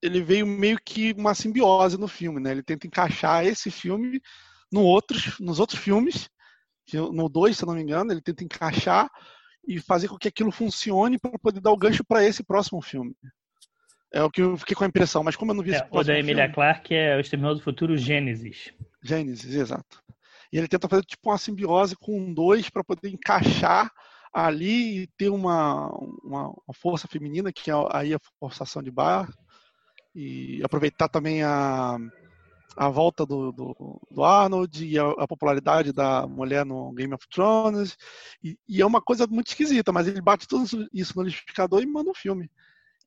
ele 0.00 0.22
veio 0.22 0.46
meio 0.46 0.78
que 0.82 1.12
uma 1.14 1.34
simbiose 1.34 1.98
no 1.98 2.06
filme, 2.06 2.40
né? 2.40 2.52
Ele 2.52 2.62
tenta 2.62 2.86
encaixar 2.86 3.44
esse 3.44 3.70
filme 3.70 4.20
no 4.70 4.82
outros, 4.82 5.38
nos 5.40 5.58
outros 5.58 5.80
filmes, 5.80 6.30
no 6.94 7.28
2, 7.28 7.56
se 7.56 7.66
não 7.66 7.74
me 7.74 7.82
engano, 7.82 8.12
ele 8.12 8.20
tenta 8.20 8.44
encaixar 8.44 9.10
e 9.66 9.80
fazer 9.80 10.08
com 10.08 10.16
que 10.16 10.28
aquilo 10.28 10.52
funcione 10.52 11.18
para 11.18 11.38
poder 11.38 11.60
dar 11.60 11.72
o 11.72 11.76
gancho 11.76 12.04
para 12.04 12.24
esse 12.24 12.44
próximo 12.44 12.80
filme. 12.80 13.14
É 14.12 14.22
o 14.22 14.30
que 14.30 14.40
eu 14.40 14.56
fiquei 14.56 14.76
com 14.76 14.84
a 14.84 14.86
impressão, 14.86 15.24
mas 15.24 15.34
como 15.34 15.50
eu 15.50 15.56
não 15.56 15.62
vi 15.62 15.72
é, 15.72 15.76
esse 15.76 15.86
O 15.90 16.02
da 16.02 16.18
Emilia 16.18 16.50
Clarke 16.50 16.94
é 16.94 17.16
O 17.16 17.20
Exterminador 17.20 17.58
do 17.58 17.64
Futuro 17.64 17.96
Gênesis. 17.96 18.72
Gênesis, 19.02 19.54
exato. 19.54 20.02
E 20.52 20.58
ele 20.58 20.68
tenta 20.68 20.88
fazer 20.88 21.02
tipo 21.04 21.28
uma 21.28 21.38
simbiose 21.38 21.96
com 21.96 22.32
dois 22.32 22.70
para 22.70 22.84
poder 22.84 23.08
encaixar 23.08 23.90
ali 24.32 25.02
e 25.02 25.06
ter 25.18 25.28
uma, 25.28 25.88
uma, 26.22 26.48
uma, 26.48 26.74
força 26.74 27.08
feminina, 27.08 27.52
que 27.52 27.70
é 27.70 27.74
aí 27.90 28.14
a 28.14 28.18
forçação 28.38 28.82
de 28.82 28.90
barra, 28.90 29.32
e 30.14 30.60
aproveitar 30.62 31.08
também 31.08 31.42
a, 31.42 31.96
a 32.76 32.88
volta 32.88 33.24
do, 33.24 33.50
do, 33.52 34.00
do 34.10 34.22
Arnold 34.22 34.84
e 34.84 34.98
a, 34.98 35.08
a, 35.08 35.26
popularidade 35.26 35.92
da 35.92 36.26
mulher 36.26 36.64
no 36.64 36.92
Game 36.92 37.12
of 37.14 37.26
Thrones. 37.28 37.96
E, 38.42 38.58
e, 38.68 38.82
é 38.82 38.86
uma 38.86 39.00
coisa 39.00 39.26
muito 39.26 39.48
esquisita, 39.48 39.92
mas 39.92 40.06
ele 40.06 40.20
bate 40.20 40.46
tudo 40.46 40.64
isso 40.92 41.16
no 41.16 41.22
liquidificador 41.22 41.82
e 41.82 41.86
manda 41.86 42.10
um 42.10 42.14
filme. 42.14 42.50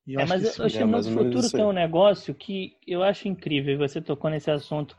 É, 0.07 0.25
mas 0.25 0.57
o 0.57 0.65
Exterminador 0.65 1.11
do 1.11 1.17
Futuro 1.17 1.51
tem 1.51 1.65
um 1.65 1.71
negócio 1.71 2.33
que 2.33 2.75
eu 2.87 3.03
acho 3.03 3.27
incrível, 3.27 3.75
e 3.75 3.77
você 3.77 4.01
tocou 4.01 4.31
nesse 4.31 4.49
assunto. 4.49 4.97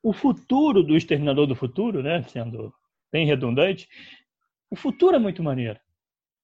O 0.00 0.12
futuro 0.12 0.84
do 0.84 0.96
Exterminador 0.96 1.46
do 1.46 1.56
Futuro, 1.56 2.02
né, 2.02 2.22
sendo 2.28 2.72
bem 3.10 3.26
redundante, 3.26 3.88
o 4.70 4.76
futuro 4.76 5.16
é 5.16 5.18
muito 5.18 5.42
maneiro 5.42 5.80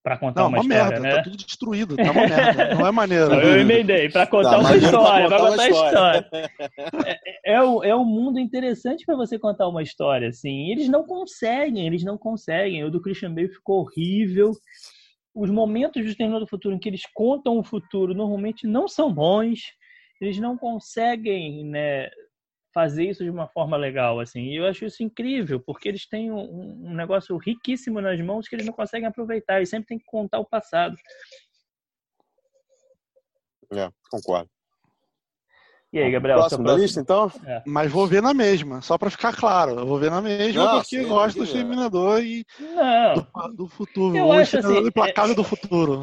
para 0.05 0.19
contar 0.19 0.43
não, 0.43 0.49
uma, 0.51 0.59
uma 0.59 0.63
história, 0.63 0.91
merda, 0.91 1.01
né? 1.01 1.17
tá 1.17 1.23
tudo 1.23 1.37
destruído, 1.39 1.97
tá 1.97 2.03
uma 2.03 2.27
merda, 2.27 2.75
não 2.75 2.87
é 2.87 2.91
maneiro. 2.93 3.33
Eu 3.33 3.59
emendei, 3.59 4.11
para 4.11 4.27
contar 4.27 4.51
tá, 4.51 4.59
uma 4.59 4.77
história, 4.77 5.29
para 5.29 5.39
contar, 5.39 5.51
contar 5.51 5.71
história. 5.71 6.29
é, 7.43 7.55
é, 7.55 7.63
o, 7.63 7.83
é 7.83 7.97
um 7.97 8.05
mundo 8.05 8.39
interessante 8.39 9.07
para 9.07 9.17
você 9.17 9.39
contar 9.39 9.67
uma 9.67 9.83
história, 9.83 10.29
assim. 10.29 10.71
Eles 10.71 10.91
não 10.91 11.05
conseguem, 11.05 11.87
eles 11.87 12.05
não 12.05 12.19
conseguem. 12.19 12.85
O 12.85 12.91
do 12.91 13.01
Christian 13.01 13.33
Bale 13.33 13.49
ficou 13.49 13.81
horrível. 13.81 14.53
Os 15.35 15.49
momentos 15.49 16.03
do 16.03 16.09
Exterminador 16.11 16.45
do 16.47 16.51
Futuro 16.51 16.75
em 16.75 16.79
que 16.79 16.91
eles 16.91 17.05
contam 17.15 17.59
o 17.59 17.65
futuro 17.65 18.13
normalmente 18.13 18.67
não 18.67 18.87
são 18.87 19.11
bons. 19.11 19.61
Eles 20.21 20.39
não 20.39 20.59
conseguem, 20.59 21.65
né, 21.65 22.11
fazer 22.75 23.05
isso 23.05 23.23
de 23.23 23.31
uma 23.31 23.47
forma 23.47 23.77
legal, 23.77 24.19
assim. 24.19 24.43
E 24.43 24.57
eu 24.57 24.67
acho 24.67 24.85
isso 24.85 25.03
incrível, 25.03 25.61
porque 25.61 25.89
eles 25.89 26.07
têm 26.07 26.33
um, 26.33 26.89
um 26.89 26.95
negócio 26.95 27.37
riquíssimo 27.37 28.01
nas 28.01 28.21
mãos 28.21 28.49
que 28.49 28.57
eles 28.57 28.67
não 28.67 28.73
conseguem 28.73 29.07
aproveitar 29.07 29.63
e 29.63 29.67
sempre 29.67 29.87
tem 29.87 29.99
que 29.99 30.05
contar 30.05 30.41
o 30.41 30.45
passado. 30.45 30.97
É, 33.73 33.89
concordo. 34.11 34.51
E 35.95 35.99
aí, 36.01 36.11
Gabriel? 36.11 36.39
Próximo 36.39 36.65
da 36.65 36.75
lista, 36.75 37.01
então? 37.01 37.31
É. 37.47 37.63
Mas 37.65 37.89
vou 37.89 38.05
ver 38.05 38.21
na 38.21 38.35
mesma, 38.35 38.83
só 38.83 38.99
para 38.99 39.11
ficar 39.11 39.33
claro. 39.33 39.79
Eu 39.79 39.87
vou 39.87 39.97
ver 39.97 40.11
na 40.11 40.21
mesma 40.21 40.65
não, 40.65 40.81
porque 40.81 41.01
sim, 41.01 41.09
gosto 41.09 41.39
do 41.39 41.45
Exterminador 41.45 42.21
e 42.21 42.45
não. 42.59 43.15
Do, 43.15 43.55
do 43.55 43.69
futuro. 43.69 44.17
Eu 44.17 44.27
o 44.27 44.33
acho 44.33 44.59
assim, 44.59 44.77
implacável 44.89 45.35
é, 45.35 45.37
do 45.37 45.45
futuro. 45.45 46.03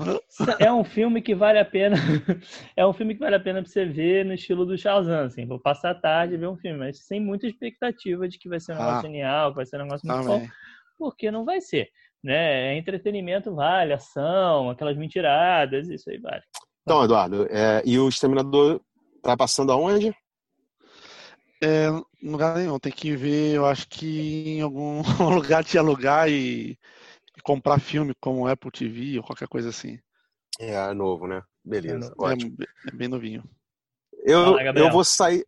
É 0.60 0.72
um 0.72 0.86
filme 0.86 1.22
que 1.22 1.36
vale 1.36 1.60
a 1.60 1.66
pena. 1.66 1.98
é 2.78 2.88
um 2.88 2.94
filme 2.94 3.16
que 3.16 3.20
vale 3.20 3.36
a 3.36 3.40
pena 3.42 3.62
para 3.62 3.70
você 3.70 3.84
ver 3.84 4.24
no 4.24 4.34
estilo 4.34 4.66
do 4.66 4.78
Shazam, 4.78 5.26
assim. 5.26 5.46
Vou 5.46 5.60
passar 5.60 5.92
a 5.92 5.96
tarde 5.96 6.36
e 6.36 6.38
ver 6.38 6.48
um 6.48 6.56
filme, 6.56 6.80
mas 6.80 7.06
sem 7.06 7.20
muita 7.20 7.46
expectativa 7.46 8.30
de 8.30 8.40
que 8.40 8.48
vai 8.48 8.62
ser 8.62 8.72
um 8.72 8.76
negócio 8.76 9.00
ah, 9.00 9.02
genial, 9.02 9.50
que 9.50 9.56
vai 9.58 9.66
ser 9.66 9.76
um 9.76 9.84
negócio 9.84 10.08
muito 10.08 10.26
bom. 10.26 10.48
Porque 10.98 11.30
não 11.30 11.44
vai 11.44 11.60
ser. 11.60 11.90
Né? 12.24 12.78
Entretenimento 12.78 13.54
vale, 13.54 13.92
ação, 13.92 14.70
aquelas 14.70 14.96
mentiradas, 14.96 15.90
isso 15.90 16.10
aí 16.10 16.18
vale. 16.18 16.44
Então, 16.84 17.04
Eduardo, 17.04 17.46
é, 17.50 17.82
e 17.86 18.00
o 18.00 18.08
Exterminador 18.08 18.80
Tá 19.22 19.38
passando 19.38 19.72
aonde? 19.72 20.16
É, 21.64 21.90
lugar 22.24 22.58
nenhum. 22.58 22.80
Tem 22.80 22.92
que 22.92 23.16
ver, 23.16 23.56
eu 23.56 23.66
acho 23.66 23.88
que 23.88 24.58
em 24.58 24.62
algum 24.62 25.02
lugar 25.54 25.64
de 25.64 25.78
alugar 25.78 26.28
e, 26.28 26.72
e, 26.72 27.42
comprar 27.44 27.80
filme 27.80 28.14
como 28.20 28.48
Apple 28.48 28.72
TV 28.72 29.20
ou 29.20 29.24
qualquer 29.24 29.48
coisa 29.48 29.70
assim. 29.70 30.00
É, 30.60 30.72
é 30.72 30.94
novo, 30.94 31.28
né? 31.28 31.44
Beleza, 31.64 32.12
é, 32.20 32.24
ótimo. 32.24 32.56
É, 32.60 32.90
é, 32.90 32.96
bem 32.96 33.08
novinho. 33.08 33.44
Eu, 34.24 34.60
eu 34.60 34.92
vou 34.92 35.04
sair. 35.04 35.46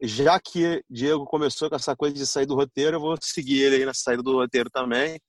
Já 0.00 0.40
que 0.40 0.82
Diego 0.90 1.24
começou 1.26 1.68
com 1.68 1.76
essa 1.76 1.94
coisa 1.94 2.14
de 2.14 2.26
sair 2.26 2.46
do 2.46 2.56
roteiro, 2.56 2.96
eu 2.96 3.00
vou 3.00 3.16
seguir 3.20 3.60
ele 3.62 3.76
aí 3.76 3.84
na 3.84 3.94
saída 3.94 4.22
do 4.22 4.32
roteiro 4.32 4.68
também. 4.70 5.20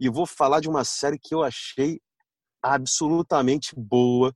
E 0.00 0.08
vou 0.08 0.24
falar 0.24 0.60
de 0.60 0.68
uma 0.68 0.84
série 0.84 1.18
que 1.18 1.34
eu 1.34 1.42
achei 1.42 2.00
absolutamente 2.62 3.74
boa. 3.76 4.32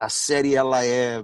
A 0.00 0.08
série 0.08 0.54
ela 0.54 0.84
é 0.84 1.22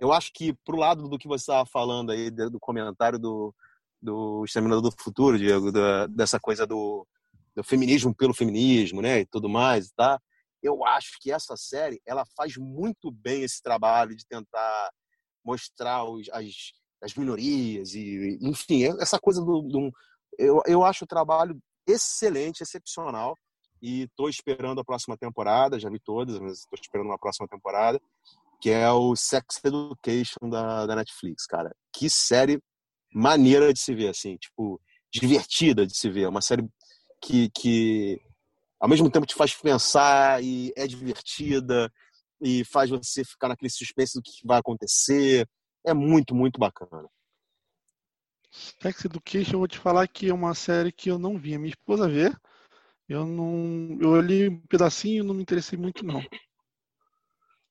eu 0.00 0.12
acho 0.12 0.30
que 0.32 0.52
pro 0.64 0.76
lado 0.76 1.08
do 1.08 1.18
que 1.18 1.28
você 1.28 1.42
estava 1.42 1.66
falando 1.66 2.10
aí 2.10 2.30
do 2.30 2.58
comentário 2.60 3.18
do 3.18 3.54
do 4.02 4.44
Exterminador 4.44 4.82
do 4.82 5.02
Futuro, 5.02 5.38
Diego, 5.38 5.70
da, 5.70 6.08
dessa 6.08 6.40
coisa 6.40 6.66
do, 6.66 7.06
do 7.54 7.62
feminismo 7.62 8.12
pelo 8.12 8.34
feminismo, 8.34 9.00
né, 9.00 9.20
e 9.20 9.26
tudo 9.26 9.48
mais, 9.48 9.92
tá? 9.92 10.20
Eu 10.60 10.84
acho 10.84 11.18
que 11.20 11.30
essa 11.30 11.56
série 11.56 12.02
ela 12.04 12.24
faz 12.36 12.56
muito 12.56 13.10
bem 13.12 13.42
esse 13.42 13.62
trabalho 13.62 14.16
de 14.16 14.26
tentar 14.26 14.90
mostrar 15.44 16.04
os, 16.04 16.28
as, 16.30 16.46
as 17.00 17.14
minorias 17.14 17.94
e, 17.94 18.38
enfim, 18.42 18.84
essa 19.00 19.20
coisa 19.20 19.40
do, 19.40 19.62
do 19.62 19.92
eu, 20.36 20.60
eu 20.66 20.84
acho 20.84 21.04
o 21.04 21.08
trabalho 21.08 21.56
excelente, 21.86 22.62
excepcional 22.62 23.36
e 23.80 24.02
estou 24.02 24.28
esperando 24.28 24.80
a 24.80 24.84
próxima 24.84 25.16
temporada, 25.16 25.78
já 25.78 25.90
vi 25.90 26.00
todas, 26.00 26.38
mas 26.38 26.58
estou 26.58 26.78
esperando 26.80 27.06
uma 27.06 27.18
próxima 27.18 27.46
temporada 27.48 28.00
que 28.62 28.70
é 28.70 28.88
o 28.92 29.16
Sex 29.16 29.60
Education 29.64 30.48
da, 30.48 30.86
da 30.86 30.94
Netflix, 30.94 31.46
cara. 31.46 31.74
Que 31.92 32.08
série 32.08 32.62
maneira 33.12 33.72
de 33.72 33.80
se 33.80 33.92
ver, 33.92 34.10
assim, 34.10 34.36
tipo, 34.36 34.80
divertida 35.12 35.84
de 35.84 35.96
se 35.96 36.08
ver. 36.08 36.28
Uma 36.28 36.40
série 36.40 36.64
que, 37.20 37.50
que 37.50 38.20
ao 38.80 38.88
mesmo 38.88 39.10
tempo 39.10 39.26
te 39.26 39.34
faz 39.34 39.52
pensar 39.52 40.40
e 40.44 40.72
é 40.76 40.86
divertida 40.86 41.92
e 42.40 42.64
faz 42.64 42.88
você 42.88 43.24
ficar 43.24 43.48
naquele 43.48 43.68
suspense 43.68 44.14
do 44.14 44.22
que 44.22 44.46
vai 44.46 44.60
acontecer. 44.60 45.44
É 45.84 45.92
muito, 45.92 46.32
muito 46.32 46.60
bacana. 46.60 47.08
Sex 48.80 49.06
Education, 49.06 49.54
eu 49.54 49.58
vou 49.58 49.68
te 49.68 49.78
falar 49.78 50.06
que 50.06 50.28
é 50.28 50.34
uma 50.34 50.54
série 50.54 50.92
que 50.92 51.10
eu 51.10 51.18
não 51.18 51.36
vi. 51.36 51.56
A 51.56 51.58
minha 51.58 51.70
esposa 51.70 52.08
vê. 52.08 52.32
Eu 53.08 53.26
não. 53.26 53.98
Eu 54.00 54.10
olhei 54.10 54.48
um 54.48 54.60
pedacinho 54.68 55.24
e 55.24 55.26
não 55.26 55.34
me 55.34 55.42
interessei 55.42 55.76
muito, 55.76 56.04
não. 56.04 56.22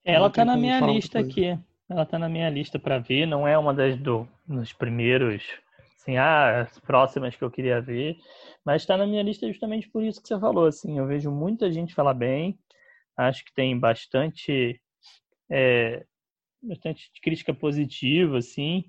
Ela 0.04 0.30
tá 0.30 0.44
na 0.44 0.58
minha 0.58 0.80
lista 0.80 1.20
aqui. 1.20 1.58
Ela 1.90 2.06
tá 2.06 2.18
na 2.18 2.30
minha 2.30 2.50
lista 2.50 2.80
para 2.80 3.00
ver. 3.00 3.26
Não 3.26 3.48
é 3.48 3.58
uma 3.58 3.74
das 3.74 3.98
do, 3.98 4.28
nos 4.48 4.74
primeiros, 4.74 5.44
assim, 5.96 6.18
ah, 6.18 6.62
as 6.62 6.80
próximas 6.80 7.36
que 7.36 7.44
eu 7.44 7.52
queria 7.52 7.82
ver. 7.82 8.18
Mas 8.66 8.82
está 8.82 8.98
na 8.98 9.06
minha 9.06 9.24
lista 9.24 9.48
justamente 9.48 9.90
por 9.90 10.04
isso 10.04 10.22
que 10.22 10.28
você 10.28 10.40
falou. 10.40 10.66
Assim, 10.66 10.98
eu 10.98 11.06
vejo 11.06 11.30
muita 11.30 11.72
gente 11.72 11.94
falar 11.94 12.14
bem. 12.14 12.58
Acho 13.18 13.44
que 13.44 13.54
tem 13.54 13.78
bastante 13.78 14.82
é, 15.50 16.06
bastante 16.62 17.10
crítica 17.22 17.54
positiva, 17.54 18.38
assim, 18.38 18.84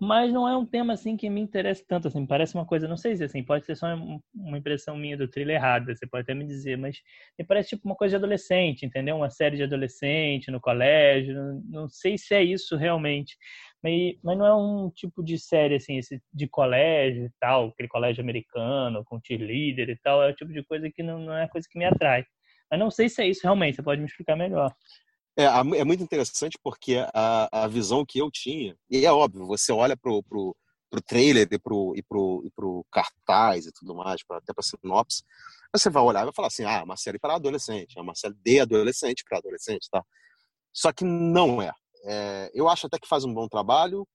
mas 0.00 0.32
não 0.32 0.48
é 0.48 0.56
um 0.56 0.64
tema, 0.64 0.92
assim, 0.94 1.16
que 1.16 1.28
me 1.28 1.40
interessa 1.40 1.84
tanto, 1.86 2.08
assim, 2.08 2.26
parece 2.26 2.54
uma 2.54 2.64
coisa, 2.64 2.88
não 2.88 2.96
sei 2.96 3.16
se, 3.16 3.24
assim, 3.24 3.42
pode 3.42 3.66
ser 3.66 3.76
só 3.76 3.86
uma 4.34 4.58
impressão 4.58 4.96
minha 4.96 5.16
do 5.16 5.28
thriller 5.28 5.56
errada, 5.56 5.94
você 5.94 6.06
pode 6.06 6.22
até 6.22 6.34
me 6.34 6.46
dizer, 6.46 6.78
mas 6.78 6.96
me 7.38 7.44
parece 7.44 7.70
tipo 7.70 7.86
uma 7.86 7.94
coisa 7.96 8.12
de 8.12 8.16
adolescente, 8.16 8.86
entendeu? 8.86 9.16
Uma 9.16 9.30
série 9.30 9.56
de 9.56 9.62
adolescente 9.64 10.50
no 10.50 10.60
colégio, 10.60 11.34
não, 11.66 11.88
sei 11.88 12.16
se 12.16 12.34
é 12.34 12.42
isso 12.42 12.76
realmente, 12.76 13.36
mas, 13.82 13.92
mas 14.22 14.38
não 14.38 14.46
é 14.46 14.54
um 14.54 14.90
tipo 14.90 15.22
de 15.22 15.38
série, 15.38 15.74
assim, 15.76 15.98
esse 15.98 16.20
de 16.32 16.48
colégio 16.48 17.26
e 17.26 17.30
tal, 17.40 17.68
aquele 17.68 17.88
colégio 17.88 18.22
americano, 18.22 19.04
com 19.04 19.20
cheerleader 19.24 19.90
e 19.90 19.96
tal, 19.96 20.22
é 20.22 20.30
o 20.30 20.34
tipo 20.34 20.52
de 20.52 20.62
coisa 20.64 20.90
que 20.90 21.02
não, 21.02 21.18
não 21.18 21.36
é 21.36 21.48
coisa 21.48 21.68
que 21.70 21.78
me 21.78 21.84
atrai. 21.84 22.24
Mas 22.70 22.80
não 22.80 22.90
sei 22.90 23.08
se 23.08 23.22
é 23.22 23.26
isso 23.28 23.40
realmente, 23.42 23.76
você 23.76 23.82
pode 23.82 24.00
me 24.00 24.06
explicar 24.06 24.36
melhor. 24.36 24.72
É, 25.38 25.44
é 25.44 25.84
muito 25.84 26.02
interessante 26.02 26.58
porque 26.60 26.96
a, 27.14 27.64
a 27.64 27.68
visão 27.68 28.04
que 28.04 28.18
eu 28.18 28.28
tinha, 28.28 28.76
e 28.90 29.06
é 29.06 29.12
óbvio, 29.12 29.46
você 29.46 29.70
olha 29.70 29.96
pro, 29.96 30.20
pro, 30.24 30.56
pro 30.90 31.00
trailer 31.00 31.46
e 31.48 31.58
pro, 31.60 31.94
e, 31.94 32.02
pro, 32.02 32.42
e 32.44 32.50
pro 32.50 32.84
cartaz 32.90 33.66
e 33.66 33.72
tudo 33.72 33.94
mais, 33.94 34.20
pra, 34.24 34.38
até 34.38 34.52
para 34.52 34.64
sinopse, 34.64 35.22
você 35.72 35.88
vai 35.88 36.02
olhar 36.02 36.22
e 36.22 36.24
vai 36.24 36.34
falar 36.34 36.48
assim, 36.48 36.64
ah, 36.64 36.78
é 36.80 36.82
uma 36.82 36.96
série 36.96 37.20
para 37.20 37.36
adolescente, 37.36 37.96
é 37.96 38.02
uma 38.02 38.16
série 38.16 38.34
de 38.34 38.58
adolescente 38.58 39.22
para 39.28 39.38
adolescente, 39.38 39.88
tá? 39.88 40.02
Só 40.72 40.92
que 40.92 41.04
não 41.04 41.62
é. 41.62 41.72
é. 42.04 42.50
Eu 42.52 42.68
acho 42.68 42.88
até 42.88 42.98
que 42.98 43.06
faz 43.06 43.24
um 43.24 43.32
bom 43.32 43.46
trabalho, 43.46 44.08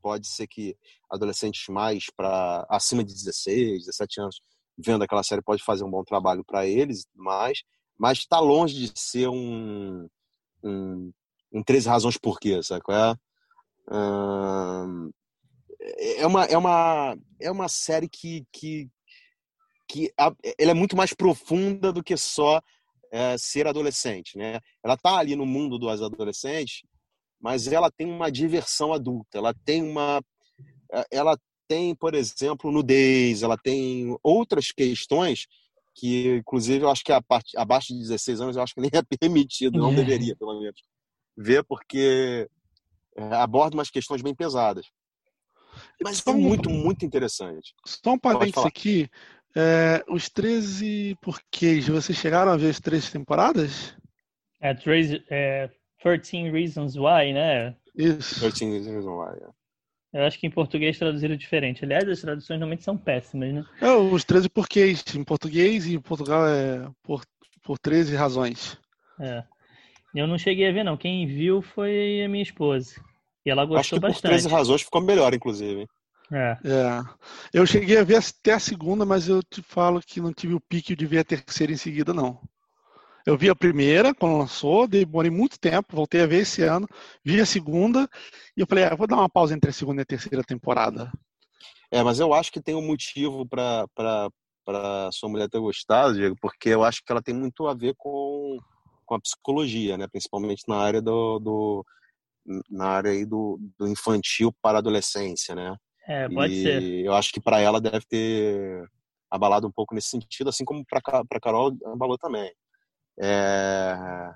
pode 0.00 0.26
ser 0.26 0.46
que 0.46 0.74
adolescentes 1.10 1.68
mais 1.68 2.06
para 2.16 2.66
acima 2.70 3.04
de 3.04 3.12
16, 3.12 3.84
17 3.84 4.20
anos, 4.22 4.40
vendo 4.78 5.04
aquela 5.04 5.22
série, 5.22 5.42
pode 5.42 5.62
fazer 5.62 5.84
um 5.84 5.90
bom 5.90 6.02
trabalho 6.02 6.42
para 6.42 6.66
eles 6.66 7.02
e 7.02 7.06
tudo 7.08 7.24
mais, 7.24 7.62
mas 7.98 8.18
está 8.18 8.40
longe 8.40 8.74
de 8.74 8.92
ser 8.98 9.28
um, 9.28 10.08
um, 10.62 11.12
um 11.52 11.62
13 11.62 11.88
razões 11.88 12.16
por 12.16 12.38
quê, 12.38 12.62
sabe 12.62 12.82
é? 12.90 13.14
é 16.20 16.26
uma 16.26 16.44
é 16.44 16.56
uma 16.56 17.16
é 17.40 17.50
uma 17.50 17.68
série 17.68 18.08
que 18.08 18.44
que 18.52 18.88
que 19.86 20.12
ela 20.16 20.34
é 20.58 20.74
muito 20.74 20.96
mais 20.96 21.12
profunda 21.12 21.92
do 21.92 22.02
que 22.02 22.16
só 22.16 22.60
é, 23.12 23.36
ser 23.36 23.66
adolescente, 23.66 24.36
né? 24.38 24.58
Ela 24.82 24.96
tá 24.96 25.18
ali 25.18 25.36
no 25.36 25.44
mundo 25.44 25.78
dos 25.78 26.02
adolescentes, 26.02 26.82
mas 27.38 27.66
ela 27.68 27.90
tem 27.90 28.06
uma 28.06 28.30
diversão 28.30 28.92
adulta, 28.92 29.38
ela 29.38 29.54
tem 29.64 29.82
uma 29.82 30.22
ela 31.10 31.36
tem, 31.66 31.94
por 31.94 32.14
exemplo, 32.14 32.70
nudez, 32.70 33.42
ela 33.42 33.56
tem 33.56 34.16
outras 34.22 34.70
questões 34.70 35.46
que 35.94 36.36
inclusive 36.36 36.84
eu 36.84 36.90
acho 36.90 37.04
que 37.04 37.12
a 37.12 37.22
parte 37.22 37.56
abaixo 37.56 37.92
de 37.92 38.00
16 38.00 38.40
anos 38.40 38.56
eu 38.56 38.62
acho 38.62 38.74
que 38.74 38.80
nem 38.80 38.90
é 38.92 39.02
permitido, 39.02 39.78
não 39.78 39.92
é. 39.92 39.94
deveria 39.94 40.36
pelo 40.36 40.60
menos 40.60 40.80
ver 41.36 41.64
porque 41.64 42.48
é, 43.16 43.22
aborda 43.34 43.76
umas 43.76 43.90
questões 43.90 44.22
bem 44.22 44.34
pesadas. 44.34 44.86
Mas 46.02 46.24
é 46.26 46.32
muito, 46.32 46.70
muito 46.70 47.04
interessante. 47.04 47.74
Só 47.84 48.12
um 48.12 48.18
parênteses 48.18 48.64
aqui. 48.64 49.08
É, 49.56 50.04
os 50.08 50.28
13 50.28 51.16
porquês, 51.20 51.86
vocês 51.88 52.18
chegaram 52.18 52.52
a 52.52 52.56
ver 52.56 52.70
as 52.70 52.80
três 52.80 53.10
temporadas? 53.10 53.96
É, 54.60 54.74
13, 54.74 55.24
é, 55.30 55.70
13 56.02 56.50
Reasons 56.50 56.96
Why, 56.96 57.32
né? 57.32 57.76
Isso. 57.94 58.40
13 58.40 58.64
Reasons 58.70 59.04
Why, 59.04 59.42
é. 59.42 59.63
Eu 60.14 60.22
acho 60.22 60.38
que 60.38 60.46
em 60.46 60.50
português 60.50 60.96
traduziram 60.96 61.34
diferente. 61.34 61.84
Aliás, 61.84 62.08
as 62.08 62.20
traduções 62.20 62.60
normalmente 62.60 62.84
são 62.84 62.96
péssimas, 62.96 63.52
né? 63.52 63.64
É, 63.80 63.90
os 63.90 64.22
13 64.22 64.48
porquês 64.48 65.02
em 65.12 65.24
português 65.24 65.86
e 65.86 65.94
em 65.94 66.00
Portugal 66.00 66.46
é 66.46 66.88
por, 67.02 67.24
por 67.64 67.76
13 67.80 68.14
razões. 68.14 68.78
É. 69.20 69.42
Eu 70.14 70.28
não 70.28 70.38
cheguei 70.38 70.68
a 70.68 70.72
ver, 70.72 70.84
não. 70.84 70.96
Quem 70.96 71.26
viu 71.26 71.60
foi 71.60 72.22
a 72.24 72.28
minha 72.28 72.44
esposa. 72.44 72.94
E 73.44 73.50
ela 73.50 73.64
gostou 73.64 73.80
Acho 73.80 73.94
que 73.96 74.00
bastante. 74.00 74.22
por 74.22 74.28
13 74.28 74.48
razões 74.48 74.82
ficou 74.82 75.02
melhor, 75.02 75.34
inclusive. 75.34 75.88
É. 76.32 76.56
É. 76.64 77.02
Eu 77.52 77.66
cheguei 77.66 77.98
a 77.98 78.04
ver 78.04 78.16
até 78.18 78.52
a 78.52 78.60
segunda, 78.60 79.04
mas 79.04 79.28
eu 79.28 79.42
te 79.42 79.62
falo 79.62 80.00
que 80.00 80.20
não 80.20 80.32
tive 80.32 80.54
o 80.54 80.60
pique 80.60 80.94
de 80.94 81.06
ver 81.06 81.18
a 81.18 81.24
terceira 81.24 81.72
em 81.72 81.76
seguida, 81.76 82.14
não. 82.14 82.40
Eu 83.26 83.38
vi 83.38 83.48
a 83.48 83.56
primeira 83.56 84.14
quando 84.14 84.36
lançou, 84.36 84.86
demorei 84.86 85.30
muito 85.30 85.58
tempo, 85.58 85.96
voltei 85.96 86.20
a 86.20 86.26
ver 86.26 86.42
esse 86.42 86.62
ano, 86.62 86.86
vi 87.24 87.40
a 87.40 87.46
segunda 87.46 88.08
e 88.54 88.60
eu 88.60 88.66
falei, 88.66 88.84
ah, 88.84 88.94
vou 88.94 89.06
dar 89.06 89.16
uma 89.16 89.30
pausa 89.30 89.54
entre 89.54 89.70
a 89.70 89.72
segunda 89.72 90.02
e 90.02 90.04
a 90.04 90.06
terceira 90.06 90.44
temporada. 90.44 91.10
É, 91.90 92.02
mas 92.02 92.20
eu 92.20 92.34
acho 92.34 92.52
que 92.52 92.60
tem 92.60 92.74
um 92.74 92.86
motivo 92.86 93.46
para 93.46 94.28
sua 95.12 95.28
mulher 95.28 95.48
ter 95.48 95.58
gostado, 95.58 96.14
Diego, 96.14 96.36
porque 96.40 96.68
eu 96.68 96.84
acho 96.84 97.02
que 97.04 97.10
ela 97.10 97.22
tem 97.22 97.34
muito 97.34 97.66
a 97.66 97.72
ver 97.72 97.94
com, 97.96 98.58
com 99.06 99.14
a 99.14 99.20
psicologia, 99.20 99.96
né? 99.96 100.06
Principalmente 100.06 100.64
na 100.68 100.76
área 100.76 101.00
do, 101.00 101.38
do 101.38 101.86
na 102.68 102.88
área 102.88 103.10
aí 103.10 103.24
do, 103.24 103.58
do 103.78 103.88
infantil 103.88 104.52
para 104.60 104.78
a 104.78 104.80
adolescência, 104.80 105.54
né? 105.54 105.74
É, 106.06 106.28
pode 106.28 106.52
e 106.52 106.62
ser. 106.62 106.82
eu 107.06 107.14
acho 107.14 107.32
que 107.32 107.40
para 107.40 107.58
ela 107.58 107.80
deve 107.80 108.04
ter 108.06 108.86
abalado 109.30 109.66
um 109.66 109.72
pouco 109.72 109.94
nesse 109.94 110.08
sentido, 110.08 110.50
assim 110.50 110.64
como 110.64 110.84
para 110.84 111.40
Carol 111.40 111.74
abalou 111.86 112.18
também. 112.18 112.52
É, 113.20 114.34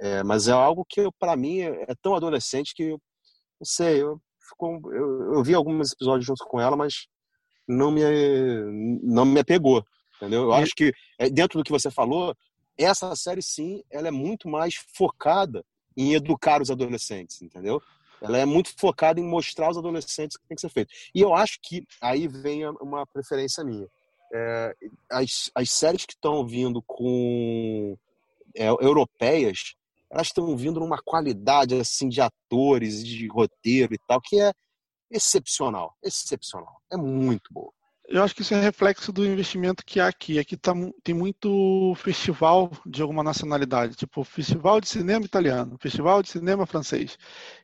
é, 0.00 0.22
mas 0.22 0.48
é 0.48 0.52
algo 0.52 0.84
que 0.88 1.08
para 1.18 1.36
mim 1.36 1.60
é, 1.60 1.94
tão 2.00 2.14
adolescente 2.14 2.74
que 2.74 2.84
eu 2.84 3.00
não 3.60 3.66
sei, 3.66 4.02
eu, 4.02 4.18
fico, 4.48 4.90
eu, 4.92 5.34
eu 5.34 5.44
vi 5.44 5.54
alguns 5.54 5.92
episódios 5.92 6.24
junto 6.24 6.44
com 6.46 6.58
ela, 6.58 6.76
mas 6.76 7.06
não 7.68 7.90
me 7.90 8.02
não 9.02 9.24
me 9.24 9.40
apegou, 9.40 9.84
entendeu? 10.16 10.44
Eu 10.44 10.52
acho 10.54 10.72
que 10.74 10.92
é, 11.18 11.28
dentro 11.28 11.58
do 11.58 11.64
que 11.64 11.70
você 11.70 11.90
falou, 11.90 12.34
essa 12.78 13.14
série 13.14 13.42
sim, 13.42 13.82
ela 13.90 14.08
é 14.08 14.10
muito 14.10 14.48
mais 14.48 14.74
focada 14.96 15.62
em 15.96 16.14
educar 16.14 16.62
os 16.62 16.70
adolescentes, 16.70 17.42
entendeu? 17.42 17.80
Ela 18.22 18.38
é 18.38 18.44
muito 18.44 18.74
focada 18.78 19.20
em 19.20 19.24
mostrar 19.24 19.66
aos 19.66 19.78
adolescentes 19.78 20.36
o 20.36 20.40
que 20.40 20.48
tem 20.48 20.54
que 20.54 20.60
ser 20.60 20.68
feito. 20.68 20.92
E 21.14 21.20
eu 21.20 21.34
acho 21.34 21.58
que 21.62 21.84
aí 22.00 22.28
vem 22.28 22.66
uma 22.80 23.06
preferência 23.06 23.64
minha. 23.64 23.88
É, 24.32 24.74
as, 25.10 25.50
as 25.54 25.70
séries 25.70 26.06
que 26.06 26.12
estão 26.12 26.46
vindo 26.46 26.82
com 26.82 27.96
é, 28.56 28.68
europeias, 28.68 29.74
elas 30.10 30.28
estão 30.28 30.56
vindo 30.56 30.80
numa 30.80 30.98
qualidade 30.98 31.74
assim 31.74 32.08
de 32.08 32.20
atores, 32.20 33.04
de 33.04 33.26
roteiro 33.28 33.94
e 33.94 33.98
tal, 34.06 34.20
que 34.20 34.40
é 34.40 34.52
excepcional, 35.10 35.96
excepcional. 36.02 36.80
É 36.90 36.96
muito 36.96 37.52
boa. 37.52 37.72
Eu 38.10 38.24
acho 38.24 38.34
que 38.34 38.42
isso 38.42 38.52
é 38.52 38.60
reflexo 38.60 39.12
do 39.12 39.24
investimento 39.24 39.84
que 39.86 40.00
há 40.00 40.08
aqui. 40.08 40.40
Aqui 40.40 40.56
tá, 40.56 40.72
tem 41.04 41.14
muito 41.14 41.94
festival 41.94 42.68
de 42.84 43.00
alguma 43.02 43.22
nacionalidade, 43.22 43.94
tipo 43.94 44.24
festival 44.24 44.80
de 44.80 44.88
cinema 44.88 45.24
italiano, 45.24 45.78
festival 45.80 46.20
de 46.20 46.28
cinema 46.28 46.66
francês. 46.66 47.16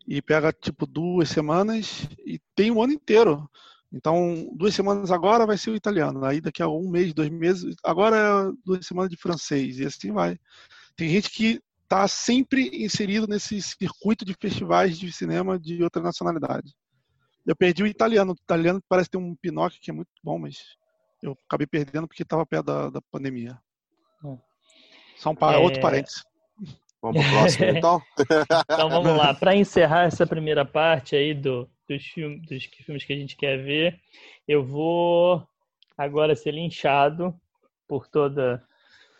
E 0.06 0.22
pega 0.22 0.52
tipo 0.52 0.86
duas 0.86 1.30
semanas 1.30 2.08
e 2.24 2.40
tem 2.54 2.70
o 2.70 2.80
ano 2.80 2.92
inteiro. 2.92 3.50
Então, 3.96 4.46
duas 4.52 4.74
semanas 4.74 5.10
agora 5.10 5.46
vai 5.46 5.56
ser 5.56 5.70
o 5.70 5.74
italiano, 5.74 6.22
aí 6.22 6.38
daqui 6.38 6.62
a 6.62 6.68
um 6.68 6.86
mês, 6.90 7.14
dois 7.14 7.30
meses, 7.30 7.74
agora 7.82 8.16
é 8.16 8.52
duas 8.62 8.86
semanas 8.86 9.10
de 9.10 9.16
francês, 9.16 9.78
e 9.78 9.86
assim 9.86 10.12
vai. 10.12 10.38
Tem 10.94 11.08
gente 11.08 11.30
que 11.30 11.62
está 11.82 12.06
sempre 12.06 12.84
inserido 12.84 13.26
nesse 13.26 13.60
circuito 13.62 14.22
de 14.22 14.34
festivais 14.38 14.98
de 14.98 15.10
cinema 15.10 15.58
de 15.58 15.82
outra 15.82 16.02
nacionalidade. 16.02 16.74
Eu 17.46 17.56
perdi 17.56 17.84
o 17.84 17.86
italiano. 17.86 18.32
O 18.32 18.34
italiano 18.34 18.82
parece 18.86 19.08
ter 19.08 19.18
um 19.18 19.34
Pinóquio 19.36 19.80
que 19.80 19.90
é 19.90 19.94
muito 19.94 20.10
bom, 20.22 20.38
mas 20.38 20.58
eu 21.22 21.38
acabei 21.46 21.66
perdendo 21.66 22.06
porque 22.06 22.22
estava 22.22 22.44
perto 22.44 22.66
da, 22.66 22.90
da 22.90 23.00
pandemia. 23.10 23.58
Só 25.16 25.30
um 25.30 25.36
É. 25.54 25.56
outro 25.58 25.80
parênteses. 25.80 26.22
Vamos 27.12 27.22
pro 27.22 27.38
próximo, 27.38 27.64
então? 27.76 28.02
Então 28.72 28.90
vamos 28.90 29.16
lá. 29.16 29.32
Para 29.32 29.54
encerrar 29.54 30.04
essa 30.04 30.26
primeira 30.26 30.64
parte 30.64 31.14
aí 31.14 31.32
do, 31.32 31.68
dos, 31.88 32.04
filmes, 32.04 32.42
dos 32.48 32.64
filmes 32.64 33.04
que 33.04 33.12
a 33.12 33.16
gente 33.16 33.36
quer 33.36 33.62
ver, 33.62 34.00
eu 34.46 34.64
vou 34.64 35.46
agora 35.96 36.34
ser 36.34 36.52
linchado 36.52 37.34
por 37.86 38.08
toda 38.08 38.62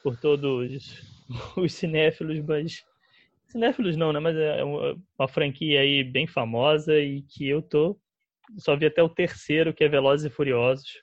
por 0.03 0.17
todos 0.17 1.03
os 1.57 1.75
cinéfilos, 1.75 2.41
mas 2.41 2.85
cinéfilos 3.49 3.97
não, 3.97 4.13
né? 4.13 4.21
Mas 4.21 4.37
é 4.37 4.65
uma, 4.65 4.97
uma 5.19 5.29
franquia 5.29 5.81
aí 5.81 6.03
bem 6.03 6.27
famosa 6.27 6.99
e 6.99 7.23
que 7.23 7.49
eu 7.49 7.63
tô 7.63 7.97
só 8.59 8.77
vi 8.77 8.87
até 8.87 9.03
o 9.03 9.09
terceiro, 9.09 9.75
que 9.75 9.85
é 9.85 9.89
Velozes 9.89 10.31
e 10.31 10.35
Furiosos. 10.35 11.03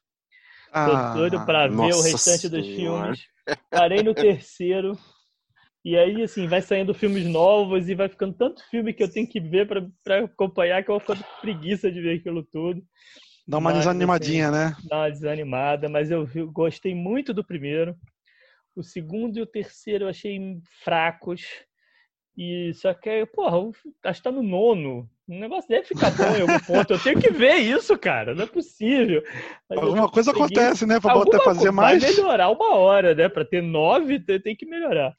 Tô 0.73 0.95
Ah, 0.95 1.13
doido 1.13 1.45
pra 1.45 1.67
ver 1.67 1.93
o 1.93 2.01
restante 2.01 2.49
dos 2.49 2.65
Senhora. 2.65 3.13
filmes. 3.13 3.27
Parei 3.69 4.01
no 4.01 4.13
terceiro. 4.13 4.97
E 5.83 5.97
aí, 5.97 6.23
assim, 6.23 6.47
vai 6.47 6.61
saindo 6.61 6.93
filmes 6.93 7.25
novos 7.25 7.89
e 7.89 7.95
vai 7.95 8.07
ficando 8.07 8.33
tanto 8.33 8.63
filme 8.69 8.93
que 8.93 9.03
eu 9.03 9.11
tenho 9.11 9.27
que 9.27 9.39
ver 9.39 9.67
pra, 9.67 9.85
pra 10.01 10.23
acompanhar 10.23 10.81
que 10.81 10.89
eu 10.89 10.93
vou 10.93 11.01
ficando 11.01 11.25
preguiça 11.41 11.91
de 11.91 11.99
ver 11.99 12.19
aquilo 12.19 12.41
tudo. 12.41 12.81
dá 13.45 13.57
uma 13.57 13.71
mas, 13.71 13.79
desanimadinha, 13.79 14.49
né? 14.49 14.75
Dá 14.85 14.99
uma 14.99 15.11
desanimada, 15.11 15.89
mas 15.89 16.09
eu 16.09 16.25
gostei 16.53 16.95
muito 16.95 17.33
do 17.33 17.43
primeiro. 17.43 17.95
O 18.73 18.81
segundo 18.81 19.37
e 19.37 19.41
o 19.41 19.45
terceiro 19.45 20.05
eu 20.05 20.09
achei 20.09 20.39
fracos. 20.83 21.41
E 22.35 22.73
só 22.75 22.93
que, 22.93 23.25
porra, 23.27 23.57
acho 24.05 24.19
que 24.19 24.23
tá 24.23 24.31
no 24.31 24.41
nono. 24.41 25.07
O 25.27 25.33
negócio 25.33 25.69
deve 25.69 25.85
ficar 25.85 26.11
bom 26.11 26.35
em 26.35 26.41
algum 26.41 26.59
ponto. 26.65 26.93
Eu 26.93 26.99
tenho 26.99 27.19
que 27.19 27.29
ver 27.29 27.57
isso, 27.57 27.97
cara. 27.97 28.33
Não 28.33 28.43
é 28.45 28.47
possível. 28.47 29.21
Mas 29.69 29.79
Alguma 29.79 30.09
coisa 30.09 30.31
acontece, 30.31 30.85
né? 30.85 30.99
Pra 30.99 31.11
Alguma 31.11 31.25
botar 31.25 31.43
fazer 31.43 31.71
mais. 31.71 32.01
Vai 32.01 32.11
melhorar 32.11 32.49
uma 32.49 32.75
hora, 32.75 33.13
né? 33.13 33.29
Pra 33.29 33.45
ter 33.45 33.61
nove, 33.61 34.19
tem 34.19 34.55
que 34.55 34.65
melhorar. 34.65 35.13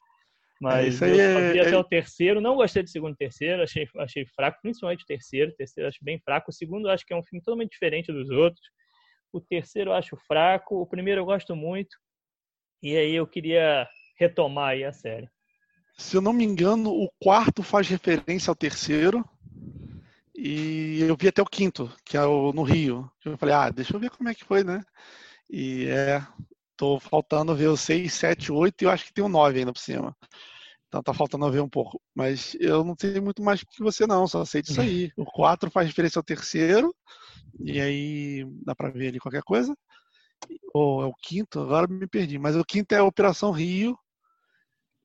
Mas 0.59 0.95
isso 0.95 1.03
aí 1.03 1.11
eu 1.11 1.17
só 1.17 1.39
é- 1.39 1.53
vi 1.53 1.59
até 1.59 1.71
é- 1.71 1.77
o 1.77 1.83
terceiro, 1.83 2.41
não 2.41 2.55
gostei 2.55 2.81
do 2.81 2.89
segundo 2.89 3.13
e 3.13 3.17
terceiro, 3.17 3.61
achei, 3.61 3.87
achei 3.97 4.25
fraco, 4.25 4.59
principalmente 4.61 5.03
o 5.03 5.07
terceiro. 5.07 5.51
O 5.51 5.55
terceiro 5.55 5.85
eu 5.85 5.89
acho 5.89 5.99
bem 6.01 6.19
fraco. 6.19 6.49
O 6.49 6.53
segundo 6.53 6.89
acho 6.89 7.05
que 7.05 7.13
é 7.13 7.17
um 7.17 7.23
filme 7.23 7.43
totalmente 7.43 7.71
diferente 7.71 8.11
dos 8.11 8.29
outros. 8.29 8.65
O 9.33 9.41
terceiro 9.41 9.91
eu 9.91 9.95
acho 9.95 10.15
fraco. 10.27 10.81
O 10.81 10.87
primeiro 10.87 11.21
eu 11.21 11.25
gosto 11.25 11.55
muito. 11.55 11.95
E 12.81 12.95
aí 12.95 13.13
eu 13.13 13.27
queria 13.27 13.87
retomar 14.17 14.69
aí 14.69 14.83
a 14.83 14.93
série. 14.93 15.27
Se 15.97 16.15
eu 16.17 16.21
não 16.21 16.33
me 16.33 16.43
engano, 16.43 16.89
o 16.91 17.09
quarto 17.19 17.63
faz 17.63 17.87
referência 17.87 18.49
ao 18.49 18.55
terceiro. 18.55 19.25
E 20.37 21.01
eu 21.01 21.15
vi 21.17 21.29
até 21.29 21.41
o 21.41 21.45
quinto, 21.45 21.89
que 22.05 22.17
é 22.17 22.23
o 22.23 22.51
no 22.53 22.63
Rio. 22.63 23.09
Eu 23.23 23.37
falei, 23.37 23.55
ah, 23.55 23.69
deixa 23.69 23.95
eu 23.95 23.99
ver 23.99 24.09
como 24.09 24.27
é 24.29 24.35
que 24.35 24.43
foi, 24.43 24.63
né? 24.63 24.83
E 25.49 25.87
é. 25.87 26.21
Tô 26.77 26.99
faltando 26.99 27.55
ver 27.55 27.67
o 27.67 27.77
6, 27.77 28.13
7, 28.13 28.51
8 28.51 28.81
e 28.81 28.85
eu 28.85 28.89
acho 28.89 29.05
que 29.05 29.13
tem 29.13 29.23
o 29.23 29.29
9 29.29 29.59
ainda 29.59 29.71
por 29.71 29.79
cima. 29.79 30.15
Então 30.87 31.01
tá 31.01 31.13
faltando 31.13 31.51
ver 31.51 31.61
um 31.61 31.69
pouco. 31.69 32.01
Mas 32.13 32.55
eu 32.59 32.83
não 32.83 32.95
sei 32.99 33.19
muito 33.19 33.41
mais 33.43 33.63
que 33.63 33.83
você, 33.83 34.05
não, 34.07 34.27
só 34.27 34.45
sei 34.45 34.61
disso 34.61 34.81
aí. 34.81 35.11
O 35.17 35.25
4 35.25 35.69
faz 35.71 35.87
referência 35.87 36.19
ao 36.19 36.23
terceiro. 36.23 36.95
E 37.59 37.79
aí 37.79 38.45
dá 38.65 38.75
pra 38.75 38.89
ver 38.89 39.09
ali 39.09 39.19
qualquer 39.19 39.43
coisa. 39.43 39.75
Ou 40.73 41.03
é 41.03 41.05
o 41.05 41.13
quinto, 41.13 41.59
agora 41.59 41.87
me 41.87 42.07
perdi. 42.07 42.37
Mas 42.37 42.55
o 42.55 42.63
quinto 42.63 42.93
é 42.93 42.99
a 42.99 43.03
Operação 43.03 43.51
Rio. 43.51 43.97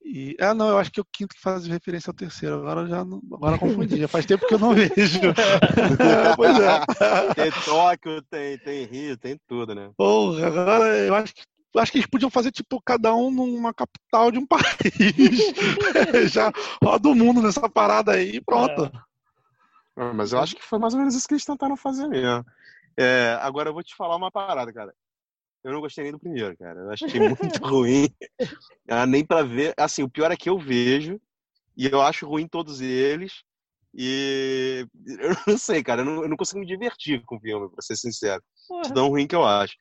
E, 0.03 0.35
ah, 0.41 0.55
não, 0.55 0.69
eu 0.69 0.79
acho 0.79 0.91
que 0.91 0.99
é 0.99 1.03
o 1.03 1.07
quinto 1.13 1.35
que 1.35 1.41
faz 1.41 1.67
referência 1.67 2.11
ao 2.11 2.15
terceiro. 2.15 2.57
Agora 2.57 2.81
eu 2.83 2.89
já 2.89 3.05
não, 3.05 3.21
agora 3.33 3.57
eu 3.57 3.61
confundi. 3.61 3.99
Já 3.99 4.09
faz 4.09 4.25
tempo 4.25 4.47
que 4.47 4.55
eu 4.55 4.59
não 4.59 4.75
vejo. 4.75 4.93
pois 6.37 6.57
é. 6.59 7.35
Tem 7.35 7.53
Tóquio, 7.65 8.23
tem, 8.23 8.59
tem 8.59 8.87
Rio, 8.87 9.17
tem 9.17 9.39
tudo, 9.47 9.75
né? 9.75 9.91
Porra, 9.97 10.47
agora 10.47 10.99
eu 10.99 11.15
acho 11.15 11.35
que 11.35 11.43
acho 11.77 11.93
que 11.93 11.99
eles 11.99 12.09
podiam 12.09 12.31
fazer 12.31 12.51
tipo 12.51 12.81
cada 12.85 13.15
um 13.15 13.31
numa 13.31 13.73
capital 13.73 14.31
de 14.33 14.39
um 14.39 14.47
país. 14.49 14.61
já 16.33 16.53
roda 16.83 17.09
o 17.09 17.15
mundo 17.15 17.43
nessa 17.43 17.69
parada 17.69 18.13
aí 18.13 18.37
e 18.37 18.41
pronto. 18.41 18.91
Ah, 19.97 20.13
Mas 20.13 20.33
eu 20.33 20.41
acho 20.41 20.57
que 20.57 20.63
foi 20.65 20.79
mais 20.79 20.95
ou 20.95 21.01
menos 21.01 21.15
isso 21.15 21.29
que 21.29 21.35
eles 21.35 21.45
tentaram 21.45 21.77
fazer 21.77 22.09
mesmo. 22.09 22.45
É, 22.97 23.39
agora 23.41 23.69
eu 23.69 23.75
vou 23.75 23.83
te 23.83 23.95
falar 23.95 24.17
uma 24.17 24.31
parada, 24.31 24.73
cara. 24.73 24.95
Eu 25.63 25.73
não 25.73 25.81
gostei 25.81 26.05
nem 26.05 26.13
do 26.13 26.19
primeiro, 26.19 26.57
cara. 26.57 26.81
Eu 26.81 26.91
achei 26.91 27.07
muito 27.21 27.59
ruim. 27.63 28.09
Ah, 28.89 29.07
nem 29.07 29.25
pra 29.25 29.43
ver. 29.43 29.75
Assim, 29.77 30.03
o 30.03 30.11
pior 30.11 30.33
é 30.33 30.37
que 30.37 30.49
eu 30.49 30.59
vejo 30.59 31.21
e 31.77 31.87
eu 31.87 32.01
acho 32.01 32.27
ruim 32.27 32.49
todos 32.49 32.81
eles. 32.81 33.43
E 33.93 34.87
eu 35.07 35.37
não 35.47 35.59
sei, 35.59 35.83
cara. 35.83 36.01
Eu 36.01 36.05
não, 36.05 36.23
eu 36.23 36.29
não 36.29 36.37
consigo 36.37 36.61
me 36.61 36.67
divertir 36.67 37.23
com 37.25 37.37
o 37.37 37.41
filme, 37.41 37.69
pra 37.71 37.83
ser 37.83 37.97
sincero. 37.97 38.43
Tão 38.95 39.09
ruim 39.09 39.27
que 39.27 39.35
eu 39.35 39.45
acho. 39.45 39.75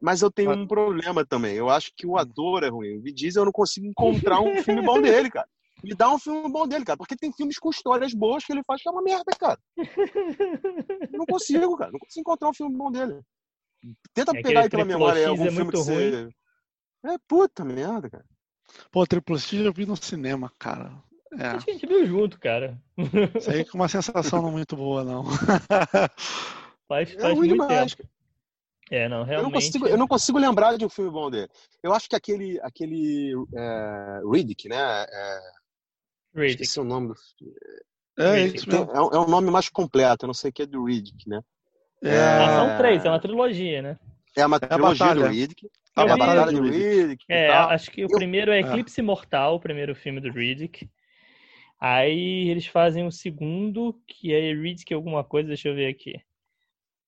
Mas 0.00 0.20
eu 0.22 0.30
tenho 0.30 0.50
Ah. 0.50 0.54
um 0.54 0.66
problema 0.66 1.24
também. 1.24 1.54
Eu 1.54 1.70
acho 1.70 1.90
que 1.96 2.06
o 2.06 2.16
ator 2.18 2.62
é 2.62 2.68
ruim. 2.68 2.98
O 2.98 3.02
Vin 3.02 3.14
Diesel 3.14 3.42
eu 3.42 3.46
não 3.46 3.52
consigo 3.52 3.86
encontrar 3.86 4.40
um 4.40 4.62
filme 4.62 4.82
bom 4.82 5.00
dele, 5.00 5.30
cara. 5.30 5.48
Me 5.82 5.94
dá 5.94 6.10
um 6.12 6.18
filme 6.18 6.50
bom 6.50 6.66
dele, 6.66 6.84
cara. 6.84 6.96
Porque 6.96 7.16
tem 7.16 7.32
filmes 7.32 7.58
com 7.58 7.70
histórias 7.70 8.14
boas 8.14 8.44
que 8.44 8.52
ele 8.52 8.62
faz 8.66 8.82
que 8.82 8.88
é 8.88 8.92
uma 8.92 9.02
merda, 9.02 9.32
cara. 9.38 9.58
Eu 9.76 11.18
não 11.18 11.26
consigo, 11.26 11.76
cara. 11.76 11.92
Não 11.92 11.98
consigo 11.98 12.20
encontrar 12.20 12.48
um 12.48 12.54
filme 12.54 12.76
bom 12.76 12.90
dele. 12.90 13.20
Tenta 14.14 14.36
É 14.36 14.42
pegar 14.42 14.60
aí 14.62 14.68
pela 14.70 14.84
memória 14.84 15.20
X 15.20 15.28
algum 15.28 15.44
é 15.44 15.50
filme 15.50 15.64
muito 15.64 15.78
que 15.78 15.84
você. 15.84 16.28
É 17.04 17.16
puta 17.28 17.64
merda, 17.64 18.08
cara. 18.08 18.24
Pô, 18.90 19.06
Triple 19.06 19.38
X 19.38 19.60
eu 19.60 19.72
vi 19.74 19.84
no 19.84 19.94
cinema, 19.96 20.50
cara. 20.58 21.02
É, 21.38 21.48
Acho 21.48 21.64
que 21.66 21.70
a 21.72 21.74
gente 21.74 21.86
viu 21.86 22.06
junto, 22.06 22.38
cara. 22.40 22.80
isso 23.36 23.50
aí 23.50 23.64
com 23.64 23.76
uma 23.76 23.88
sensação 23.88 24.40
não 24.40 24.50
muito 24.52 24.74
boa, 24.76 25.04
não. 25.04 25.24
Faz, 26.88 27.10
É 27.14 27.20
faz 27.20 27.36
ruim 27.36 27.48
muito 27.48 27.66
demais. 27.68 27.94
tempo. 27.94 28.08
É, 28.90 29.08
não, 29.08 29.20
Eu 29.20 29.24
não, 29.24 29.26
realmente. 29.26 29.54
consigo, 29.54 29.86
eu 29.88 29.96
não 29.96 30.06
consigo 30.06 30.38
lembrar 30.38 30.76
de 30.76 30.84
um 30.84 30.88
filme 30.88 31.10
bom 31.10 31.30
dele. 31.30 31.48
Eu 31.82 31.92
acho 31.94 32.08
que 32.08 32.14
aquele, 32.16 32.60
aquele 32.62 33.32
é, 33.56 34.20
Riddick, 34.30 34.68
né? 34.68 34.76
É, 35.08 35.40
Riddick. 36.34 36.62
Esqueci 36.62 36.80
o 36.80 36.84
nome 36.84 37.08
do 37.08 37.14
É 38.16 38.46
é, 38.46 39.00
um- 39.00 39.10
é 39.10 39.18
um 39.18 39.28
nome 39.28 39.50
mais 39.50 39.68
completo, 39.68 40.24
eu 40.24 40.28
não 40.28 40.34
sei 40.34 40.50
o 40.50 40.52
que 40.52 40.62
é 40.62 40.66
do 40.66 40.84
Riddick, 40.84 41.28
né? 41.28 41.40
É, 42.02 42.16
Ah, 42.18 42.56
são 42.56 42.78
três, 42.78 43.04
é 43.04 43.08
uma 43.08 43.18
trilogia, 43.20 43.80
né? 43.82 43.98
É 44.36 44.44
uma 44.44 44.56
a 44.56 44.60
trilogia 44.60 45.06
batalha. 45.06 45.26
do 45.28 45.32
Riddick. 45.32 45.70
é 45.96 46.00
a 46.02 46.16
batalha 46.16 46.52
do 46.52 46.62
Riddick. 46.62 47.24
e 47.28 47.32
É, 47.32 47.48
tal. 47.48 47.70
acho 47.70 47.90
que 47.90 48.04
o 48.04 48.10
Eu- 48.10 48.16
primeiro 48.18 48.52
é 48.52 48.58
É. 48.58 48.60
Eclipse 48.60 49.00
Mortal, 49.00 49.54
o 49.56 49.60
primeiro 49.60 49.94
filme 49.94 50.20
do 50.20 50.30
Riddick. 50.30 50.88
Aí 51.80 52.48
eles 52.48 52.66
fazem 52.66 53.06
o 53.06 53.10
segundo, 53.12 54.00
que 54.06 54.32
é 54.32 54.52
Riddick 54.52 54.92
alguma 54.92 55.24
coisa, 55.24 55.48
deixa 55.48 55.68
eu 55.68 55.74
ver 55.74 55.86
aqui. 55.88 56.14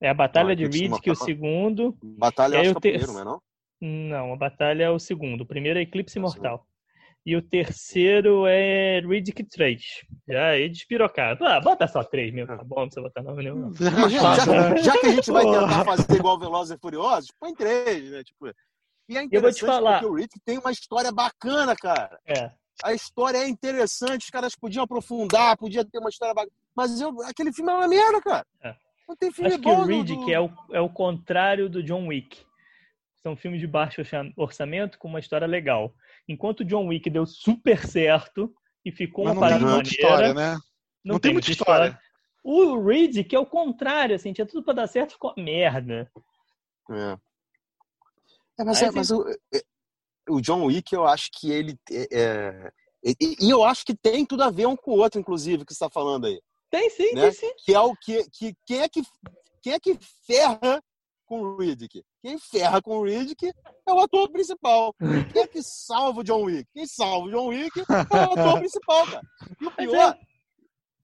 É 0.01 0.09
a 0.11 0.15
Batalha 0.15 0.49
Não, 0.51 0.55
de 0.57 0.65
Eclipse 0.65 0.83
Riddick, 0.89 1.09
o 1.09 1.13
Mortal. 1.13 1.27
segundo. 1.27 1.99
Batalha 2.03 2.59
o 2.59 2.63
que 2.63 2.67
é 2.69 2.71
o 2.71 2.81
ter- 2.81 2.99
primeiro, 2.99 3.13
não 3.13 3.21
é 3.21 3.25
não? 3.25 3.43
Não, 3.81 4.33
a 4.33 4.37
Batalha 4.37 4.85
é 4.85 4.91
o 4.91 4.99
segundo. 4.99 5.43
O 5.43 5.47
primeiro 5.47 5.79
é 5.79 5.83
Eclipse 5.83 6.19
É 6.19 6.21
o 6.21 6.23
Mortal. 6.23 6.67
E 7.25 7.35
o 7.35 7.43
terceiro 7.43 8.47
é 8.47 9.01
Riddick 9.01 9.43
3. 9.45 9.83
Já 10.29 10.49
aí 10.51 10.69
despirocaram. 10.69 11.45
Ah, 11.47 11.61
bota 11.61 11.87
só 11.89 12.05
três 12.05 12.33
mesmo, 12.33 12.57
tá 12.57 12.63
bom? 12.63 12.77
Não 12.77 12.87
precisa 12.87 13.03
botar 13.03 13.23
nome 13.23 13.43
nenhum. 13.43 13.71
não. 13.71 13.87
É 13.87 13.91
mais 13.91 14.13
Já, 14.47 14.47
né? 14.47 14.77
já 14.77 14.93
que 15.01 15.07
a 15.07 15.11
gente 15.11 15.31
vai 15.33 15.45
tentar 15.45 15.85
fazer 15.85 16.15
igual 16.15 16.39
Velozes 16.39 16.77
e 16.77 16.81
Furiosos, 16.81 17.33
põe 17.41 17.53
três, 17.55 18.11
né? 18.13 18.23
Tipo, 18.23 18.47
e 19.09 19.17
é 19.17 19.19
Eu 19.19 19.23
vou 19.23 19.23
te 19.23 19.27
interessante 19.27 19.67
falar. 19.67 19.93
porque 20.01 20.07
o 20.07 20.15
Riddick 20.15 20.41
tem 20.45 20.59
uma 20.59 20.71
história 20.71 21.11
bacana, 21.11 21.75
cara. 21.75 22.17
É. 22.27 22.51
A 22.85 22.93
história 22.95 23.39
é 23.39 23.49
interessante, 23.49 24.23
os 24.25 24.31
caras 24.31 24.55
podiam 24.55 24.85
aprofundar, 24.85 25.57
podia 25.57 25.85
ter 25.85 25.99
uma 25.99 26.11
história 26.11 26.35
bacana. 26.35 26.53
Mas 26.77 27.01
eu, 27.01 27.11
aquele 27.23 27.53
filme 27.53 27.73
é 27.73 27.75
uma 27.75 27.89
merda, 27.89 28.21
cara. 28.21 28.47
É. 28.63 28.75
Não 29.09 29.17
tem 29.17 29.31
filme 29.31 29.49
Acho 29.51 29.59
que 29.59 29.65
bom. 29.65 29.81
o 29.81 29.85
do- 29.85 29.89
Riddick 29.89 30.25
do- 30.25 30.33
é 30.33 30.41
o, 30.41 30.51
é 30.73 30.81
o 30.81 30.89
contrário 30.89 31.69
do 31.69 31.83
John 31.83 32.07
Wick. 32.09 32.45
São 33.23 33.37
filmes 33.37 33.61
de 33.61 33.67
baixo 33.67 34.01
orça- 34.01 34.33
orçamento 34.37 34.99
com 34.99 35.09
uma 35.09 35.21
história 35.21 35.47
legal. 35.47 35.95
Enquanto 36.29 36.61
o 36.61 36.65
John 36.65 36.87
Wick 36.89 37.09
deu 37.11 37.27
super 37.27 37.87
certo 37.87 38.53
e 38.85 38.91
ficou 38.93 39.25
Mas 39.25 39.37
uma 39.37 39.41
não 39.41 39.49
tem 39.49 39.59
parada 39.59 39.75
muita 39.75 39.77
maneira. 39.77 39.89
história, 40.09 40.35
né? 40.35 40.55
Não, 41.05 41.15
Não 41.15 41.21
tem 41.21 41.33
muita 41.33 41.51
história. 41.51 41.99
O 42.43 42.81
Riddick 42.85 43.35
é 43.35 43.39
o 43.39 43.47
contrário, 43.47 44.15
assim, 44.15 44.33
tinha 44.33 44.47
tudo 44.47 44.63
pra 44.63 44.73
dar 44.75 44.87
certo, 44.87 45.13
ficou 45.13 45.33
uma 45.37 45.45
merda. 45.45 46.11
É. 46.91 47.17
É, 48.59 48.65
mas, 48.65 48.83
Aí 48.83 48.89
é, 48.89 48.93
mas 48.93 49.11
o, 49.11 49.29
é, 49.53 49.61
o 50.31 50.41
John 50.41 50.65
Wick, 50.65 50.93
eu 50.95 51.07
acho 51.07 51.29
que 51.33 51.51
ele. 51.51 51.77
É, 51.91 52.07
é- 52.13 52.73
e, 53.21 53.47
e 53.47 53.51
eu 53.51 53.63
acho 53.65 53.85
que 53.85 53.95
tem 53.95 54.25
tudo 54.25 54.43
a 54.45 54.51
ver 54.51 54.67
um 54.67 54.77
com 54.77 54.93
o 54.93 54.99
outro, 54.99 55.21
inclusive, 55.21 55.65
que 55.65 55.73
você 55.73 55.85
está 55.85 55.91
falando 55.91 56.27
aí. 56.27 56.41
Tem 56.71 56.91
sim, 56.91 57.15
Né? 57.15 57.23
tem 57.23 57.33
sim. 57.33 57.53
Que 57.65 57.75
é 57.75 57.81
o 57.81 57.95
que, 57.95 58.29
que. 58.31 58.55
Quem 58.65 58.81
é 58.81 58.89
que. 58.89 59.03
Quem 59.63 59.73
é 59.73 59.81
que 59.81 59.99
ferra 60.27 60.83
com 61.27 61.41
o 61.41 61.57
Riddick? 61.57 62.05
Quem 62.23 62.39
ferra 62.39 62.81
com 62.81 62.99
o 62.99 63.05
Riddick 63.05 63.53
é 63.87 63.93
o 63.93 64.01
ator 64.01 64.31
principal. 64.31 64.95
Quem 65.33 65.43
é 65.43 65.47
que 65.47 65.63
salva 65.63 66.21
o 66.21 66.25
John 66.25 66.45
Wick? 66.45 66.69
Quem 66.73 66.87
salva 66.87 67.27
o 67.27 67.31
John 67.31 67.49
Wick 67.49 67.81
é 67.81 68.27
o 68.27 68.33
ator 68.33 68.59
principal, 68.61 69.07
cara. 69.07 69.23
E 69.61 69.67
o 69.67 69.71
Mas 69.71 69.75
pior, 69.75 70.15
é. 70.15 70.21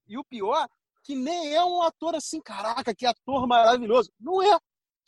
e 0.08 0.18
o 0.18 0.24
pior, 0.24 0.68
que 1.02 1.14
nem 1.14 1.54
é 1.54 1.64
um 1.64 1.82
ator 1.82 2.14
assim, 2.14 2.40
caraca, 2.40 2.94
que 2.94 3.04
ator 3.04 3.46
maravilhoso. 3.46 4.12
Não 4.20 4.40
é. 4.42 4.58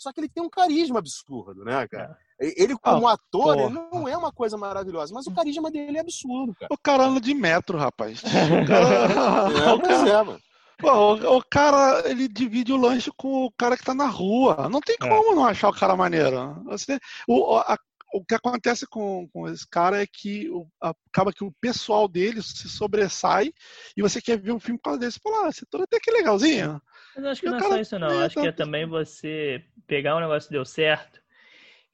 Só 0.05 0.13
que 0.13 0.21
ele 0.21 0.29
tem 0.29 0.43
um 0.43 0.51
carisma 0.51 0.99
absurdo, 0.99 1.65
né, 1.65 1.89
cara? 1.89 2.17
Ele, 2.39 2.77
como 2.77 3.09
ator, 3.09 3.59
ele 3.59 3.71
não 3.93 4.07
é 4.07 4.15
uma 4.17 4.31
coisa 4.31 4.57
maravilhosa, 4.59 5.15
mas 5.15 5.27
o 5.27 5.35
carisma 5.35 5.71
dele 5.71 5.97
é 5.97 6.01
absurdo, 6.01 6.55
cara. 6.55 6.69
O 6.71 6.77
cara 6.77 7.05
anda 7.05 7.21
de 7.21 7.33
metro, 7.33 7.79
rapaz. 7.79 8.21
O 8.63 8.67
cara, 8.67 9.09
É, 9.75 9.79
pois 9.81 10.03
é, 10.07 10.23
mano. 10.23 10.41
pô, 10.79 10.91
o- 10.93 11.37
o 11.39 11.43
cara, 11.51 12.03
ele 12.11 12.29
divide 12.29 12.73
o 12.73 12.77
lanche 12.77 13.11
com 13.17 13.47
o 13.47 13.53
cara 13.57 13.77
que 13.77 13.85
tá 13.85 13.95
na 13.95 14.07
rua. 14.07 14.69
Não 14.69 14.81
tem 14.81 14.97
É. 15.01 15.09
como 15.09 15.35
não 15.35 15.47
achar 15.47 15.69
o 15.71 15.75
cara 15.75 15.97
maneiro. 15.97 16.63
Você, 16.65 16.99
o, 17.27 17.57
a- 17.57 17.79
o 18.13 18.25
que 18.25 18.35
acontece 18.35 18.87
com, 18.87 19.27
com 19.33 19.49
esse 19.49 19.67
cara 19.69 20.03
é 20.03 20.07
que 20.07 20.49
o- 20.51 20.67
acaba 20.81 21.33
que 21.33 21.43
o 21.45 21.53
pessoal 21.61 22.07
dele 22.07 22.43
se 22.43 22.69
sobressai 22.69 23.53
e 23.97 24.03
você 24.03 24.21
quer 24.21 24.39
ver 24.39 24.53
um 24.53 24.61
filme 24.61 24.79
por 24.79 24.91
causa 24.91 25.01
desse. 25.01 25.19
Fala, 25.23 25.47
ah, 25.47 25.49
esse 25.49 25.65
ator 25.65 25.83
até 25.83 25.99
que 25.99 26.11
é 26.11 26.13
legalzinho. 26.13 26.81
Mas 27.15 27.25
eu 27.25 27.31
acho 27.31 27.41
que 27.41 27.47
E 27.47 27.51
não 27.51 27.59
é 27.59 27.63
só 27.63 27.77
isso, 27.77 27.99
não. 27.99 28.09
Acho 28.21 28.35
que 28.41 28.47
é 28.47 28.53
também 28.53 28.87
você 28.87 29.65
pegar 29.87 30.17
um 30.17 30.21
negócio 30.21 30.49
que 30.49 30.55
deu 30.55 30.65
certo 30.65 31.21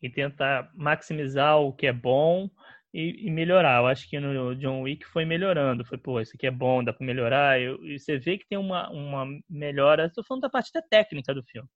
e 0.03 0.09
tentar 0.09 0.71
maximizar 0.75 1.59
o 1.59 1.73
que 1.73 1.87
é 1.87 1.93
bom 1.93 2.49
e, 2.93 3.27
e 3.27 3.31
melhorar. 3.31 3.81
Eu 3.81 3.87
acho 3.87 4.09
que 4.09 4.18
no 4.18 4.55
John 4.57 4.83
Wick 4.83 5.05
foi 5.07 5.25
melhorando. 5.25 5.85
Foi, 5.85 5.99
pô, 5.99 6.21
isso 6.21 6.33
aqui 6.35 6.47
é 6.47 6.51
bom, 6.51 6.83
dá 6.83 6.93
pra 6.93 7.07
melhorar. 7.07 7.61
Eu- 7.61 7.85
e 7.85 7.99
você 7.99 8.18
vê 8.18 8.39
que 8.39 8.47
tem 8.49 8.59
uma, 8.59 8.89
uma 8.91 9.27
melhora. 9.49 10.07
Estou 10.07 10.25
falando 10.25 10.43
da 10.43 10.51
parte 10.51 10.73
da 10.73 10.83
técnica 10.83 11.35
do 11.35 11.43
filme. 11.45 11.68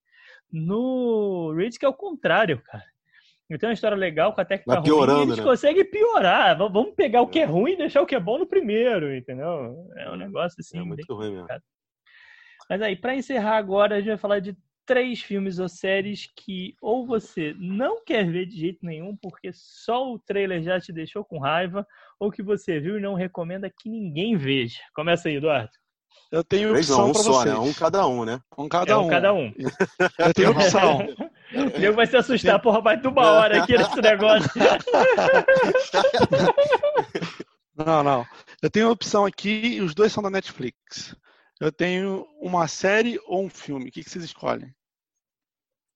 No 0.50 1.52
Riddick 1.56 1.84
é 1.84 1.88
o 1.88 1.92
contrário, 1.94 2.60
cara. 2.62 2.84
Ele 3.48 3.58
tem 3.58 3.68
uma 3.68 3.74
história 3.74 3.96
legal 3.96 4.32
com 4.32 4.40
a 4.40 4.44
técnica 4.44 4.80
Vai 4.80 4.80
ruim 4.80 4.86
e 4.86 4.90
piorando, 4.90 5.22
eles 5.22 5.36
né? 5.36 5.42
conseguem 5.42 5.84
piorar. 5.84 6.56
Vamos 6.56 6.94
pegar 6.94 7.20
o 7.20 7.28
que 7.28 7.40
é 7.40 7.44
ruim 7.44 7.72
e 7.72 7.76
deixar 7.76 8.00
o 8.00 8.06
que 8.06 8.14
é 8.14 8.20
bom 8.20 8.38
no 8.38 8.46
primeiro, 8.46 9.14
entendeu? 9.14 9.86
É 9.96 10.10
um 10.10 10.16
negócio 10.16 10.56
assim. 10.60 10.78
É 10.78 10.82
muito 10.82 11.14
ruim 11.14 11.32
mesmo. 11.32 11.48
Mas 12.68 12.82
aí, 12.82 12.96
pra 12.96 13.14
encerrar 13.14 13.56
agora, 13.56 13.96
a 13.96 13.98
gente 13.98 14.08
vai 14.08 14.18
falar 14.18 14.40
de 14.40 14.56
três 14.86 15.20
filmes 15.20 15.58
ou 15.58 15.68
séries 15.68 16.30
que 16.36 16.76
ou 16.80 17.06
você 17.06 17.54
não 17.58 18.04
quer 18.04 18.30
ver 18.30 18.46
de 18.46 18.58
jeito 18.58 18.84
nenhum, 18.84 19.16
porque 19.16 19.50
só 19.52 20.12
o 20.12 20.18
trailer 20.18 20.62
já 20.62 20.78
te 20.78 20.92
deixou 20.92 21.24
com 21.24 21.38
raiva, 21.38 21.86
ou 22.20 22.30
que 22.30 22.42
você 22.42 22.78
viu 22.80 22.98
e 22.98 23.00
não 23.00 23.14
recomenda 23.14 23.70
que 23.70 23.88
ninguém 23.88 24.36
veja. 24.36 24.78
Começa 24.94 25.28
aí, 25.28 25.36
Eduardo. 25.36 25.70
Eu 26.30 26.42
tenho 26.44 26.70
Três 26.70 26.90
opção 26.90 27.08
um 27.08 27.12
pra 27.12 27.22
só, 27.22 27.32
vocês. 27.32 27.54
né? 27.54 27.60
Um 27.60 27.72
cada 27.72 28.06
um, 28.06 28.24
né? 28.24 28.40
Um 28.58 28.68
cada 28.68 28.92
é 28.92 28.96
um. 28.96 29.06
um 29.06 29.08
cada 29.08 29.32
um. 29.32 29.52
Eu 30.18 30.34
tenho 30.34 30.50
opção. 30.50 30.98
O 31.54 31.70
Diego 31.78 31.94
vai 31.94 32.06
se 32.06 32.16
assustar, 32.16 32.60
porra, 32.60 32.80
vai 32.80 33.00
ter 33.00 33.06
uma 33.06 33.30
hora 33.30 33.62
aqui 33.62 33.76
nesse 33.78 34.00
negócio. 34.00 34.50
Não, 37.76 38.02
não. 38.02 38.26
Eu 38.62 38.70
tenho 38.70 38.90
opção 38.90 39.24
aqui 39.24 39.76
e 39.76 39.80
os 39.80 39.94
dois 39.94 40.12
são 40.12 40.22
da 40.22 40.30
Netflix. 40.30 41.14
Eu 41.60 41.70
tenho 41.72 42.26
uma 42.40 42.66
série 42.68 43.18
ou 43.26 43.44
um 43.44 43.50
filme. 43.50 43.88
O 43.88 43.92
que, 43.92 44.02
que 44.02 44.10
vocês 44.10 44.24
escolhem? 44.24 44.74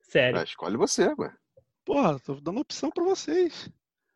Sério. 0.01 0.39
Ah, 0.41 0.45
escolhe 0.45 0.77
você, 0.77 1.13
ué. 1.19 1.33
Porra, 1.85 2.19
tô 2.21 2.35
dando 2.37 2.61
opção 2.61 2.91
pra 2.91 3.05
vocês. 3.05 3.69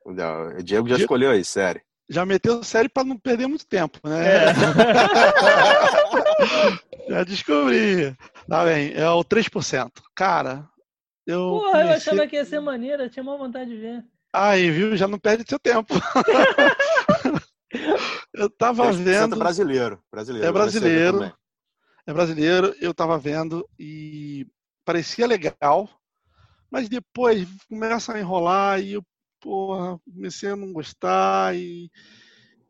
O 0.05 0.12
Diego 0.12 0.49
já 0.55 0.62
Diego- 0.62 0.95
escolheu 1.01 1.30
aí, 1.30 1.45
sério. 1.45 1.80
Já 2.09 2.26
meteu 2.26 2.62
série 2.64 2.88
pra 2.88 3.05
não 3.05 3.16
perder 3.18 3.47
muito 3.47 3.66
tempo, 3.66 3.99
né? 4.07 4.26
É. 4.26 4.47
Já 7.09 7.24
descobri. 7.24 8.14
Tá 8.49 8.64
bem, 8.64 8.93
é 8.95 9.09
o 9.09 9.24
3%. 9.24 9.90
Cara, 10.14 10.68
eu. 11.26 11.38
Porra, 11.38 11.78
eu 11.80 11.86
comecei- 11.86 12.12
achava 12.12 12.26
que 12.26 12.36
ia 12.36 12.45
ser 12.45 12.61
maneiro, 12.61 13.05
eu 13.05 13.11
tinha 13.11 13.22
uma 13.22 13.36
vontade 13.38 13.70
de 13.70 13.76
ver. 13.76 14.05
Aí, 14.32 14.70
viu? 14.70 14.97
Já 14.97 15.07
não 15.09 15.18
perde 15.18 15.45
seu 15.49 15.59
tempo. 15.59 15.95
eu 18.34 18.50
tava 18.50 18.84
10% 18.90 19.02
vendo. 19.04 19.36
brasileiro. 19.36 20.02
brasileiro. 20.10 20.46
É 20.46 20.52
brasileiro. 20.52 21.36
É 22.06 22.12
brasileiro, 22.12 22.74
eu 22.80 22.92
tava 22.92 23.16
vendo 23.16 23.68
e 23.78 24.46
parecia 24.84 25.26
legal, 25.26 25.88
mas 26.70 26.88
depois 26.88 27.46
começa 27.68 28.12
a 28.12 28.20
enrolar 28.20 28.80
e 28.80 28.94
eu, 28.94 29.04
porra, 29.40 30.00
comecei 30.12 30.50
a 30.50 30.56
não 30.56 30.72
gostar 30.72 31.54
e, 31.56 31.88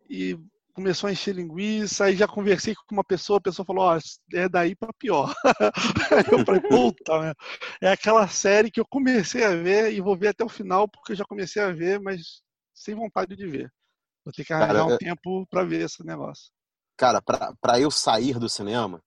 e 0.09 0.39
começou 0.75 1.09
a 1.09 1.13
encher 1.13 1.35
linguiça, 1.35 2.05
aí 2.05 2.17
já 2.17 2.27
conversei 2.27 2.75
com 2.75 2.95
uma 2.95 3.05
pessoa, 3.05 3.39
a 3.39 3.43
pessoa 3.43 3.65
falou, 3.65 3.85
ó, 3.85 3.99
é 4.35 4.49
daí 4.49 4.75
pra 4.75 4.93
pior. 4.99 5.33
Eu 6.33 6.45
falei, 6.45 6.61
puta, 6.61 7.21
meu. 7.21 7.35
é 7.81 7.93
aquela 7.93 8.27
série 8.29 8.71
que 8.71 8.81
eu 8.81 8.87
comecei 8.87 9.45
a 9.45 9.55
ver 9.55 9.93
e 9.93 10.01
vou 10.01 10.17
ver 10.17 10.29
até 10.29 10.45
o 10.45 10.49
final, 10.49 10.89
porque 10.89 11.13
eu 11.13 11.17
já 11.17 11.25
comecei 11.25 11.63
a 11.63 11.73
ver, 11.73 12.01
mas 12.01 12.43
sem 12.75 12.95
vontade 12.95 13.37
de 13.37 13.47
ver. 13.47 13.73
Vou 14.25 14.33
ter 14.33 14.45
que 14.45 14.53
arranjar 14.53 14.69
Cara, 14.75 14.85
um 14.87 14.91
eu- 14.91 14.99
tempo 14.99 15.47
pra 15.51 15.65
ver 15.65 15.83
esse 15.85 16.05
negócio. 16.05 16.51
Cara, 16.97 17.21
pra, 17.21 17.53
pra 17.61 17.81
eu 17.81 17.91
sair 17.91 18.39
do 18.39 18.49
cinema, 18.49 19.03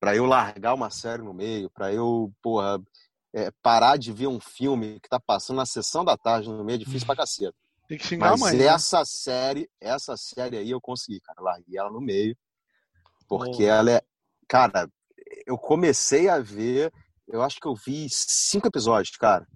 pra 0.00 0.16
eu 0.16 0.24
largar 0.26 0.74
uma 0.74 0.90
série 0.90 1.22
no 1.22 1.32
meio, 1.32 1.70
pra 1.70 1.92
eu, 1.92 2.32
porra, 2.42 2.82
é, 3.34 3.50
parar 3.62 3.96
de 3.96 4.12
ver 4.12 4.26
um 4.26 4.40
filme 4.40 4.98
que 5.00 5.08
tá 5.08 5.20
passando 5.20 5.56
na 5.58 5.66
sessão 5.66 6.04
da 6.04 6.16
tarde 6.16 6.48
no 6.48 6.64
meio, 6.64 6.76
é 6.76 6.78
difícil 6.78 7.06
pra 7.06 7.16
caceta. 7.16 7.54
Tem 7.88 7.98
que 7.98 8.06
xingar 8.06 8.30
Mas 8.30 8.42
a 8.42 8.44
mãe. 8.46 8.56
né? 8.56 8.64
essa 8.66 9.04
série, 9.04 9.70
essa 9.80 10.16
série 10.16 10.56
aí 10.56 10.70
eu 10.70 10.80
consegui, 10.80 11.20
cara. 11.20 11.40
Larguei 11.42 11.78
ela 11.78 11.90
no 11.90 12.00
meio. 12.00 12.36
Porque 13.28 13.64
Boa. 13.64 13.72
ela 13.72 13.90
é. 13.92 14.02
Cara, 14.48 14.88
eu 15.46 15.56
comecei 15.58 16.28
a 16.28 16.38
ver. 16.38 16.92
Eu 17.28 17.42
acho 17.42 17.60
que 17.60 17.66
eu 17.66 17.74
vi 17.74 18.08
cinco 18.10 18.66
episódios, 18.68 19.16
cara. 19.16 19.46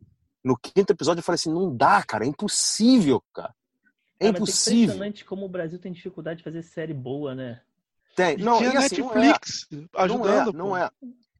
No 0.45 0.57
quinto 0.57 0.93
episódio 0.93 1.20
eu 1.20 1.24
falei 1.24 1.37
assim: 1.37 1.53
não 1.53 1.74
dá, 1.74 2.03
cara. 2.03 2.24
É 2.24 2.28
impossível, 2.28 3.22
cara. 3.34 3.55
É 4.18 4.24
Cara, 4.26 4.32
mas 4.32 4.40
É 4.40 4.42
impossível. 4.42 4.82
impressionante 4.84 5.24
como 5.24 5.46
o 5.46 5.48
Brasil 5.48 5.78
tem 5.78 5.92
dificuldade 5.92 6.38
de 6.38 6.44
fazer 6.44 6.62
série 6.62 6.94
boa, 6.94 7.34
né? 7.34 7.60
Tem. 8.14 8.38
E 8.38 8.42
Não, 8.42 8.58
tinha 8.58 8.72
e 8.72 8.76
assim, 8.78 8.98
não 8.98 9.10
é. 9.12 9.14
Netflix 9.14 9.66
Não 9.70 9.88
ajudando. 9.94 10.50
é, 10.50 10.52
não 10.56 10.76
é. 10.76 10.90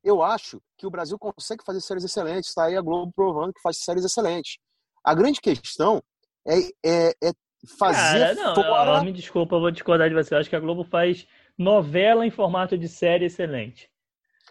Eu 0.05 0.23
acho 0.23 0.61
que 0.77 0.87
o 0.87 0.91
Brasil 0.91 1.19
consegue 1.19 1.65
fazer 1.65 1.81
séries 1.81 2.05
excelentes. 2.05 2.53
Tá 2.55 2.65
aí 2.67 2.77
a 2.77 2.81
Globo 2.81 3.11
provando 3.15 3.53
que 3.53 3.61
faz 3.63 3.79
séries 3.79 4.05
excelentes. 4.05 4.59
A 5.03 5.15
grande 5.15 5.41
questão 5.41 6.03
é, 6.47 6.59
é, 6.85 7.09
é 7.25 7.33
fazer 7.79 8.21
Cara, 8.21 8.35
não, 8.35 8.55
fora. 8.55 8.97
não, 8.99 9.05
me 9.05 9.13
desculpa, 9.13 9.57
eu 9.57 9.61
vou 9.61 9.71
discordar 9.71 10.09
de 10.09 10.15
você. 10.15 10.35
Eu 10.35 10.39
acho 10.39 10.51
que 10.51 10.55
a 10.57 10.61
Globo 10.61 10.85
faz 10.85 11.27
novela 11.59 12.27
em 12.27 12.31
formato 12.31 12.77
de 12.79 12.89
série 12.89 13.25
excelente. 13.25 13.91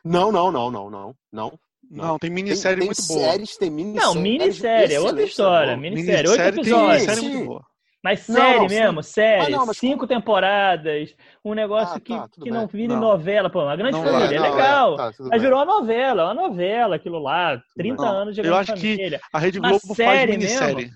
Não, 0.03 0.31
não, 0.31 0.51
não, 0.51 0.69
não, 0.71 0.89
não, 0.89 1.15
não. 1.31 1.59
Não, 1.89 2.17
tem 2.17 2.29
Tem, 2.29 2.43
minissérie 2.43 2.79
tem 2.79 2.87
muito 2.87 3.03
boa. 3.07 3.19
séries, 3.19 3.57
tem 3.57 3.69
minisséries. 3.69 4.15
Não, 4.15 4.21
minissérie, 4.21 4.95
é 4.95 4.99
outra 4.99 5.11
excelentes 5.23 5.29
história. 5.29 5.77
Minissérie, 5.77 6.29
oito 6.29 6.41
Minissérie 6.41 6.51
tem 6.51 6.61
episódios. 6.63 7.03
minissérie 7.05 7.29
muito 7.29 7.45
boa. 7.47 7.65
Mas 8.05 8.29
Não, 8.29 8.35
série 8.35 8.59
não, 8.59 8.69
sim. 8.69 8.75
mesmo, 8.75 9.01
série, 9.01 9.55
Ah, 9.55 9.65
não, 9.65 9.73
cinco 9.73 10.05
temporadas, 10.05 11.15
um 11.43 11.55
negócio 11.55 11.95
Ah, 11.95 11.99
que, 11.99 12.15
tá, 12.15 12.29
que 12.29 12.51
bem. 12.51 12.53
não 12.53 12.69
Não. 12.87 12.99
novela. 12.99 13.49
Pô, 13.49 13.63
uma 13.63 13.75
grande 13.75 13.97
família, 13.97 14.27
vai, 14.27 14.35
é 14.35 14.39
legal. 14.39 14.95
tá, 14.95 15.11
tudo 15.11 15.29
Mas 15.31 15.41
bem. 15.41 15.49
virou 15.49 15.57
uma 15.63 15.65
novela, 15.79 16.21
é 16.21 16.25
uma 16.25 16.33
novela, 16.35 16.97
aquilo 16.97 17.17
lá, 17.17 17.59
30 17.75 18.03
Não, 18.03 18.07
anos 18.09 18.35
de 18.35 18.41
eu 18.41 18.43
grande 18.53 18.59
acho 18.59 18.73
que 18.75 18.93
família. 18.95 19.19
A 19.33 19.39
Rede 19.39 19.59
Globo 19.59 19.79
faz 19.79 19.95
série 19.95 20.31
minissérie. 20.33 20.91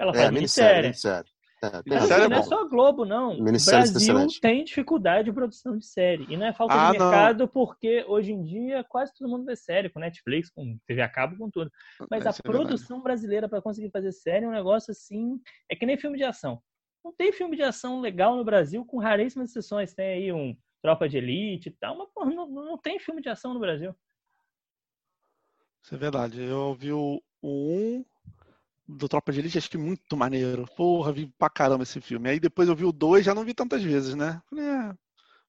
Ela 0.00 0.12
É, 0.12 0.18
faz 0.18 0.30
minissérie, 0.32 0.82
minissérie. 0.82 1.30
É, 1.66 1.82
tem 1.82 1.98
Não, 1.98 2.04
é 2.04 2.08
não 2.08 2.24
é 2.24 2.28
bom. 2.40 2.42
só 2.42 2.68
Globo, 2.68 3.04
não. 3.04 3.38
O 3.38 3.42
Minissérie 3.42 3.90
Brasil 3.90 4.26
tem 4.40 4.64
dificuldade 4.64 5.24
de 5.26 5.32
produção 5.32 5.76
de 5.76 5.86
série. 5.86 6.24
E 6.32 6.36
não 6.36 6.46
é 6.46 6.52
falta 6.52 6.74
Ah, 6.74 6.92
de 6.92 6.98
não. 6.98 7.06
mercado, 7.10 7.48
porque 7.48 8.04
hoje 8.08 8.32
em 8.32 8.42
dia 8.42 8.84
quase 8.84 9.12
todo 9.14 9.28
mundo 9.28 9.44
vê 9.44 9.56
série, 9.56 9.88
com 9.88 9.98
Netflix, 10.00 10.50
com 10.50 10.78
TV 10.86 11.02
a 11.02 11.08
cabo, 11.08 11.36
com 11.36 11.50
tudo. 11.50 11.70
Mas 12.10 12.26
a 12.26 12.30
é 12.30 12.32
verdade. 12.32 12.42
produção 12.42 13.02
brasileira 13.02 13.48
para 13.48 13.62
conseguir 13.62 13.90
fazer 13.90 14.12
série 14.12 14.44
é 14.44 14.48
um 14.48 14.52
negócio 14.52 14.90
assim. 14.90 15.40
É 15.70 15.76
que 15.76 15.86
nem 15.86 15.96
filme 15.98 16.16
de 16.18 16.24
ação. 16.24 16.60
Não 17.04 17.12
tem 17.12 17.32
filme 17.32 17.56
de 17.56 17.62
ação 17.62 18.00
legal 18.00 18.36
no 18.36 18.44
Brasil, 18.44 18.84
com 18.84 18.98
raríssimas 18.98 19.50
exceções. 19.50 19.94
Tem 19.94 20.06
aí 20.24 20.32
um 20.32 20.56
Tropa 20.82 21.08
de 21.08 21.16
Elite 21.18 21.68
e 21.68 21.72
tal, 21.72 21.96
mas 21.98 22.08
porra, 22.14 22.30
não, 22.30 22.46
não 22.48 22.78
tem 22.78 22.98
filme 22.98 23.20
de 23.22 23.28
ação 23.28 23.54
no 23.54 23.60
Brasil. 23.60 23.94
Isso 25.82 25.94
é 25.94 25.98
verdade. 25.98 26.42
Eu 26.42 26.74
vi 26.74 26.92
o 26.92 27.20
1 27.42 28.04
do 28.88 29.08
Tropa 29.08 29.32
de 29.32 29.40
Elite, 29.40 29.58
achei 29.58 29.80
muito 29.80 30.16
maneiro. 30.16 30.66
Porra, 30.76 31.12
vi 31.12 31.26
pra 31.38 31.50
caramba 31.50 31.82
esse 31.82 32.00
filme. 32.00 32.28
Aí 32.28 32.40
depois 32.40 32.68
eu 32.68 32.76
vi 32.76 32.84
o 32.84 32.92
2, 32.92 33.24
já 33.24 33.34
não 33.34 33.44
vi 33.44 33.54
tantas 33.54 33.82
vezes, 33.82 34.14
né? 34.14 34.40
Falei, 34.48 34.64
é, 34.64 34.94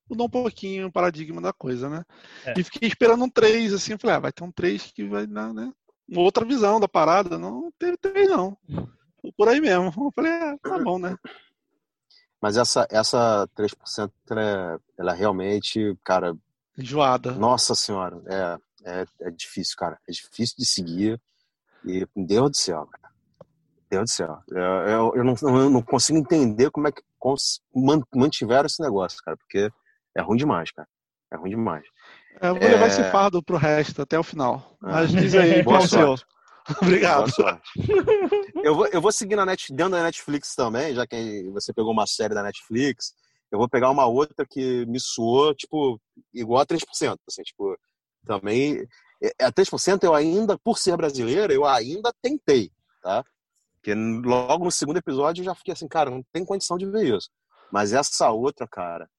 mudou 0.09 0.27
um 0.27 0.29
pouquinho 0.29 0.88
o 0.88 0.91
paradigma 0.91 1.41
da 1.41 1.53
coisa, 1.53 1.89
né? 1.89 2.03
É. 2.45 2.53
E 2.57 2.63
fiquei 2.63 2.88
esperando 2.88 3.23
um 3.23 3.29
3, 3.29 3.73
assim, 3.73 3.97
falei, 3.97 4.15
ah, 4.15 4.19
vai 4.19 4.31
ter 4.31 4.43
um 4.43 4.51
3 4.51 4.91
que 4.91 5.03
vai 5.05 5.27
dar, 5.27 5.53
né? 5.53 5.71
Uma 6.07 6.21
outra 6.21 6.45
visão 6.45 6.79
da 6.79 6.88
parada. 6.88 7.38
Não 7.38 7.71
teve 7.77 7.97
3, 7.97 8.29
não. 8.29 8.57
Foi 9.21 9.31
Por 9.35 9.47
aí 9.49 9.59
mesmo. 9.59 9.93
Eu 9.97 10.11
falei, 10.15 10.31
é, 10.31 10.57
tá 10.57 10.79
bom, 10.79 10.97
né? 10.97 11.15
Mas 12.41 12.55
essa, 12.55 12.88
essa 12.89 13.47
3% 13.57 14.11
ela 14.29 14.41
é, 14.41 14.79
ela 14.97 15.13
é 15.13 15.15
realmente, 15.15 15.97
cara, 16.03 16.35
Enjoada. 16.77 17.31
nossa 17.31 17.73
senhora, 17.73 18.21
é, 18.27 18.57
é, 18.83 19.05
é 19.21 19.31
difícil, 19.31 19.75
cara. 19.75 19.99
É 20.07 20.11
difícil 20.11 20.55
de 20.57 20.65
seguir. 20.65 21.21
E, 21.85 22.07
Deus 22.15 22.51
do 22.51 22.57
céu, 22.57 22.85
cara. 22.85 23.07
Deus 23.89 24.09
do 24.11 24.13
céu. 24.13 24.38
Eu, 24.49 24.57
eu, 24.61 25.13
eu 25.15 25.23
não, 25.23 25.35
eu 25.41 25.69
não 25.69 25.81
consigo 25.81 26.17
entender 26.17 26.69
como 26.71 26.88
é 26.88 26.91
que 26.91 27.01
mantiveram 28.13 28.65
esse 28.65 28.81
negócio, 28.81 29.19
cara, 29.23 29.38
porque 29.38 29.69
é 30.15 30.21
ruim 30.21 30.38
demais, 30.38 30.71
cara. 30.71 30.88
É 31.31 31.38
ruim 31.38 31.49
demais. 31.51 31.83
Eu 32.41 32.53
vou 32.55 32.63
levar 32.69 32.85
É. 32.85 32.88
esse 32.88 33.03
fardo 33.11 33.41
pro 33.43 33.57
resto, 33.57 34.01
até 34.01 34.17
o 34.19 34.23
final. 34.23 34.77
Ah. 34.81 34.91
Mas 34.91 35.11
diz 35.11 35.33
aí, 35.35 35.63
qual 35.65 35.81
o 35.81 35.88
seu? 35.88 36.15
Obrigado. 36.81 37.31
Eu 38.63 38.75
vou, 38.75 38.88
eu 38.88 39.01
vou 39.01 39.11
seguir 39.11 39.35
na 39.35 39.45
net, 39.45 39.73
dentro 39.73 39.93
da 39.93 40.03
Netflix 40.03 40.53
também, 40.53 40.93
já 40.93 41.07
que 41.07 41.49
você 41.51 41.73
pegou 41.73 41.91
uma 41.93 42.05
série 42.05 42.33
da 42.33 42.43
Netflix. 42.43 43.13
Eu 43.49 43.57
vou 43.57 43.69
pegar 43.69 43.89
uma 43.89 44.05
outra 44.05 44.45
que 44.45 44.85
me 44.85 44.99
soou, 44.99 45.55
tipo, 45.55 45.99
igual 46.33 46.61
a 46.61 46.65
3%. 46.65 47.15
Assim, 47.27 47.41
tipo, 47.43 47.77
também. 48.25 48.85
é, 49.23 49.45
A 49.45 49.51
3% 49.51 50.03
eu 50.03 50.13
ainda, 50.13 50.57
por 50.57 50.77
ser 50.77 50.97
brasileira, 50.97 51.53
eu 51.53 51.65
ainda 51.65 52.11
tentei, 52.21 52.69
tá? 53.01 53.23
Porque 53.88 54.27
logo 54.27 54.65
no 54.65 54.71
segundo 54.71 54.97
episódio 54.97 55.41
eu 55.41 55.45
já 55.45 55.55
fiquei 55.55 55.71
assim, 55.71 55.88
cara, 55.88 56.09
não 56.11 56.21
tem 56.33 56.43
condição 56.43 56.77
de 56.77 56.85
ver 56.85 57.15
isso. 57.15 57.29
Mas 57.71 57.93
essa 57.93 58.29
outra, 58.31 58.67
cara. 58.67 59.09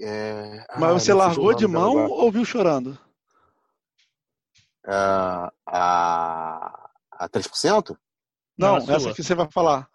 É... 0.00 0.64
Mas 0.78 0.82
Ai, 0.82 0.92
você 0.94 1.12
largou 1.12 1.52
de 1.54 1.66
mão 1.66 1.90
agora. 1.98 2.08
ou 2.08 2.32
viu 2.32 2.42
chorando? 2.42 2.98
Ah, 4.86 5.52
a, 5.66 6.90
a 7.12 7.28
3%? 7.28 7.94
Não, 8.56 8.76
Não, 8.76 8.76
essa 8.78 9.00
sua. 9.00 9.14
que 9.14 9.22
você 9.22 9.34
vai 9.34 9.50
falar. 9.52 9.86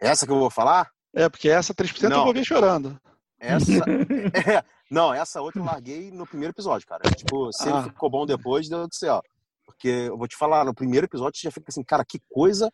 Essa 0.00 0.24
que 0.24 0.30
eu 0.30 0.38
vou 0.38 0.50
falar? 0.50 0.88
É, 1.12 1.28
porque 1.28 1.48
essa 1.48 1.74
3% 1.74 2.04
eu 2.04 2.10
Não. 2.10 2.24
vou 2.24 2.32
ver 2.32 2.44
chorando. 2.44 3.00
Essa. 3.40 3.66
é, 4.60 4.64
não, 4.88 5.12
essa 5.12 5.40
outra 5.42 5.60
eu 5.60 5.64
larguei 5.66 6.12
no 6.12 6.24
primeiro 6.24 6.52
episódio, 6.52 6.86
cara. 6.86 7.02
Tipo, 7.16 7.52
se 7.52 7.68
Ah. 7.68 7.80
ele 7.80 7.90
ficou 7.90 8.08
bom 8.08 8.24
depois, 8.24 8.68
Deus 8.68 8.86
do 8.88 8.94
céu. 8.94 9.20
Porque 9.66 9.88
eu 9.88 10.16
vou 10.16 10.28
te 10.28 10.36
falar, 10.36 10.64
no 10.64 10.72
primeiro 10.72 11.06
episódio 11.06 11.36
você 11.40 11.48
já 11.48 11.50
fica 11.50 11.66
assim, 11.68 11.82
cara, 11.82 12.04
que 12.08 12.20
coisa 12.30 12.72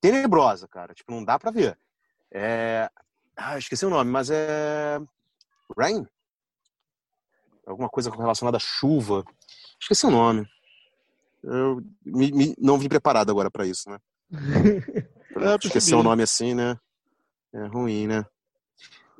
tenebrosa, 0.00 0.66
cara. 0.68 0.94
Tipo, 0.94 1.12
não 1.12 1.24
dá 1.24 1.38
pra 1.38 1.50
ver. 1.50 1.78
É. 2.32 2.90
Ah, 3.36 3.58
esqueci 3.58 3.84
o 3.86 3.90
nome, 3.90 4.10
mas 4.10 4.30
é. 4.30 4.98
Rain? 5.76 6.06
Alguma 7.66 7.88
coisa 7.88 8.10
relacionada 8.10 8.56
à 8.56 8.60
chuva. 8.60 9.24
Esqueci 9.80 10.06
o 10.06 10.10
nome. 10.10 10.46
Eu 11.42 11.82
me- 12.04 12.32
me- 12.32 12.54
não 12.58 12.78
vim 12.78 12.88
preparado 12.88 13.30
agora 13.30 13.50
pra 13.50 13.66
isso, 13.66 13.90
né? 13.90 13.98
É, 15.38 15.54
Esquecer 15.56 15.72
percebi. 15.72 15.96
o 15.96 16.02
nome 16.02 16.22
assim, 16.22 16.54
né? 16.54 16.78
É 17.52 17.66
ruim, 17.66 18.06
né? 18.06 18.24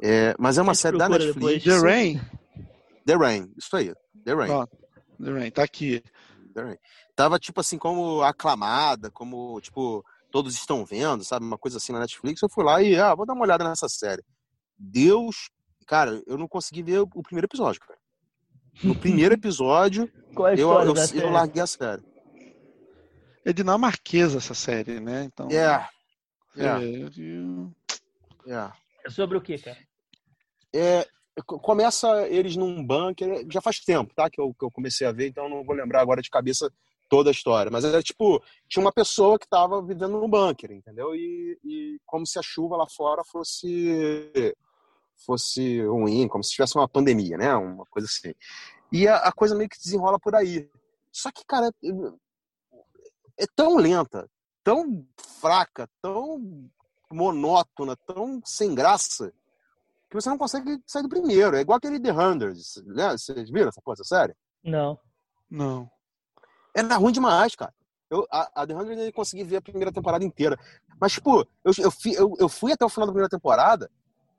É, 0.03 0.35
mas 0.39 0.57
é 0.57 0.63
uma 0.63 0.75
série 0.75 0.97
da 0.97 1.11
Netflix. 1.11 1.63
The 1.63 1.79
Rain? 1.79 2.21
The 3.05 3.15
Rain, 3.17 3.53
isso 3.55 3.77
aí. 3.77 3.93
The 4.25 4.33
Rain. 4.35 4.51
Ó, 4.51 4.67
The 5.23 5.31
Rain, 5.31 5.51
tá 5.51 5.63
aqui. 5.63 6.03
The 6.55 6.63
Rain. 6.63 6.79
Tava, 7.15 7.39
tipo 7.39 7.61
assim, 7.61 7.77
como 7.77 8.23
aclamada, 8.23 9.11
como, 9.11 9.61
tipo, 9.61 10.03
todos 10.31 10.55
estão 10.55 10.85
vendo, 10.85 11.25
sabe? 11.25 11.45
Uma 11.45 11.59
coisa 11.59 11.79
assim 11.79 11.93
na 11.93 12.01
Netflix. 12.01 12.43
Eu 12.43 12.49
fui 12.49 12.65
lá 12.65 12.83
e, 12.83 12.99
ah, 12.99 13.15
vou 13.15 13.27
dar 13.27 13.35
uma 13.35 13.45
olhada 13.45 13.69
nessa 13.69 13.89
série. 13.89 14.23
Deus, 14.79 15.51
cara, 15.87 16.23
eu 16.27 16.37
não 16.37 16.49
consegui 16.49 16.83
ver 16.83 17.01
o 17.01 17.23
primeiro 17.23 17.47
episódio, 17.47 17.81
cara. 17.81 17.99
No 18.83 18.95
primeiro 18.95 19.35
episódio, 19.35 20.05
é 20.05 20.61
eu, 20.61 20.69
eu, 20.87 20.95
eu 21.15 21.31
larguei 21.31 21.63
a 21.63 21.67
série. 21.67 22.03
É 23.45 23.53
dinamarquesa 23.53 24.39
essa 24.39 24.55
série, 24.55 24.99
né? 25.01 25.25
Então. 25.25 25.49
É, 25.51 25.89
é, 26.57 26.65
é. 28.49 28.73
É 29.05 29.11
sobre 29.11 29.39
o 29.39 29.41
que, 29.41 29.57
cara? 29.57 29.79
É, 30.75 31.07
co- 31.47 31.59
começa 31.61 32.27
eles 32.29 32.57
num 32.57 32.85
bunker, 32.85 33.47
já 33.51 33.61
faz 33.61 33.79
tempo, 33.81 34.13
tá? 34.15 34.29
Que 34.29 34.41
eu, 34.41 34.53
que 34.53 34.65
eu 34.65 34.71
comecei 34.71 35.07
a 35.07 35.13
ver, 35.13 35.29
então 35.29 35.49
não 35.49 35.65
vou 35.65 35.77
lembrar 35.77 36.01
agora 36.01 36.21
de 36.21 36.29
cabeça 36.29 36.71
toda 37.09 37.31
a 37.31 37.33
história. 37.33 37.71
Mas 37.71 37.85
era 37.85 38.03
tipo, 38.03 38.43
tinha 38.69 38.85
uma 38.85 38.93
pessoa 38.93 39.39
que 39.39 39.47
estava 39.47 39.83
vivendo 39.83 40.21
num 40.21 40.29
bunker, 40.29 40.71
entendeu? 40.73 41.15
E, 41.15 41.59
e 41.65 42.01
como 42.07 42.27
se 42.27 42.39
a 42.39 42.43
chuva 42.43 42.77
lá 42.77 42.87
fora 42.89 43.23
fosse 43.25 44.55
fosse 45.25 45.83
ruim, 45.87 46.29
como 46.29 46.45
se 46.45 46.51
tivesse 46.51 46.77
uma 46.77 46.89
pandemia, 46.89 47.39
né? 47.39 47.55
Uma 47.55 47.87
coisa 47.87 48.07
assim. 48.07 48.35
E 48.93 49.09
a, 49.09 49.17
a 49.17 49.33
coisa 49.33 49.55
meio 49.55 49.69
que 49.69 49.79
desenrola 49.79 50.19
por 50.19 50.35
aí. 50.35 50.69
Só 51.11 51.31
que, 51.33 51.45
cara, 51.47 51.71
é, 51.83 53.45
é 53.45 53.47
tão 53.55 53.77
lenta, 53.77 54.29
tão 54.63 55.07
fraca, 55.41 55.89
tão 56.03 56.69
monótona, 57.11 57.97
tão 57.97 58.41
sem 58.45 58.75
graça, 58.75 59.33
que 60.11 60.15
você 60.15 60.29
não 60.29 60.39
consegue 60.39 60.81
sair 60.87 61.03
do 61.03 61.09
primeiro. 61.09 61.57
É 61.57 61.61
igual 61.61 61.79
aquele 61.79 62.01
The 62.01 62.13
Hundreds, 62.13 62.83
né? 62.87 63.13
Vocês 63.13 63.51
viram 63.51 63.69
essa 63.69 63.81
coisa 63.81 64.05
série? 64.05 64.35
Não. 64.63 64.99
Não. 65.51 65.91
Era 66.77 66.97
ruim 66.97 67.13
demais, 67.13 67.55
cara. 67.57 67.75
Eu, 68.11 68.27
a, 68.31 68.63
a 68.63 68.67
The 68.67 68.75
Hundreds 68.75 69.05
eu 69.07 69.13
consegui 69.13 69.43
ver 69.45 69.57
a 69.57 69.63
primeira 69.63 69.91
temporada 69.91 70.25
inteira. 70.25 70.59
Mas, 71.01 71.13
tipo, 71.13 71.41
eu, 71.65 71.73
eu, 71.79 71.91
fui- 71.91 72.15
eu, 72.17 72.35
eu 72.39 72.49
fui 72.49 72.73
até 72.73 72.85
o 72.85 72.89
final 72.89 73.07
da 73.07 73.13
primeira 73.13 73.29
temporada 73.31 73.91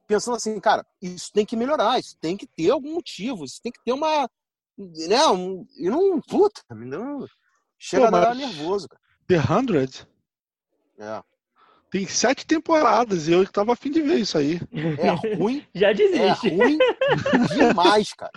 pensando 0.08 0.36
assim, 0.38 0.58
cara, 0.60 0.86
isso 1.02 1.32
tem 1.34 1.46
que 1.46 1.58
melhorar, 1.58 2.00
isso 2.00 2.16
tem 2.22 2.38
que 2.38 2.48
ter 2.48 2.70
algum 2.70 2.94
motivo, 2.94 3.44
isso 3.44 3.60
tem 3.62 3.72
que 3.72 3.84
ter 3.84 3.92
uma. 3.92 4.30
Né? 4.78 5.28
Um, 5.28 5.66
e 5.78 5.90
não. 5.90 6.22
Puta, 6.22 6.62
um- 6.72 7.26
chega 7.78 8.10
Pô, 8.10 8.16
a 8.16 8.20
dar 8.22 8.36
nervoso, 8.36 8.88
cara. 8.88 9.02
The 9.28 9.54
Hundred 9.54 10.08
É, 10.98 11.24
tem 11.90 12.06
sete 12.06 12.46
temporadas 12.46 13.28
e 13.28 13.32
eu 13.32 13.48
tava 13.50 13.74
afim 13.74 13.90
de 13.90 14.02
ver 14.02 14.18
isso 14.20 14.38
aí. 14.38 14.60
é 15.00 15.10
ruim, 15.36 15.66
Já 15.74 15.90
é 15.90 15.94
desiste. 15.94 16.50
ruim 16.50 16.78
demais, 17.56 18.10
cara. 18.14 18.32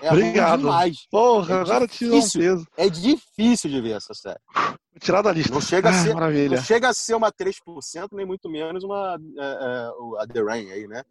É 0.00 0.10
Obrigado. 0.12 0.50
ruim 0.60 0.70
demais. 0.70 1.06
Porra, 1.10 1.54
É 1.54 1.60
agora 1.60 1.86
tirou 1.88 2.18
um 2.18 2.28
peso. 2.30 2.66
É 2.76 2.88
difícil 2.88 3.68
de 3.70 3.80
ver 3.80 3.96
essa 3.96 4.14
série. 4.14 4.38
Vou 4.54 5.00
tirar 5.00 5.22
da 5.22 5.32
lista. 5.32 5.52
Não 5.52 5.60
chega 5.60 5.88
a 5.88 5.92
Ah, 5.92 5.94
ser- 6.04 6.14
Maravilha. 6.14 6.56
Não 6.56 6.62
chega 6.64 6.88
a 6.88 6.92
ser 6.94 7.14
uma 7.14 7.32
3%, 7.32 8.08
nem 8.12 8.26
muito 8.26 8.48
menos 8.48 8.84
uma 8.84 9.18
é, 9.38 9.42
é, 9.44 9.90
o- 9.98 10.16
a 10.18 10.26
The 10.26 10.42
Rain 10.42 10.70
aí, 10.70 10.86
né? 10.86 11.02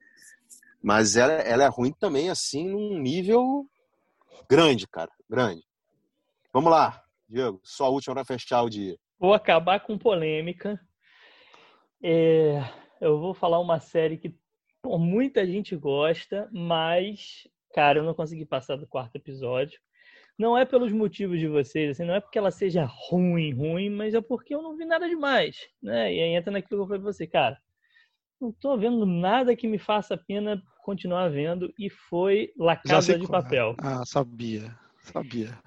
Mas 0.82 1.16
ela, 1.16 1.34
ela 1.34 1.64
é 1.64 1.68
ruim 1.68 1.92
também, 2.00 2.30
assim, 2.30 2.68
num 2.70 2.98
nível 3.00 3.66
grande, 4.50 4.88
cara. 4.88 5.12
Grande. 5.30 5.62
Vamos 6.54 6.72
lá, 6.72 7.02
Diego. 7.30 7.60
Só 7.64 7.86
a 7.86 7.90
última 7.90 8.16
para 8.16 8.26
fechar 8.26 8.62
o 8.64 8.70
dia. 8.70 8.96
Vou 9.20 9.34
acabar 9.34 9.80
com 9.82 9.98
polêmica. 9.98 10.80
É, 12.04 12.64
eu 13.00 13.20
vou 13.20 13.34
falar 13.34 13.60
uma 13.60 13.80
série 13.80 14.18
que 14.18 14.36
pô, 14.82 14.98
muita 14.98 15.46
gente 15.46 15.76
gosta, 15.76 16.50
mas, 16.52 17.48
cara, 17.74 18.00
eu 18.00 18.04
não 18.04 18.14
consegui 18.14 18.46
passar 18.46 18.76
do 18.76 18.88
quarto 18.88 19.16
episódio. 19.16 19.80
Não 20.38 20.58
é 20.58 20.66
pelos 20.66 20.92
motivos 20.92 21.40
de 21.40 21.48
vocês, 21.48 21.92
assim, 21.92 22.06
não 22.06 22.16
é 22.16 22.20
porque 22.20 22.38
ela 22.38 22.50
seja 22.50 22.86
ruim, 22.86 23.54
ruim, 23.54 23.90
mas 23.90 24.14
é 24.14 24.22
porque 24.22 24.56
eu 24.56 24.62
não 24.62 24.76
vi 24.76 24.86
nada 24.86 25.08
demais, 25.08 25.68
né? 25.82 26.14
E 26.14 26.20
aí 26.20 26.30
entra 26.34 26.52
naquilo 26.52 26.80
que 26.80 26.84
eu 26.84 26.88
falei 26.88 27.02
pra 27.02 27.14
você, 27.14 27.28
cara. 27.28 27.58
Não 28.40 28.52
tô 28.52 28.76
vendo 28.76 29.06
nada 29.06 29.56
que 29.56 29.68
me 29.68 29.78
faça 29.78 30.16
a 30.16 30.18
pena 30.18 30.60
continuar 30.84 31.30
vendo 31.30 31.72
e 31.78 31.92
foi 31.92 32.52
La 32.58 32.76
Casa 32.76 33.20
de 33.20 33.26
é. 33.26 33.28
Papel. 33.28 33.76
Ah, 33.78 34.04
sabia. 34.04 34.76
Sabia. 35.04 35.60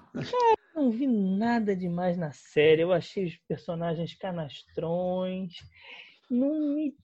Não 0.75 0.91
vi 0.91 1.07
nada 1.07 1.73
demais 1.73 2.17
na 2.17 2.33
série. 2.33 2.81
Eu 2.81 2.91
achei 2.91 3.25
os 3.25 3.37
personagens 3.47 4.13
canastrões. 4.15 5.53
Não 6.29 6.75
me 6.75 6.95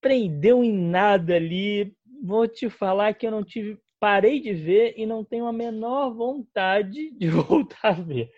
prendeu 0.00 0.64
em 0.64 0.72
nada 0.72 1.34
ali. 1.34 1.94
Vou 2.22 2.48
te 2.48 2.68
falar 2.68 3.14
que 3.14 3.26
eu 3.26 3.30
não 3.30 3.44
tive. 3.44 3.78
Parei 4.00 4.40
de 4.40 4.52
ver 4.52 4.94
e 4.96 5.04
não 5.04 5.24
tenho 5.24 5.46
a 5.46 5.52
menor 5.52 6.14
vontade 6.14 7.10
de 7.12 7.26
voltar 7.28 7.88
a 7.88 7.92
ver. 7.92 8.30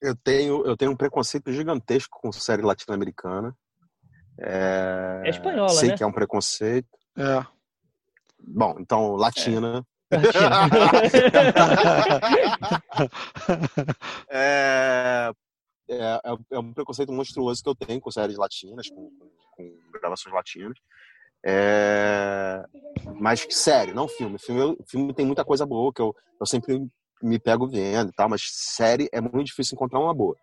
Eu 0.00 0.16
tenho, 0.16 0.66
eu 0.66 0.76
tenho 0.76 0.92
um 0.92 0.96
preconceito 0.96 1.52
gigantesco 1.52 2.18
com 2.20 2.32
série 2.32 2.62
latino-americana. 2.62 3.54
É, 4.38 5.22
é 5.24 5.30
espanhola, 5.30 5.68
sei 5.68 5.90
né? 5.90 5.96
que 5.96 6.02
é 6.02 6.06
um 6.06 6.12
preconceito. 6.12 6.88
É. 7.16 7.44
Bom, 8.38 8.76
então, 8.78 9.14
latina. 9.14 9.86
É. 10.10 10.16
é, 14.30 15.32
é, 15.88 16.20
é, 16.50 16.58
um 16.58 16.72
preconceito 16.72 17.12
monstruoso 17.12 17.62
que 17.62 17.68
eu 17.68 17.74
tenho 17.74 18.00
com 18.00 18.10
séries 18.10 18.36
latinas, 18.36 18.88
com, 18.88 19.10
com, 19.52 19.78
gravações 19.92 20.34
latinas. 20.34 20.78
É, 21.44 22.64
mas 23.20 23.46
sério, 23.50 23.94
não 23.94 24.08
filme. 24.08 24.38
Filme, 24.38 24.76
filme 24.86 25.14
tem 25.14 25.26
muita 25.26 25.44
coisa 25.44 25.66
boa 25.66 25.92
que 25.92 26.00
eu, 26.00 26.14
eu 26.40 26.46
sempre 26.46 26.86
me 27.22 27.38
pego 27.38 27.68
vendo 27.68 28.10
e 28.10 28.12
tal, 28.12 28.28
mas 28.28 28.42
série 28.50 29.08
é 29.12 29.20
muito 29.20 29.44
difícil 29.44 29.74
encontrar 29.74 30.00
uma 30.00 30.14
boa. 30.14 30.36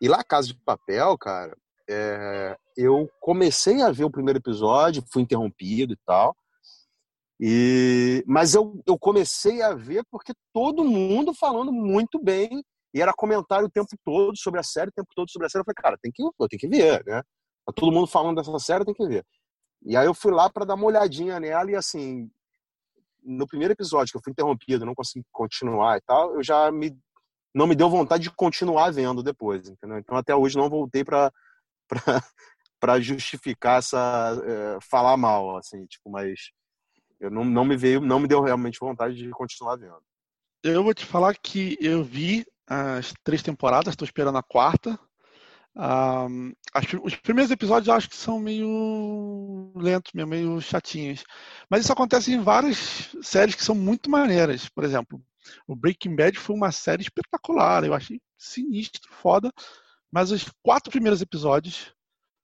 E 0.00 0.08
lá 0.08 0.22
Casa 0.22 0.48
de 0.48 0.54
Papel, 0.54 1.16
cara, 1.18 1.56
é, 1.88 2.56
eu 2.76 3.10
comecei 3.20 3.82
a 3.82 3.90
ver 3.90 4.04
o 4.04 4.10
primeiro 4.10 4.38
episódio, 4.38 5.04
fui 5.12 5.22
interrompido 5.22 5.92
e 5.94 5.98
tal. 6.04 6.36
E, 7.40 8.24
mas 8.26 8.54
eu, 8.54 8.80
eu 8.86 8.98
comecei 8.98 9.60
a 9.60 9.74
ver 9.74 10.04
porque 10.10 10.32
todo 10.52 10.84
mundo 10.84 11.34
falando 11.34 11.72
muito 11.72 12.22
bem 12.22 12.64
e 12.94 13.02
era 13.02 13.12
comentário 13.12 13.66
o 13.66 13.70
tempo 13.70 13.88
todo 14.04 14.36
sobre 14.38 14.60
a 14.60 14.62
série, 14.62 14.88
o 14.88 14.92
tempo 14.92 15.08
todo 15.16 15.28
sobre 15.28 15.46
a 15.46 15.50
série. 15.50 15.62
Eu 15.62 15.64
falei, 15.64 15.82
cara, 15.82 15.98
tem 16.00 16.12
que, 16.12 16.22
tem 16.48 16.58
que 16.58 16.68
ver, 16.68 17.04
né? 17.04 17.22
Tá 17.66 17.72
todo 17.74 17.90
mundo 17.90 18.06
falando 18.06 18.36
dessa 18.36 18.56
série, 18.60 18.84
tem 18.84 18.94
que 18.94 19.06
ver. 19.06 19.26
E 19.84 19.96
aí 19.96 20.06
eu 20.06 20.14
fui 20.14 20.32
lá 20.32 20.48
para 20.48 20.64
dar 20.64 20.74
uma 20.74 20.86
olhadinha 20.86 21.40
nela 21.40 21.70
e 21.70 21.74
assim, 21.74 22.30
no 23.22 23.46
primeiro 23.48 23.72
episódio 23.72 24.12
que 24.12 24.16
eu 24.16 24.22
fui 24.22 24.30
interrompido, 24.30 24.86
não 24.86 24.94
consegui 24.94 25.26
continuar 25.32 25.98
e 25.98 26.00
tal, 26.02 26.34
eu 26.36 26.42
já 26.42 26.70
me 26.70 26.96
não 27.52 27.68
me 27.68 27.76
deu 27.76 27.88
vontade 27.88 28.24
de 28.24 28.30
continuar 28.30 28.90
vendo 28.92 29.22
depois, 29.22 29.68
entendeu? 29.68 29.98
Então 29.98 30.16
até 30.16 30.34
hoje 30.34 30.56
não 30.56 30.70
voltei 30.70 31.04
para 31.04 31.32
para 32.80 33.00
justificar 33.00 33.78
essa 33.78 34.40
é, 34.44 34.78
falar 34.80 35.16
mal, 35.16 35.56
assim, 35.56 35.84
tipo, 35.86 36.10
mas 36.10 36.50
eu 37.18 37.30
não, 37.30 37.44
não 37.44 37.64
me 37.64 37.76
veio, 37.76 38.00
não 38.00 38.20
me 38.20 38.28
deu 38.28 38.40
realmente 38.42 38.78
vontade 38.78 39.14
de 39.14 39.30
continuar 39.30 39.76
vendo. 39.76 40.02
Eu 40.62 40.82
vou 40.82 40.94
te 40.94 41.04
falar 41.04 41.34
que 41.36 41.78
eu 41.80 42.04
vi 42.04 42.44
as 42.66 43.12
três 43.22 43.42
temporadas, 43.42 43.92
estou 43.92 44.06
esperando 44.06 44.38
a 44.38 44.42
quarta. 44.42 44.98
Um, 45.76 46.52
as, 46.72 46.84
os 47.02 47.16
primeiros 47.16 47.50
episódios 47.50 47.88
eu 47.88 47.94
acho 47.94 48.08
que 48.08 48.16
são 48.16 48.38
meio 48.38 49.72
lentos, 49.74 50.12
meio 50.12 50.60
chatinhos. 50.60 51.24
Mas 51.68 51.82
isso 51.82 51.92
acontece 51.92 52.32
em 52.32 52.40
várias 52.40 53.14
séries 53.22 53.54
que 53.54 53.64
são 53.64 53.74
muito 53.74 54.10
maneiras. 54.10 54.68
Por 54.68 54.84
exemplo, 54.84 55.20
o 55.66 55.74
Breaking 55.74 56.14
Bad 56.14 56.38
foi 56.38 56.56
uma 56.56 56.72
série 56.72 57.02
espetacular. 57.02 57.84
Eu 57.84 57.94
achei 57.94 58.20
sinistro, 58.38 59.12
foda. 59.12 59.52
Mas 60.10 60.30
os 60.30 60.44
quatro 60.62 60.90
primeiros 60.90 61.20
episódios 61.20 61.92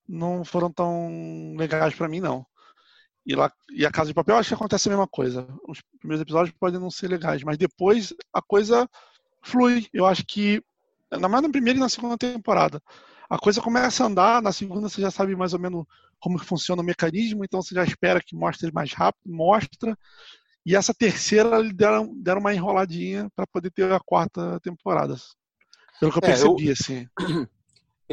não 0.08 0.44
foram 0.44 0.72
tão 0.72 1.54
legais 1.56 1.94
para 1.94 2.08
mim, 2.08 2.20
não. 2.20 2.44
E, 3.24 3.34
lá, 3.36 3.52
e 3.70 3.86
a 3.86 3.92
Casa 3.92 4.08
de 4.08 4.14
Papel, 4.14 4.36
acho 4.36 4.48
que 4.48 4.54
acontece 4.54 4.88
a 4.88 4.90
mesma 4.90 5.06
coisa. 5.06 5.46
Os 5.68 5.80
primeiros 6.00 6.22
episódios 6.22 6.54
podem 6.58 6.80
não 6.80 6.90
ser 6.90 7.08
legais, 7.08 7.44
mas 7.44 7.56
depois 7.56 8.12
a 8.32 8.42
coisa 8.42 8.88
flui. 9.42 9.86
Eu 9.92 10.06
acho 10.06 10.24
que, 10.26 10.62
na 11.10 11.28
mais 11.28 11.42
na 11.42 11.50
primeira 11.50 11.78
e 11.78 11.80
na 11.80 11.88
segunda 11.88 12.16
temporada, 12.16 12.82
a 13.28 13.38
coisa 13.38 13.60
começa 13.60 14.02
a 14.02 14.06
andar. 14.06 14.42
Na 14.42 14.52
segunda 14.52 14.88
você 14.88 15.00
já 15.00 15.10
sabe 15.10 15.36
mais 15.36 15.52
ou 15.52 15.60
menos 15.60 15.84
como 16.18 16.38
funciona 16.38 16.82
o 16.82 16.84
mecanismo, 16.84 17.44
então 17.44 17.62
você 17.62 17.74
já 17.74 17.84
espera 17.84 18.20
que 18.24 18.36
mostre 18.36 18.72
mais 18.72 18.92
rápido, 18.92 19.32
mostra. 19.32 19.96
E 20.64 20.76
essa 20.76 20.92
terceira 20.92 21.62
deram, 21.72 22.12
deram 22.20 22.40
uma 22.40 22.54
enroladinha 22.54 23.28
para 23.34 23.46
poder 23.46 23.70
ter 23.70 23.90
a 23.90 24.00
quarta 24.00 24.60
temporada. 24.60 25.16
Pelo 25.98 26.12
que 26.12 26.18
eu 26.18 26.22
percebi, 26.22 26.66
é, 26.66 26.68
eu, 26.68 26.72
assim. 26.72 27.06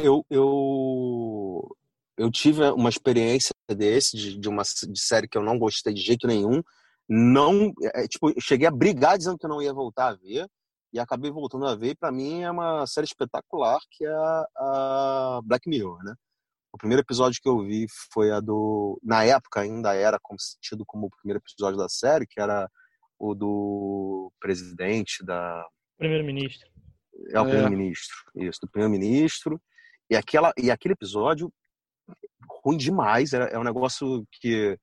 Eu, 0.00 0.24
eu, 0.30 1.76
eu 2.16 2.30
tive 2.30 2.62
uma 2.70 2.88
experiência 2.88 3.50
desse, 3.68 4.16
de, 4.16 4.38
de 4.38 4.48
uma 4.48 4.62
de 4.62 5.00
série 5.00 5.26
que 5.26 5.36
eu 5.36 5.42
não 5.42 5.58
gostei 5.58 5.92
de 5.92 6.00
jeito 6.00 6.24
nenhum. 6.24 6.62
Não, 7.08 7.72
é, 7.82 8.06
tipo, 8.06 8.32
cheguei 8.40 8.68
a 8.68 8.70
brigar 8.70 9.18
dizendo 9.18 9.36
que 9.36 9.44
eu 9.44 9.50
não 9.50 9.60
ia 9.60 9.74
voltar 9.74 10.10
a 10.10 10.14
ver 10.14 10.46
e 10.92 10.98
acabei 10.98 11.30
voltando 11.30 11.66
a 11.66 11.74
ver. 11.74 11.90
E 11.90 11.94
para 11.94 12.12
mim 12.12 12.42
é 12.42 12.50
uma 12.50 12.86
série 12.86 13.06
espetacular 13.06 13.78
que 13.90 14.04
é 14.04 14.10
a, 14.56 15.40
Black 15.44 15.68
Mirror, 15.68 16.02
né? 16.02 16.14
O 16.72 16.78
primeiro 16.78 17.02
episódio 17.02 17.40
que 17.42 17.48
eu 17.48 17.64
vi 17.64 17.86
foi 18.12 18.30
a 18.30 18.40
do, 18.40 19.00
na 19.02 19.24
época 19.24 19.60
ainda 19.60 19.94
era 19.94 20.18
tido 20.60 20.84
como 20.86 21.06
o 21.06 21.10
primeiro 21.10 21.40
episódio 21.40 21.78
da 21.78 21.88
série, 21.88 22.26
que 22.26 22.40
era 22.40 22.68
o 23.18 23.34
do 23.34 24.30
presidente 24.38 25.24
da 25.24 25.66
primeiro-ministro. 25.96 26.68
É 27.30 27.40
o 27.40 27.44
é. 27.44 27.48
primeiro-ministro, 27.48 28.16
isso, 28.36 28.60
do 28.62 28.70
primeiro-ministro. 28.70 29.60
E 30.10 30.16
aquela 30.16 30.52
e 30.56 30.70
aquele 30.70 30.94
episódio 30.94 31.52
ruim 32.64 32.76
demais. 32.76 33.32
É, 33.32 33.54
é 33.54 33.58
um 33.58 33.64
negócio 33.64 34.24
que 34.40 34.78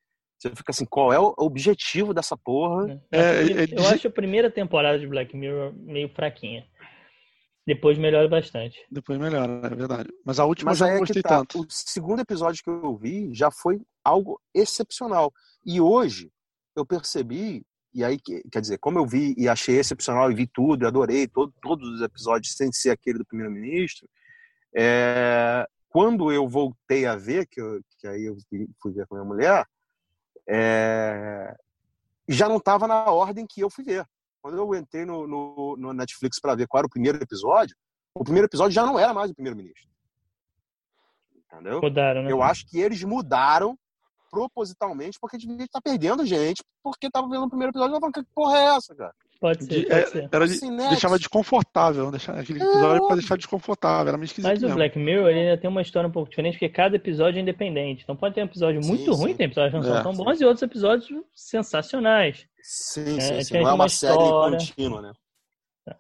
você 0.50 0.56
fica 0.56 0.72
assim, 0.72 0.86
qual 0.86 1.12
é 1.12 1.20
o 1.20 1.34
objetivo 1.38 2.14
dessa 2.14 2.38
porra? 2.38 3.02
É, 3.12 3.20
é, 3.20 3.64
é 3.64 3.66
eu 3.72 3.88
acho 3.88 4.08
a 4.08 4.12
primeira 4.12 4.52
temporada 4.52 5.00
de 5.00 5.08
Black 5.08 5.36
Mirror 5.36 5.74
meio 5.74 6.10
fraquinha. 6.10 6.66
Depois 7.68 7.98
melhora 7.98 8.28
bastante. 8.28 8.78
Depois 8.92 9.18
melhora, 9.18 9.66
é 9.66 9.76
verdade. 9.76 10.10
Mas 10.24 10.40
a 10.40 10.46
última 10.46 10.72
Mas 10.72 10.78
já 10.78 10.88
não 10.88 11.00
gostei 11.00 11.22
tá. 11.24 11.30
tanto. 11.30 11.62
O 11.62 11.66
segundo 11.70 12.20
episódio 12.20 12.64
que 12.64 12.70
eu 12.70 12.96
vi 12.96 13.34
já 13.34 13.50
foi 13.50 13.82
algo 14.04 14.40
excepcional. 14.54 15.34
E 15.66 15.82
hoje 15.82 16.30
eu 16.76 16.86
percebi, 16.86 17.66
e 17.92 18.04
aí, 18.04 18.20
quer 18.52 18.62
dizer, 18.62 18.78
como 18.78 19.00
eu 19.00 19.06
vi 19.06 19.34
e 19.36 19.48
achei 19.48 19.80
excepcional 19.80 20.32
e 20.32 20.36
vi 20.36 20.46
tudo, 20.46 20.84
e 20.84 20.88
adorei 20.88 21.28
todo, 21.28 21.52
todos 21.60 21.90
os 21.90 22.02
episódios 22.02 22.54
sem 22.54 22.72
ser 22.72 22.92
aquele 22.92 23.18
do 23.18 23.26
primeiro-ministro, 23.26 24.08
é, 24.78 25.66
quando 25.90 26.32
eu 26.32 26.48
voltei 26.48 27.08
a 27.08 27.16
ver, 27.16 27.48
que, 27.48 27.60
eu, 27.60 27.82
que 27.98 28.08
aí 28.08 28.26
eu 28.26 28.36
fui 28.80 28.94
ver 28.94 29.08
com 29.08 29.16
a 29.16 29.20
minha 29.20 29.34
mulher, 29.34 29.66
é, 30.48 31.56
já 32.28 32.48
não 32.48 32.58
estava 32.58 32.88
na 32.88 33.06
ordem 33.12 33.46
que 33.48 33.62
eu 33.62 33.70
fui 33.70 33.84
ver. 33.84 34.06
Quando 34.42 34.58
eu 34.58 34.76
entrei 34.76 35.06
no, 35.06 35.28
no, 35.28 35.76
no 35.78 35.94
Netflix 35.94 36.40
para 36.40 36.56
ver 36.56 36.68
qual 36.68 36.80
era 36.80 36.88
o 36.88 36.90
primeiro 36.90 37.22
episódio, 37.22 37.76
o 38.14 38.24
primeiro 38.24 38.48
episódio 38.48 38.74
já 38.74 38.86
não 38.86 38.98
era 38.98 39.14
mais 39.14 39.32
o 39.32 39.36
primeiro-ministro. 39.36 39.90
Entendeu? 41.36 41.82
Mudaram, 41.82 42.24
né? 42.24 42.32
Eu 42.32 42.42
acho 42.44 42.66
que 42.68 42.80
eles 42.80 43.04
mudaram 43.04 43.78
propositalmente 44.30 45.18
porque 45.20 45.38
devia 45.38 45.66
estar 45.66 45.82
perdendo 45.82 46.26
gente 46.26 46.64
porque 46.84 47.08
estava 47.08 47.28
vendo 47.28 47.46
o 47.46 47.50
primeiro 47.50 47.72
episódio 47.72 47.96
e 47.96 48.00
falando, 48.00 48.14
que 48.14 48.24
porra 48.36 48.58
é 48.58 48.76
essa, 48.76 48.94
cara? 48.94 49.16
Pode 49.40 49.66
ser, 49.66 49.88
pode 49.88 50.10
ser. 50.10 50.30
Era 50.32 50.48
de, 50.48 50.60
deixava 50.90 51.20
desconfortável, 51.20 52.10
deixava, 52.10 52.40
aquele 52.40 52.60
episódio 52.60 53.04
é. 53.04 53.08
para 53.08 53.16
deixar 53.16 53.38
desconfortável, 53.38 54.08
era 54.08 54.18
meio 54.18 54.26
esquisito. 54.26 54.50
Mas 54.50 54.62
mesmo. 54.62 54.74
o 54.74 54.78
Black 54.78 54.98
Mirror 54.98 55.30
ele 55.30 55.40
ainda 55.40 55.58
tem 55.58 55.70
uma 55.70 55.82
história 55.82 56.08
um 56.08 56.12
pouco 56.12 56.30
diferente, 56.30 56.54
porque 56.54 56.70
cada 56.70 56.96
episódio 56.96 57.38
é 57.40 57.42
independente. 57.42 58.04
Então 58.04 58.16
pode 58.16 58.36
ter 58.36 58.42
um 58.42 58.46
episódio 58.46 58.82
muito 58.84 59.14
sim, 59.14 59.22
ruim, 59.22 59.32
sim. 59.32 59.38
tem 59.38 59.46
episódios 59.48 59.72
que 59.72 59.78
não 59.78 59.84
são 59.84 59.98
é, 59.98 60.04
tão 60.04 60.14
sim. 60.14 60.24
bons, 60.24 60.42
e 60.42 60.46
outros 60.46 60.64
episódios 60.64 61.10
sensacionais. 61.34 62.48
Sim, 62.62 63.20
sim, 63.20 63.34
é, 63.34 63.44
sim. 63.44 63.54
Não 63.62 63.70
é 63.70 63.74
uma, 63.74 63.90
série 63.90 64.18
contínua, 64.18 65.02
né? 65.02 65.14
Tá. 65.86 65.96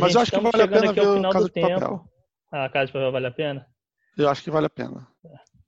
Mas 0.00 0.14
eu 0.14 0.20
acho 0.20 0.32
que 0.32 0.40
vale 0.40 0.62
a 0.62 0.68
pena 0.68 0.92
ver 0.92 1.06
o 1.06 1.22
Casa 1.30 1.44
de 1.44 1.60
Papel. 1.60 2.04
Ah, 2.52 2.64
a 2.64 2.68
Casa 2.68 2.86
de 2.86 2.92
Papel 2.92 3.12
vale 3.12 3.26
a 3.26 3.30
pena? 3.30 3.66
Eu 4.18 4.28
acho 4.28 4.42
que 4.42 4.50
vale 4.50 4.66
a 4.66 4.70
pena. 4.70 5.06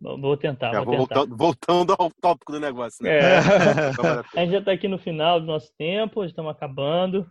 Vou 0.00 0.36
tentar, 0.36 0.72
é, 0.72 0.80
vou 0.80 0.96
tentar. 0.96 0.96
Voltando, 0.96 1.36
voltando, 1.36 1.96
ao 1.98 2.10
tópico 2.20 2.52
do 2.52 2.60
negócio, 2.60 3.02
né? 3.02 3.18
É. 3.18 3.38
a 4.36 4.40
gente 4.40 4.52
já 4.52 4.58
está 4.58 4.72
aqui 4.72 4.86
no 4.86 4.98
final 4.98 5.40
do 5.40 5.46
nosso 5.46 5.72
tempo, 5.76 6.22
já 6.22 6.28
estamos 6.28 6.52
acabando. 6.52 7.28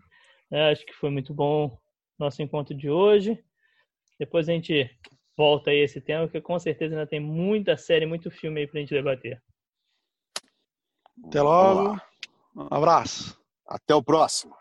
É, 0.51 0.71
acho 0.71 0.85
que 0.85 0.93
foi 0.93 1.09
muito 1.09 1.33
bom 1.33 1.77
nosso 2.19 2.41
encontro 2.41 2.75
de 2.75 2.89
hoje. 2.89 3.41
Depois 4.19 4.49
a 4.49 4.53
gente 4.53 4.89
volta 5.37 5.69
aí 5.69 5.77
esse 5.77 6.01
tema, 6.01 6.25
porque 6.25 6.41
com 6.41 6.57
certeza 6.59 6.95
ainda 6.95 7.07
tem 7.07 7.19
muita 7.19 7.77
série, 7.77 8.05
muito 8.05 8.31
filme 8.31 8.61
aí 8.61 8.67
pra 8.67 8.79
gente 8.79 8.93
debater. 8.93 9.41
Até 11.25 11.41
logo. 11.41 11.99
Um 12.55 12.67
abraço. 12.69 13.39
Até 13.65 13.93
o 13.93 14.03
próximo. 14.03 14.55